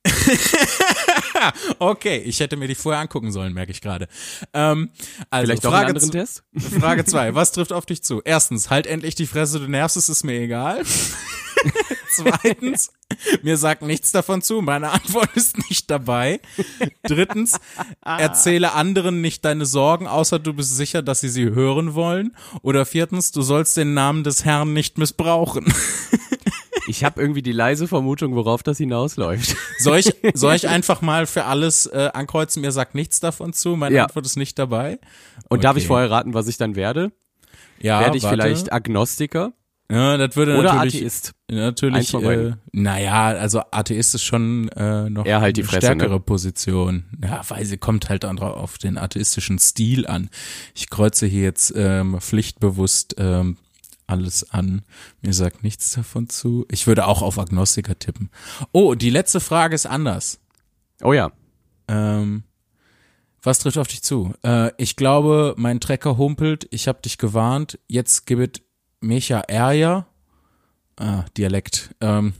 okay, 1.79 2.17
ich 2.17 2.39
hätte 2.39 2.55
mir 2.57 2.67
die 2.67 2.75
vorher 2.75 3.01
angucken 3.01 3.31
sollen, 3.31 3.53
merke 3.53 3.71
ich 3.71 3.81
gerade. 3.81 4.07
Ähm, 4.53 4.91
also 5.29 5.45
Vielleicht 5.45 5.63
Frage 5.63 5.87
einen 5.87 5.97
anderen 5.97 6.11
Test? 6.11 6.43
Frage 6.79 7.05
zwei, 7.05 7.35
was 7.35 7.51
trifft 7.51 7.73
auf 7.73 7.85
dich 7.85 8.03
zu? 8.03 8.21
Erstens, 8.23 8.69
halt 8.69 8.87
endlich 8.87 9.15
die 9.15 9.27
Fresse, 9.27 9.59
du 9.59 9.67
nervst, 9.67 9.97
es 9.97 10.09
ist 10.09 10.23
mir 10.23 10.39
egal. 10.39 10.83
Zweitens, 12.09 12.91
mir 13.41 13.57
sagt 13.57 13.81
nichts 13.81 14.11
davon 14.11 14.41
zu, 14.41 14.61
meine 14.61 14.91
Antwort 14.91 15.29
ist 15.35 15.57
nicht 15.69 15.89
dabei. 15.89 16.39
Drittens, 17.03 17.59
erzähle 18.03 18.73
anderen 18.73 19.21
nicht 19.21 19.45
deine 19.45 19.65
Sorgen, 19.65 20.07
außer 20.07 20.39
du 20.39 20.53
bist 20.53 20.75
sicher, 20.75 21.01
dass 21.01 21.21
sie 21.21 21.29
sie 21.29 21.49
hören 21.51 21.93
wollen. 21.93 22.35
Oder 22.61 22.85
viertens, 22.85 23.31
du 23.31 23.41
sollst 23.41 23.77
den 23.77 23.93
Namen 23.93 24.23
des 24.23 24.45
Herrn 24.45 24.73
nicht 24.73 24.97
missbrauchen. 24.97 25.73
Ich 26.87 27.03
habe 27.03 27.21
irgendwie 27.21 27.43
die 27.43 27.51
leise 27.51 27.87
Vermutung, 27.87 28.33
worauf 28.33 28.63
das 28.63 28.79
hinausläuft. 28.79 29.55
Soll 29.77 29.99
ich, 29.99 30.11
soll 30.33 30.55
ich 30.55 30.67
einfach 30.69 31.01
mal 31.01 31.27
für 31.27 31.45
alles 31.45 31.85
äh, 31.85 32.09
ankreuzen, 32.11 32.61
mir 32.61 32.71
sagt 32.71 32.95
nichts 32.95 33.19
davon 33.19 33.53
zu, 33.53 33.75
meine 33.75 33.95
ja. 33.95 34.05
Antwort 34.05 34.25
ist 34.25 34.37
nicht 34.37 34.57
dabei? 34.57 34.93
Und 35.49 35.57
okay. 35.57 35.61
darf 35.61 35.77
ich 35.77 35.85
vorher 35.85 36.09
raten, 36.09 36.33
was 36.33 36.47
ich 36.47 36.57
dann 36.57 36.75
werde? 36.75 37.11
Ja, 37.79 37.99
Werde 37.99 38.17
ich 38.17 38.23
warte. 38.23 38.41
vielleicht 38.41 38.73
Agnostiker 38.73 39.53
Ja, 39.91 40.17
das 40.17 40.35
würde 40.35 40.55
oder 40.55 40.73
natürlich, 40.73 40.97
Atheist? 40.97 41.33
natürlich, 41.49 42.13
äh, 42.13 42.53
naja, 42.71 43.29
also 43.29 43.61
Atheist 43.71 44.13
ist 44.13 44.23
schon 44.23 44.69
äh, 44.69 45.09
noch 45.09 45.25
halt 45.25 45.57
die 45.57 45.61
eine 45.61 45.67
Fresse, 45.67 45.87
stärkere 45.87 46.13
ne? 46.13 46.19
Position. 46.19 47.05
Ja, 47.23 47.41
weil 47.47 47.65
sie 47.65 47.77
kommt 47.77 48.07
halt 48.07 48.23
an, 48.23 48.37
auf 48.37 48.77
den 48.77 48.99
atheistischen 48.99 49.57
Stil 49.57 50.05
an. 50.05 50.29
Ich 50.75 50.91
kreuze 50.91 51.25
hier 51.25 51.41
jetzt 51.41 51.73
ähm, 51.75 52.21
pflichtbewusst 52.21 53.15
ähm, 53.17 53.57
alles 54.05 54.51
an. 54.51 54.83
Mir 55.21 55.33
sagt 55.33 55.63
nichts 55.63 55.91
davon 55.91 56.29
zu. 56.29 56.67
Ich 56.69 56.85
würde 56.85 57.07
auch 57.07 57.23
auf 57.23 57.39
Agnostiker 57.39 57.97
tippen. 57.97 58.29
Oh, 58.71 58.93
die 58.93 59.09
letzte 59.09 59.39
Frage 59.39 59.73
ist 59.73 59.87
anders. 59.87 60.39
Oh 61.01 61.13
ja. 61.13 61.31
Ähm, 61.87 62.43
was 63.41 63.59
trifft 63.59 63.77
auf 63.79 63.87
dich 63.87 64.03
zu? 64.03 64.33
Äh, 64.43 64.71
ich 64.77 64.95
glaube, 64.95 65.55
mein 65.57 65.79
Trecker 65.79 66.17
humpelt. 66.17 66.67
Ich 66.69 66.87
habe 66.87 67.01
dich 67.01 67.17
gewarnt. 67.17 67.79
Jetzt 67.87 68.27
gibt 68.27 68.61
Mecha 69.01 69.39
Ärger. 69.41 70.07
Ah, 70.97 71.25
Dialekt. 71.37 71.95
Ähm, 72.01 72.33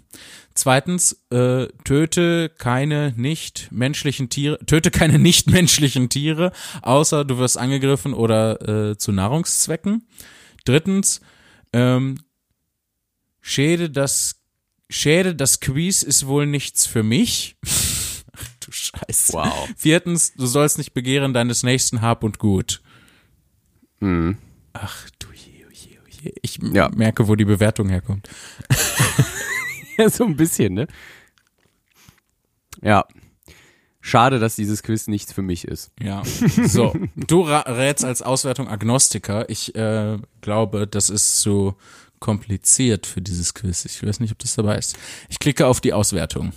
zweitens, 0.53 1.24
äh, 1.32 1.68
töte 1.86 2.49
keine 2.49 3.14
nicht 3.16 3.72
menschlichen 3.72 4.30
Tiere, 4.30 4.60
töte 4.66 4.91
keine 4.91 5.18
nicht 5.20 5.49
menschlichen 5.49 6.10
Tiere, 6.10 6.51
außer 6.82 7.24
du 7.24 7.38
wirst 7.38 7.57
angegriffen 7.57 8.14
oder 8.14 8.91
äh, 8.91 8.97
zu 8.97 9.12
Nahrungszwecken. 9.12 10.05
Drittens, 10.66 11.22
ähm, 11.72 12.20
Schäde 13.41 13.89
das 13.89 14.39
Schäde 14.89 15.36
das 15.36 15.60
Quiz 15.60 16.03
ist 16.03 16.26
wohl 16.26 16.45
nichts 16.45 16.86
für 16.86 17.03
mich. 17.03 17.55
Ach 18.34 18.47
du 18.60 18.72
Scheiße. 18.72 19.34
Wow. 19.34 19.70
Viertens, 19.78 20.34
du 20.34 20.45
sollst 20.47 20.78
nicht 20.78 20.93
begehren 20.93 21.34
deines 21.34 21.64
nächsten 21.64 22.01
Hab 22.01 22.24
und 22.24 22.39
Gut. 22.39 22.82
Hm. 23.99 24.38
Ach 24.74 25.10
du 25.20 25.28
je, 25.34 25.66
oh 25.68 25.72
je, 25.72 25.99
oh 26.03 26.07
je. 26.07 26.18
Ich 26.41 26.59
Ja. 26.61 26.89
merke, 26.89 27.27
wo 27.27 27.36
die 27.36 27.45
Bewertung 27.45 27.89
herkommt. 27.89 28.30
Ja, 29.97 30.09
so 30.09 30.23
ein 30.23 30.38
bisschen, 30.38 30.75
ne? 30.75 30.88
Ja. 32.82 33.05
Schade, 33.99 34.39
dass 34.39 34.55
dieses 34.55 34.82
Quiz 34.82 35.07
nichts 35.07 35.34
für 35.34 35.41
mich 35.41 35.65
ist. 35.67 35.91
Ja. 36.01 36.23
So, 36.23 36.95
du 37.17 37.41
rätst 37.41 38.05
als 38.05 38.21
Auswertung 38.21 38.69
Agnostiker. 38.69 39.49
Ich 39.49 39.75
äh, 39.75 40.17
glaube, 40.39 40.88
das 40.88 41.09
ist 41.09 41.41
zu 41.41 41.75
kompliziert 42.19 43.07
für 43.07 43.21
dieses 43.21 43.53
Quiz. 43.53 43.84
Ich 43.84 44.01
weiß 44.01 44.21
nicht, 44.21 44.32
ob 44.32 44.39
das 44.39 44.55
dabei 44.55 44.77
ist. 44.77 44.97
Ich 45.27 45.39
klicke 45.39 45.67
auf 45.67 45.82
die 45.82 45.91
Auswertung. 45.91 46.53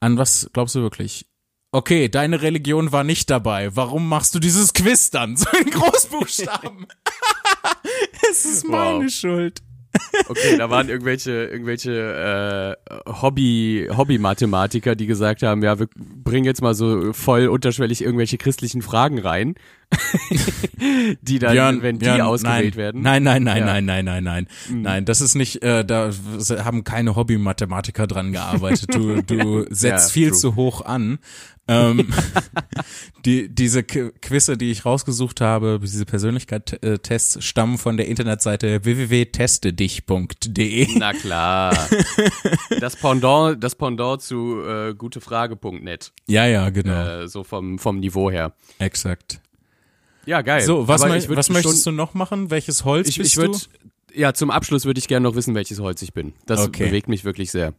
An 0.00 0.16
was 0.16 0.48
glaubst 0.54 0.74
du 0.76 0.80
wirklich? 0.80 1.26
Okay, 1.70 2.08
deine 2.08 2.40
Religion 2.40 2.92
war 2.92 3.04
nicht 3.04 3.28
dabei. 3.28 3.76
Warum 3.76 4.08
machst 4.08 4.34
du 4.34 4.38
dieses 4.38 4.72
Quiz 4.72 5.10
dann? 5.10 5.36
So 5.38 5.46
in 5.58 5.70
Großbuchstaben. 5.70 6.86
es 8.30 8.44
ist 8.46 8.66
meine 8.66 9.04
Wow. 9.04 9.10
Schuld. 9.10 9.62
Okay, 10.28 10.56
da 10.56 10.70
waren 10.70 10.88
irgendwelche, 10.88 11.30
irgendwelche 11.46 12.76
äh, 12.88 12.94
Hobby, 13.20 13.88
Hobby-Mathematiker, 13.94 14.94
die 14.94 15.06
gesagt 15.06 15.42
haben, 15.42 15.62
ja, 15.62 15.78
wir 15.78 15.88
bringen 15.96 16.44
jetzt 16.44 16.62
mal 16.62 16.74
so 16.74 17.12
voll 17.12 17.48
unterschwellig 17.48 18.02
irgendwelche 18.02 18.38
christlichen 18.38 18.82
Fragen 18.82 19.18
rein, 19.18 19.54
die 21.22 21.38
dann, 21.38 21.52
Björn, 21.52 21.82
wenn 21.82 21.98
die 21.98 22.04
Björn, 22.04 22.20
ausgewählt 22.20 22.74
nein, 22.74 22.76
werden. 22.76 23.02
Nein, 23.02 23.22
nein, 23.22 23.42
nein, 23.42 23.58
Ja. 23.58 23.64
nein, 23.66 23.84
nein, 23.84 24.04
nein, 24.04 24.24
nein. 24.24 24.48
Nein, 24.70 25.04
das 25.04 25.20
ist 25.20 25.34
nicht, 25.34 25.62
äh, 25.62 25.84
da 25.84 26.10
haben 26.64 26.84
keine 26.84 27.16
Hobby-Mathematiker 27.16 28.06
dran 28.06 28.32
gearbeitet. 28.32 28.94
Du, 28.94 29.22
du 29.22 29.64
setzt 29.70 30.08
Ja, 30.10 30.12
viel 30.12 30.28
true. 30.30 30.38
zu 30.38 30.54
hoch 30.56 30.82
an. 30.84 31.18
Ähm, 31.68 32.08
die, 33.26 33.48
diese 33.48 33.80
Qu- 33.80 34.12
Quizze, 34.22 34.56
die 34.56 34.70
ich 34.70 34.84
rausgesucht 34.84 35.40
habe, 35.40 35.78
diese 35.82 36.04
Persönlichkeitstests, 36.06 37.44
stammen 37.44 37.78
von 37.78 37.96
der 37.96 38.06
Internetseite 38.08 38.84
www.testedich.de. 38.84 40.88
Na 40.98 41.12
klar. 41.12 41.88
Das 42.80 42.96
Pendant, 42.96 43.62
das 43.62 43.74
Pendant 43.74 44.22
zu 44.22 44.62
äh, 44.62 44.94
gutefrage.net, 44.94 46.12
Ja, 46.26 46.46
ja, 46.46 46.70
genau. 46.70 47.22
äh, 47.22 47.28
so 47.28 47.44
vom, 47.44 47.78
vom 47.78 48.00
Niveau 48.00 48.30
her. 48.30 48.54
Exakt. 48.78 49.40
Ja, 50.26 50.42
geil. 50.42 50.62
So, 50.62 50.88
was, 50.88 51.02
würd 51.02 51.36
was 51.36 51.48
möchtest 51.50 51.86
du 51.86 51.90
noch 51.90 52.14
machen? 52.14 52.50
Welches 52.50 52.84
Holz 52.84 53.08
Ich, 53.08 53.18
bist 53.18 53.32
ich 53.32 53.36
würde, 53.38 53.58
du? 53.58 54.20
ja, 54.20 54.34
zum 54.34 54.50
Abschluss 54.50 54.84
würde 54.84 54.98
ich 54.98 55.08
gerne 55.08 55.24
noch 55.24 55.34
wissen, 55.36 55.54
welches 55.54 55.80
Holz 55.80 56.02
ich 56.02 56.12
bin. 56.12 56.34
Das 56.46 56.60
Okay. 56.60 56.86
bewegt 56.86 57.08
mich 57.08 57.24
wirklich 57.24 57.50
sehr. 57.50 57.72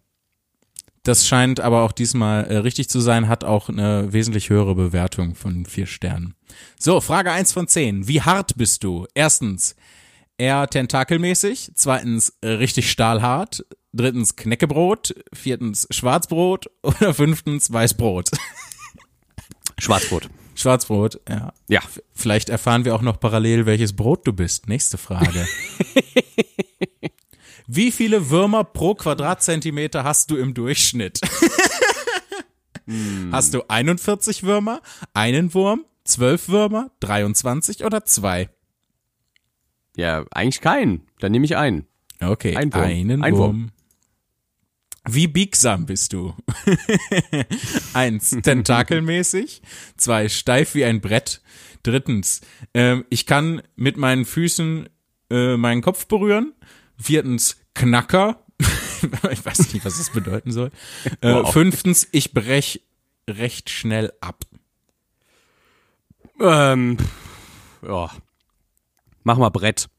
Das 1.10 1.28
scheint 1.28 1.60
aber 1.60 1.82
auch 1.82 1.91
diesmal 1.91 2.43
äh, 2.43 2.57
richtig 2.57 2.88
zu 2.88 2.99
sein, 2.99 3.28
hat 3.28 3.43
auch 3.43 3.68
eine 3.68 4.14
wesentlich 4.14 4.51
höhere 4.51 4.76
Bewertung 4.76 5.34
von 5.34 5.66
vier 5.66 5.88
Sternen. 5.88 6.36
So, 6.78 7.01
Frage 7.01 7.32
eins 7.32 7.51
von 7.51 7.68
zehn. 7.68 8.07
Wie 8.07 8.22
hart 8.22 8.57
bist 8.57 8.84
du? 8.84 9.07
Erstens, 9.16 9.76
eher 10.38 10.68
tentakelmäßig. 10.68 11.72
Zweitens, 11.74 12.38
äh, 12.41 12.49
richtig 12.49 12.91
stahlhart. 12.91 13.66
Drittens, 13.91 14.36
Knäckebrot. 14.36 15.16
Viertens, 15.34 15.88
Schwarzbrot. 15.89 16.70
Oder 16.84 17.16
fünftens, 17.16 17.74
Weißbrot. 17.74 18.30
Schwarzbrot. 19.80 20.30
Schwarzbrot, 20.53 21.22
ja. 21.28 21.53
Ja. 21.70 21.82
Vielleicht 22.14 22.49
erfahren 22.49 22.86
wir 22.86 22.93
auch 22.93 23.01
noch 23.01 23.20
parallel, 23.20 23.66
welches 23.66 23.93
Brot 23.93 24.28
du 24.28 24.34
bist. 24.34 24.68
Nächste 24.68 24.99
Frage. 24.99 25.47
Wie 27.72 27.91
viele 27.91 28.32
Würmer 28.32 28.63
pro 28.63 28.95
Quadratzentimeter 28.95 30.03
hast 30.03 30.32
du 30.32 30.38
im 30.38 30.55
Durchschnitt? 30.55 31.22
Hast 33.32 33.53
du 33.53 33.61
41 33.67 34.41
Würmer, 34.41 34.82
einen 35.13 35.53
Wurm, 35.53 35.86
12 36.05 36.49
Würmer, 36.49 36.89
23 37.01 37.86
oder 37.86 38.03
zwei? 38.03 38.49
Ja, 39.95 40.26
eigentlich 40.32 40.61
keinen. 40.61 41.05
Dann 41.20 41.32
nehme 41.32 41.45
ich 41.45 41.55
einen. 41.55 41.86
Okay, 42.20 42.55
Ein 42.55 42.74
Wurm. 42.74 42.84
einen 42.84 43.22
Ein 43.22 43.34
Wurm. 43.38 43.45
Wurm. 43.45 43.72
Wie 45.07 45.28
biegsam 45.28 45.86
bist 45.86 46.13
du? 46.13 46.34
Eins, 47.93 48.32
tentakelmäßig. 48.43 49.61
Zwei, 49.95 50.28
steif 50.28 50.74
wie 50.74 50.86
ein 50.86 51.01
Brett. 51.01 51.43
Drittens, 51.84 52.41
ähm, 52.74 53.05
ich 53.11 53.28
kann 53.28 53.61
mit 53.76 53.97
meinen 53.97 54.26
Füßen 54.26 54.89
äh, 55.30 55.57
meinen 55.57 55.84
Kopf 55.84 56.07
berühren. 56.07 56.53
Viertens, 57.00 57.58
Knacker. 57.74 58.43
ich 59.32 59.45
weiß 59.45 59.74
nicht, 59.74 59.86
was 59.86 59.97
das 59.97 60.10
bedeuten 60.12 60.52
soll. 60.52 60.72
Äh, 61.22 61.34
Wow. 61.34 61.54
Fünftens, 61.54 62.08
ich 62.12 62.34
brech 62.34 62.82
recht 63.30 63.70
schnell 63.70 64.12
ab. 64.22 64.43
Ähm, 66.41 66.97
ja. 67.86 68.12
Mach 69.24 69.38
mal 69.38 69.50
Brett. 69.50 69.89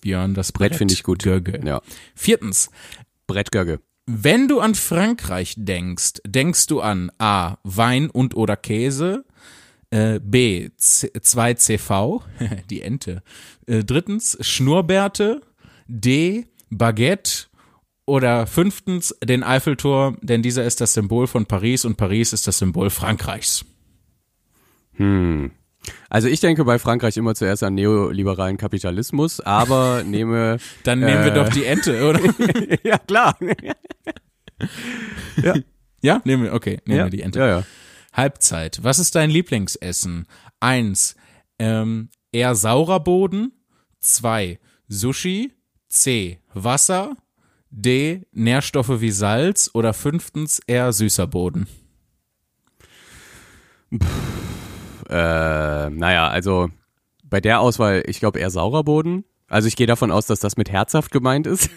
Björn, 0.00 0.34
das 0.34 0.52
Brett 0.52 0.76
finde 0.76 0.94
ich 0.94 1.02
gut. 1.02 1.22
Gögge. 1.22 1.60
Ja. 1.64 1.82
Viertens, 2.14 2.70
Brettgögge. 3.26 3.80
Wenn 4.06 4.48
du 4.48 4.60
an 4.60 4.74
Frankreich 4.74 5.54
denkst, 5.58 6.22
denkst 6.26 6.66
du 6.68 6.80
an 6.80 7.10
A. 7.18 7.56
Wein 7.62 8.08
und 8.08 8.34
oder 8.34 8.56
Käse, 8.56 9.24
äh, 9.90 10.18
B. 10.22 10.70
C 10.76 11.08
2CV, 11.14 12.22
die 12.70 12.80
Ente, 12.82 13.22
äh, 13.66 13.84
drittens 13.84 14.38
Schnurrbärte, 14.40 15.42
D. 15.88 16.46
Baguette 16.70 17.46
oder 18.04 18.46
fünftens 18.46 19.14
den 19.24 19.42
Eiffelturm, 19.42 20.18
denn 20.22 20.42
dieser 20.42 20.64
ist 20.64 20.80
das 20.80 20.94
Symbol 20.94 21.26
von 21.26 21.46
Paris 21.46 21.84
und 21.84 21.96
Paris 21.96 22.32
ist 22.32 22.46
das 22.46 22.58
Symbol 22.58 22.90
Frankreichs. 22.90 23.64
Hm. 24.92 25.50
Also 26.10 26.28
ich 26.28 26.40
denke 26.40 26.64
bei 26.64 26.78
Frankreich 26.78 27.16
immer 27.16 27.34
zuerst 27.34 27.62
an 27.62 27.74
neoliberalen 27.74 28.56
Kapitalismus, 28.56 29.40
aber 29.40 30.02
nehme 30.06 30.58
Dann 30.84 31.00
nehmen 31.00 31.24
wir 31.24 31.32
Äh. 31.32 31.34
doch 31.34 31.48
die 31.48 31.64
Ente, 31.64 32.08
oder? 32.08 32.20
ja 32.82 32.98
klar. 32.98 33.36
ja, 36.02 36.20
nehmen 36.24 36.44
wir, 36.44 36.52
okay, 36.52 36.80
nehmen 36.84 36.98
ja. 36.98 37.04
wir 37.06 37.10
die 37.10 37.22
Ente. 37.22 37.38
Ja, 37.38 37.48
ja. 37.48 37.64
Halbzeit. 38.12 38.80
Was 38.82 38.98
ist 38.98 39.14
dein 39.14 39.30
Lieblingsessen? 39.30 40.26
Eins, 40.60 41.14
ähm, 41.58 42.10
eher 42.32 42.54
saurer 42.54 43.00
Boden. 43.00 43.52
Zwei, 44.00 44.58
Sushi. 44.88 45.52
C, 45.88 46.38
Wasser. 46.54 47.16
D, 47.70 48.22
Nährstoffe 48.32 49.00
wie 49.00 49.10
Salz. 49.10 49.70
Oder 49.74 49.92
fünftens, 49.92 50.60
eher 50.66 50.92
süßer 50.92 51.26
Boden. 51.26 51.66
Äh, 55.08 55.90
naja, 55.90 56.28
also 56.28 56.70
bei 57.24 57.40
der 57.40 57.60
Auswahl, 57.60 58.02
ich 58.06 58.20
glaube 58.20 58.38
eher 58.38 58.50
saurer 58.50 58.84
Boden. 58.84 59.24
Also 59.48 59.68
ich 59.68 59.76
gehe 59.76 59.86
davon 59.86 60.10
aus, 60.10 60.26
dass 60.26 60.40
das 60.40 60.56
mit 60.56 60.70
herzhaft 60.70 61.10
gemeint 61.10 61.46
ist. 61.46 61.70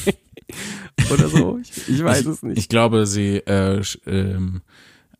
Oder 1.10 1.28
so. 1.28 1.58
Ich, 1.58 1.88
ich 1.88 2.04
weiß 2.04 2.26
es 2.26 2.42
nicht. 2.42 2.58
Ich 2.58 2.68
glaube, 2.68 3.06
sie, 3.06 3.36
äh, 3.38 3.82
ähm, 4.06 4.62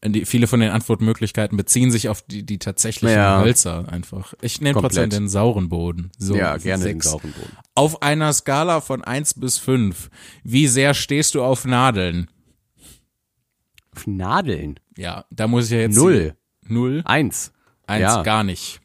die, 0.04 0.24
viele 0.24 0.46
von 0.46 0.60
den 0.60 0.70
Antwortmöglichkeiten 0.70 1.56
beziehen 1.58 1.90
sich 1.90 2.08
auf 2.08 2.22
die, 2.22 2.42
die 2.44 2.58
tatsächlichen 2.58 3.14
Ja. 3.16 3.42
Hölzer 3.42 3.86
einfach. 3.90 4.32
Ich 4.40 4.60
nehme 4.60 4.80
trotzdem 4.80 5.10
den 5.10 5.28
sauren 5.28 5.68
Boden. 5.68 6.10
So, 6.18 6.34
ja, 6.36 6.56
gerne 6.56 6.84
den 6.84 6.94
sechs. 7.00 7.10
sauren 7.10 7.32
Boden. 7.32 7.56
Auf 7.74 8.00
einer 8.02 8.32
Skala 8.32 8.80
von 8.80 9.04
eins 9.04 9.34
bis 9.34 9.58
fünf, 9.58 10.08
wie 10.42 10.66
sehr 10.68 10.94
stehst 10.94 11.34
du 11.34 11.42
auf 11.42 11.64
Nadeln? 11.66 12.28
Auf 13.94 14.06
Nadeln. 14.06 14.80
Ja, 14.96 15.26
da 15.30 15.46
muss 15.46 15.66
ich 15.66 15.72
ja 15.72 15.78
jetzt 15.80 15.96
Null. 15.96 16.34
Null. 16.66 17.02
Eins. 17.04 17.52
Eins 17.86 18.02
Ja. 18.02 18.22
gar 18.22 18.44
nicht. 18.44 18.80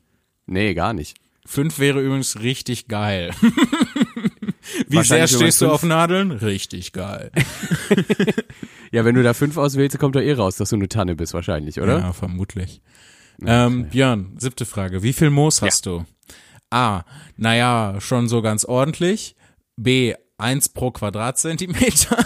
Nee, 0.48 0.74
gar 0.74 0.94
nicht. 0.94 1.18
Fünf 1.46 1.78
wäre 1.80 2.02
übrigens 2.02 2.40
richtig 2.42 2.88
geil. 2.88 3.32
Wie 4.88 5.04
sehr 5.04 5.28
stehst 5.28 5.62
du 5.62 5.66
fünf- 5.66 5.74
auf 5.76 5.84
Nadeln? 5.84 6.32
Richtig 6.32 6.92
geil. 6.92 7.32
Ja, 8.92 9.06
wenn 9.06 9.16
du 9.16 9.24
da 9.24 9.34
fünf 9.34 9.58
auswählst, 9.58 9.98
kommt 10.00 10.16
doch 10.16 10.22
eh 10.22 10.34
raus, 10.34 10.58
dass 10.58 10.70
du 10.70 10.76
eine 10.76 10.88
Tanne 10.88 11.16
bist 11.16 11.34
wahrscheinlich, 11.34 11.82
oder? 11.82 12.00
Ja, 12.00 12.14
vermutlich. 12.14 12.82
Ähm, 13.46 13.90
Björn, 13.90 14.36
siebte 14.38 14.66
Frage. 14.66 15.04
Wie 15.04 15.14
viel 15.14 15.30
Moos 15.30 15.62
hast 15.62 15.86
du? 15.86 16.06
A. 16.70 17.04
Naja, 17.38 17.96
schon 18.00 18.28
so 18.28 18.42
ganz 18.42 18.66
ordentlich. 18.66 19.36
B. 19.76 20.16
Eins 20.38 20.68
pro 20.68 20.92
Quadratzentimeter. 20.92 22.18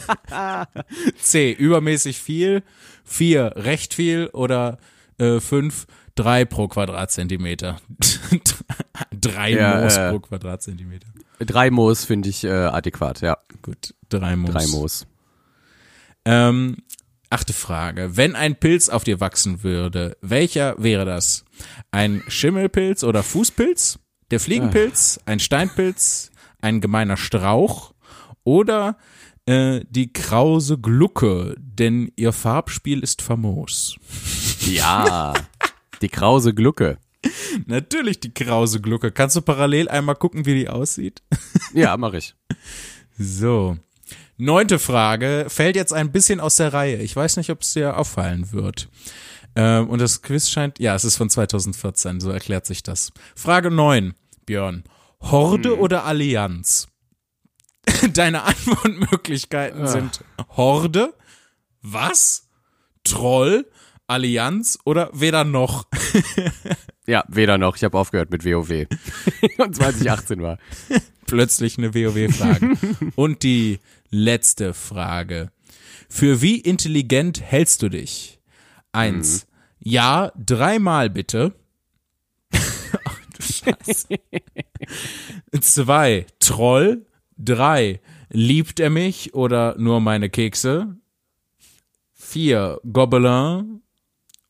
C. 1.20 1.52
Übermäßig 1.52 2.18
viel. 2.18 2.62
Vier. 3.04 3.52
Recht 3.56 3.92
viel. 3.92 4.28
Oder 4.32 4.78
äh, 5.18 5.40
fünf. 5.40 5.86
Drei 6.14 6.44
pro 6.44 6.68
Quadratzentimeter. 6.68 7.80
drei 9.10 9.50
Ja, 9.52 9.80
Moos 9.82 9.96
äh, 9.96 10.10
pro 10.10 10.20
Quadratzentimeter. 10.20 11.08
Drei 11.40 11.70
Moos 11.70 12.04
finde 12.04 12.28
ich 12.28 12.44
äh, 12.44 12.50
adäquat, 12.50 13.20
ja. 13.22 13.38
Gut, 13.62 13.94
drei 14.08 14.36
Moos. 14.36 14.50
Drei 14.50 14.66
Moos. 14.66 15.06
Ähm, 16.24 16.78
achte 17.30 17.52
Frage. 17.52 18.16
Wenn 18.16 18.36
ein 18.36 18.56
Pilz 18.56 18.88
auf 18.88 19.04
dir 19.04 19.20
wachsen 19.20 19.62
würde, 19.62 20.16
welcher 20.20 20.74
wäre 20.82 21.04
das? 21.04 21.44
Ein 21.90 22.22
Schimmelpilz 22.28 23.04
oder 23.04 23.22
Fußpilz? 23.22 23.98
Der 24.30 24.40
Fliegenpilz? 24.40 25.20
Ein 25.26 25.40
Steinpilz? 25.40 26.30
Ein 26.60 26.80
gemeiner 26.80 27.16
Strauch? 27.16 27.94
Oder 28.44 28.96
äh, 29.46 29.80
die 29.88 30.12
krause 30.12 30.78
Glucke, 30.78 31.54
denn 31.58 32.12
ihr 32.16 32.32
Farbspiel 32.32 33.00
ist 33.00 33.22
famos. 33.22 33.96
Ja. 34.66 35.34
Die 36.02 36.08
krause 36.08 36.54
Glucke. 36.54 36.98
Natürlich 37.66 38.20
die 38.20 38.32
krause 38.32 38.80
Glucke. 38.80 39.12
Kannst 39.12 39.36
du 39.36 39.42
parallel 39.42 39.88
einmal 39.88 40.14
gucken, 40.14 40.46
wie 40.46 40.54
die 40.54 40.68
aussieht? 40.68 41.22
Ja, 41.74 41.96
mach 41.96 42.14
ich. 42.14 42.34
So. 43.18 43.76
Neunte 44.40 44.78
Frage 44.78 45.46
fällt 45.48 45.76
jetzt 45.76 45.92
ein 45.92 46.12
bisschen 46.12 46.40
aus 46.40 46.56
der 46.56 46.72
Reihe. 46.72 46.96
Ich 46.96 47.14
weiß 47.14 47.36
nicht, 47.36 47.50
ob 47.50 47.60
es 47.60 47.74
dir 47.74 47.98
auffallen 47.98 48.52
wird. 48.52 48.88
Ähm, 49.54 49.88
und 49.90 50.00
das 50.00 50.22
Quiz 50.22 50.48
scheint, 50.48 50.78
ja, 50.78 50.94
es 50.94 51.04
ist 51.04 51.16
von 51.16 51.28
2014, 51.28 52.20
so 52.20 52.30
erklärt 52.30 52.64
sich 52.64 52.82
das. 52.82 53.12
Frage 53.36 53.70
9, 53.70 54.14
Björn. 54.46 54.84
Horde 55.20 55.78
oder 55.78 56.04
Allianz? 56.04 56.88
Deine 58.14 58.44
Antwortmöglichkeiten 58.44 59.86
sind 59.86 60.24
Horde, 60.56 61.12
was? 61.82 62.48
Troll, 63.04 63.66
Allianz 64.06 64.78
oder 64.84 65.10
weder 65.12 65.44
noch? 65.44 65.86
Ja, 67.06 67.24
weder 67.26 67.58
noch. 67.58 67.74
Ich 67.74 67.82
habe 67.82 67.98
aufgehört 67.98 68.30
mit 68.30 68.44
WoW. 68.44 68.86
Und 69.58 69.74
2018 69.74 70.42
war. 70.42 70.58
plötzlich 71.26 71.76
eine 71.76 71.92
WoW-Frage. 71.92 72.74
Und 73.16 73.42
die 73.42 73.80
letzte 74.10 74.74
Frage. 74.74 75.50
Für 76.08 76.42
wie 76.42 76.58
intelligent 76.58 77.40
hältst 77.40 77.82
du 77.82 77.88
dich? 77.88 78.40
Eins. 78.92 79.46
Ja, 79.78 80.32
dreimal 80.36 81.08
bitte. 81.08 81.54
Ach 82.52 83.20
du 83.36 83.42
Scheiße. 83.42 84.08
Zwei. 85.60 86.26
Troll. 86.40 87.06
Drei. 87.36 88.00
Liebt 88.28 88.80
er 88.80 88.90
mich 88.90 89.34
oder 89.34 89.76
nur 89.78 90.00
meine 90.00 90.28
Kekse? 90.28 90.96
Vier. 92.12 92.80
Gobelin. 92.92 93.82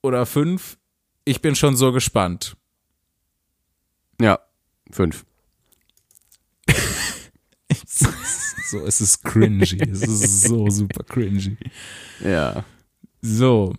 Oder 0.03 0.27
fünf. 0.27 0.79
Ich 1.25 1.43
bin 1.43 1.55
schon 1.55 1.77
so 1.77 1.93
gespannt. 1.93 2.57
Ja, 4.21 4.41
fünf. 4.91 5.25
So, 7.87 8.85
es 8.87 9.01
ist 9.01 9.25
cringy. 9.25 9.81
Es 9.81 10.03
ist 10.03 10.43
so 10.43 10.69
super 10.71 11.03
cringy. 11.05 11.57
Ja. 12.25 12.65
So. 13.21 13.75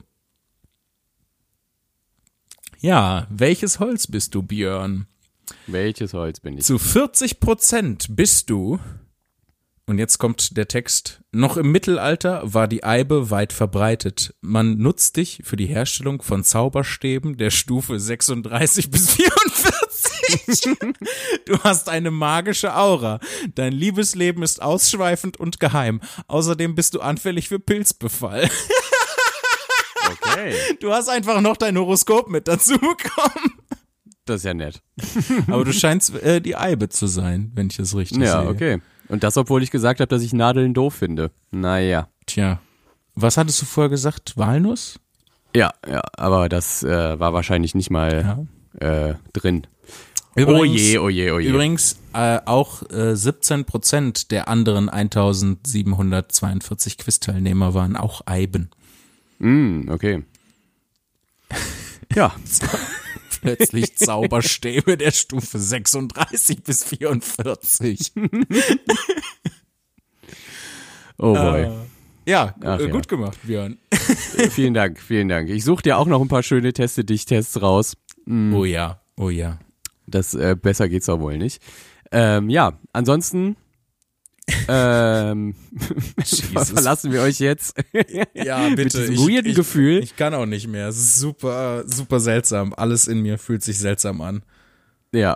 Ja, 2.80 3.28
welches 3.30 3.80
Holz 3.80 4.08
bist 4.08 4.36
du, 4.36 4.42
Björn? 4.42 5.08
Welches 5.68 6.14
Holz 6.14 6.40
bin 6.40 6.58
ich? 6.58 6.66
Zu 6.66 6.78
40 6.80 7.40
Prozent 7.40 8.08
bist 8.16 8.50
du, 8.50 8.80
und 9.86 9.98
jetzt 10.00 10.18
kommt 10.18 10.58
der 10.58 10.68
Text, 10.68 11.22
noch 11.32 11.58
im 11.58 11.72
Mittelalter 11.72 12.42
war 12.44 12.68
die 12.68 12.84
Eibe 12.84 13.30
weit 13.30 13.54
verbreitet. 13.54 14.34
Man 14.42 14.78
nutzt 14.78 15.18
dich 15.18 15.42
für 15.44 15.58
die 15.58 15.68
Herstellung 15.68 16.22
von 16.22 16.44
Zauberstäben 16.44 17.38
der 17.38 17.50
Stufe 17.52 18.00
36 18.00 18.90
bis 18.90 19.12
44. 19.12 19.72
Du 21.46 21.58
hast 21.64 21.90
eine 21.90 22.12
magische 22.12 22.76
Aura. 22.76 23.20
Dein 23.56 23.74
Liebesleben 23.74 24.44
ist 24.44 24.62
ausschweifend 24.62 25.38
und 25.38 25.60
geheim. 25.60 26.02
Außerdem 26.28 26.76
bist 26.76 26.94
du 26.96 27.02
anfällig 27.02 27.48
für 27.50 27.60
Pilzbefall. 27.60 28.50
Okay. 30.24 30.54
Du 30.80 30.92
hast 30.94 31.10
einfach 31.10 31.42
noch 31.42 31.58
dein 31.58 31.78
Horoskop 31.78 32.30
mit 32.30 32.48
dazu 32.48 32.74
bekommen. 32.78 33.54
Das 34.26 34.38
ist 34.38 34.44
ja 34.46 34.54
nett. 34.54 34.82
Aber 35.48 35.64
du 35.66 35.74
scheinst 35.74 36.14
äh, 36.22 36.42
die 36.42 36.56
Eibe 36.56 36.90
zu 36.90 37.08
sein, 37.08 37.52
wenn 37.56 37.68
ich 37.68 37.78
das 37.78 37.96
richtig 37.96 38.18
Ja, 38.20 38.42
sehe. 38.42 38.50
okay. 38.50 38.82
Und 39.08 39.24
das, 39.24 39.36
obwohl 39.38 39.62
ich 39.64 39.72
gesagt 39.72 40.00
habe, 40.00 40.08
dass 40.08 40.22
ich 40.22 40.32
Nadeln 40.34 40.74
doof 40.74 40.96
finde. 40.96 41.32
Naja. 41.52 42.08
Tja. 42.28 42.60
Was 43.16 43.38
hattest 43.38 43.62
du 43.62 43.66
vorher 43.66 43.90
gesagt? 43.90 44.34
Walnuss? 44.38 45.00
Ja, 45.56 45.74
ja, 45.88 46.02
aber 46.16 46.48
das 46.50 46.82
äh, 46.84 47.20
war 47.20 47.34
wahrscheinlich 47.34 47.76
nicht 47.76 47.90
mal 47.90 48.48
äh, 48.80 49.16
drin. 49.34 49.68
Oh 50.38 50.64
je, 50.64 50.98
oh 50.98 51.10
je, 51.10 51.32
oh. 51.32 51.40
Übrigens, 51.40 51.98
äh, 52.14 52.40
auch 52.46 52.90
äh, 52.90 53.16
17 53.16 53.66
Prozent 53.66 54.32
der 54.32 54.48
anderen 54.48 54.90
1742 54.90 56.98
Quiz-Teilnehmer 56.98 57.74
waren 57.74 57.96
auch 57.96 58.22
Eiben. 58.26 58.70
Mm, 59.40 59.90
okay. 59.90 60.24
Ja, 62.16 62.34
Plötzlich 63.42 63.98
Zauberstäbe 63.98 64.98
der 64.98 65.12
Stufe 65.12 65.58
36 65.58 66.64
bis 66.64 66.84
44. 66.84 68.12
oh 71.18 71.34
boy. 71.34 71.72
Ja, 72.28 72.54
Ach 72.64 72.80
äh, 72.80 72.86
ja. 72.86 72.92
gut 72.92 73.08
gemacht, 73.08 73.40
Björn. 73.44 73.80
vielen 74.52 74.76
Dank, 74.76 75.00
vielen 75.00 75.28
Dank. 75.28 75.50
Ich 75.50 75.64
suche 75.64 75.82
dir 75.82 75.98
auch 75.98 76.06
noch 76.06 76.22
ein 76.22 76.28
paar 76.28 76.44
schöne 76.44 76.72
Teste 76.72 77.04
dich 77.04 77.26
Tests 77.26 77.64
raus. 77.64 77.98
Oh 78.28 78.64
ja, 78.64 79.02
oh 79.18 79.32
ja. 79.32 79.58
Das 80.12 80.34
äh, 80.34 80.56
besser 80.62 80.90
geht's 80.90 81.08
doch 81.08 81.20
wohl 81.20 81.38
nicht. 81.38 81.62
Ähm, 82.12 82.50
ja, 82.50 82.74
ansonsten 82.94 83.56
ähm, 84.68 85.56
verlassen 86.56 87.12
wir 87.12 87.22
euch 87.22 87.40
jetzt 87.40 87.76
Ja, 88.34 88.68
bitte. 88.76 89.00
mit 89.00 89.10
diesem 89.10 89.28
weirden 89.28 89.54
Gefühl. 89.54 90.00
Ich 90.04 90.16
kann 90.16 90.34
auch 90.34 90.46
nicht 90.46 90.68
mehr. 90.68 90.88
Es 90.88 90.98
ist 90.98 91.16
super, 91.18 91.84
super 91.88 92.20
seltsam. 92.20 92.74
Alles 92.74 93.08
in 93.08 93.22
mir 93.22 93.38
fühlt 93.38 93.64
sich 93.64 93.80
seltsam 93.80 94.20
an. 94.22 94.44
Ja. 95.14 95.36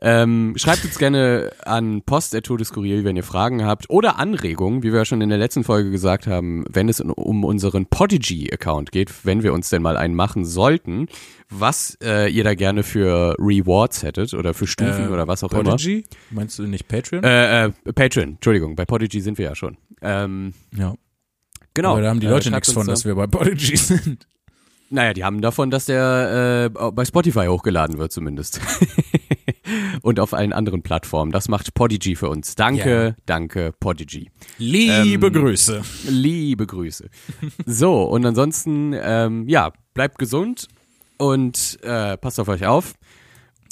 Ähm, 0.00 0.52
schreibt 0.56 0.84
uns 0.84 0.96
gerne 0.98 1.50
an 1.64 2.02
post.todeskuril, 2.02 3.04
wenn 3.04 3.16
ihr 3.16 3.24
Fragen 3.24 3.64
habt 3.64 3.90
oder 3.90 4.16
Anregungen, 4.18 4.84
wie 4.84 4.92
wir 4.92 4.98
ja 5.00 5.04
schon 5.04 5.20
in 5.20 5.28
der 5.28 5.38
letzten 5.38 5.64
Folge 5.64 5.90
gesagt 5.90 6.28
haben, 6.28 6.64
wenn 6.70 6.88
es 6.88 7.00
um 7.00 7.42
unseren 7.44 7.86
Podigy-Account 7.86 8.92
geht, 8.92 9.24
wenn 9.24 9.42
wir 9.42 9.52
uns 9.52 9.70
denn 9.70 9.82
mal 9.82 9.96
einen 9.96 10.14
machen 10.14 10.44
sollten, 10.44 11.06
was 11.50 11.98
äh, 12.02 12.30
ihr 12.30 12.44
da 12.44 12.54
gerne 12.54 12.84
für 12.84 13.34
Rewards 13.40 14.04
hättet 14.04 14.34
oder 14.34 14.54
für 14.54 14.68
Stufen 14.68 15.06
Äh, 15.06 15.08
oder 15.08 15.26
was 15.26 15.42
auch 15.42 15.50
Podigy? 15.50 16.04
Meinst 16.30 16.58
du 16.60 16.62
nicht 16.64 16.86
Patreon? 16.86 17.24
immer. 17.24 17.32
Äh, 17.32 17.64
äh, 17.66 17.92
Patreon, 17.92 18.28
Entschuldigung, 18.34 18.76
bei 18.76 18.84
Podigy 18.84 19.20
sind 19.20 19.36
wir 19.38 19.46
ja 19.46 19.54
schon. 19.56 19.78
Ähm, 20.00 20.54
ja. 20.76 20.94
genau. 21.74 21.92
Aber 21.92 22.02
da 22.02 22.10
haben 22.10 22.20
die 22.20 22.26
Äh, 22.26 22.30
Leute 22.30 22.50
schreibt 22.50 22.66
nichts 22.68 22.72
von, 22.72 22.86
da. 22.86 22.92
dass 22.92 23.04
wir 23.04 23.16
bei 23.16 23.26
Podigy 23.26 23.76
sind. 23.76 24.28
Naja, 24.90 25.12
die 25.12 25.24
haben 25.24 25.40
davon, 25.40 25.70
dass 25.70 25.86
der 25.86 26.70
äh, 26.74 26.90
bei 26.92 27.04
Spotify 27.04 27.46
hochgeladen 27.48 27.98
wird 27.98 28.12
zumindest. 28.12 28.60
Und 30.02 30.20
auf 30.20 30.34
allen 30.34 30.52
anderen 30.52 30.82
Plattformen. 30.82 31.32
Das 31.32 31.48
macht 31.48 31.74
Podigy 31.74 32.14
für 32.16 32.28
uns. 32.28 32.54
Danke, 32.54 33.14
Ja. 33.16 33.22
danke, 33.26 33.72
Podigy. 33.80 34.30
Liebe 34.58 35.26
Ähm, 35.26 35.32
Grüße. 35.32 35.82
Liebe 36.08 36.66
Grüße. 36.66 37.08
So, 37.66 38.02
und 38.04 38.24
ansonsten, 38.26 38.94
ähm, 39.00 39.48
ja, 39.48 39.72
bleibt 39.94 40.18
gesund 40.18 40.68
und 41.18 41.78
äh, 41.82 42.16
passt 42.16 42.38
auf 42.40 42.48
euch 42.48 42.66
auf. 42.66 42.94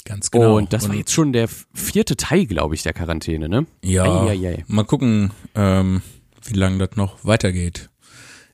Ganz 0.05 0.31
genau. 0.31 0.55
Und 0.57 0.71
das 0.71 0.87
war 0.87 0.95
jetzt 0.95 1.11
schon 1.11 1.33
der 1.33 1.49
vierte 1.73 2.15
Teil, 2.15 2.45
glaube 2.45 2.75
ich, 2.75 2.83
der 2.83 2.93
Quarantäne, 2.93 3.49
ne? 3.49 3.65
Ja, 3.83 4.23
Eieiei. 4.23 4.63
mal 4.67 4.83
gucken, 4.85 5.31
ähm, 5.53 6.01
wie 6.45 6.53
lange 6.53 6.77
das 6.87 6.95
noch 6.95 7.25
weitergeht. 7.25 7.89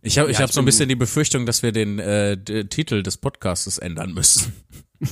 Ich 0.01 0.17
habe 0.17 0.31
ich 0.31 0.37
Ja, 0.37 0.43
hab 0.43 0.49
ich 0.49 0.55
so 0.55 0.61
ein 0.61 0.65
bisschen 0.65 0.89
die 0.89 0.95
Befürchtung, 0.95 1.45
dass 1.45 1.61
wir 1.63 1.71
den 1.71 1.99
äh, 1.99 2.37
Titel 2.65 3.03
des 3.03 3.17
Podcasts 3.17 3.77
ändern 3.77 4.13
müssen. 4.13 4.51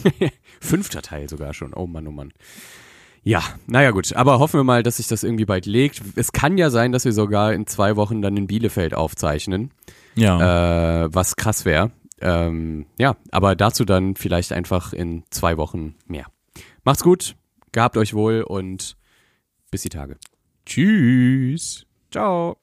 Fünfter 0.61 1.01
Teil 1.01 1.27
sogar 1.27 1.53
schon. 1.53 1.73
Oh 1.73 1.87
Mann, 1.87 2.07
oh 2.07 2.11
Mann. 2.11 2.31
Ja, 3.23 3.43
naja 3.67 3.91
gut, 3.91 4.13
aber 4.13 4.39
hoffen 4.39 4.59
wir 4.59 4.63
mal, 4.63 4.81
dass 4.81 4.97
sich 4.97 5.07
das 5.07 5.23
irgendwie 5.23 5.45
bald 5.45 5.65
legt. 5.65 6.01
Es 6.15 6.31
kann 6.31 6.57
ja 6.57 6.69
sein, 6.69 6.91
dass 6.91 7.05
wir 7.05 7.11
sogar 7.13 7.53
in 7.53 7.67
zwei 7.67 7.95
Wochen 7.95 8.21
dann 8.21 8.35
in 8.37 8.47
Bielefeld 8.47 8.93
aufzeichnen, 8.95 9.71
Ja. 10.15 11.03
äh, 11.05 11.13
was 11.13 11.35
krass 11.35 11.65
wäre. 11.65 11.91
Ähm, 12.19 12.85
ja, 12.97 13.15
aber 13.31 13.55
dazu 13.55 13.83
dann 13.85 14.15
vielleicht 14.15 14.53
einfach 14.53 14.93
in 14.93 15.23
zwei 15.31 15.57
Wochen 15.57 15.95
mehr. 16.07 16.27
Macht's 16.83 17.03
gut, 17.03 17.35
gehabt 17.71 17.97
euch 17.97 18.13
wohl 18.13 18.41
und 18.41 18.95
bis 19.71 19.81
die 19.83 19.89
Tage. 19.89 20.17
Tschüss. 20.65 21.85
Ciao. 22.11 22.60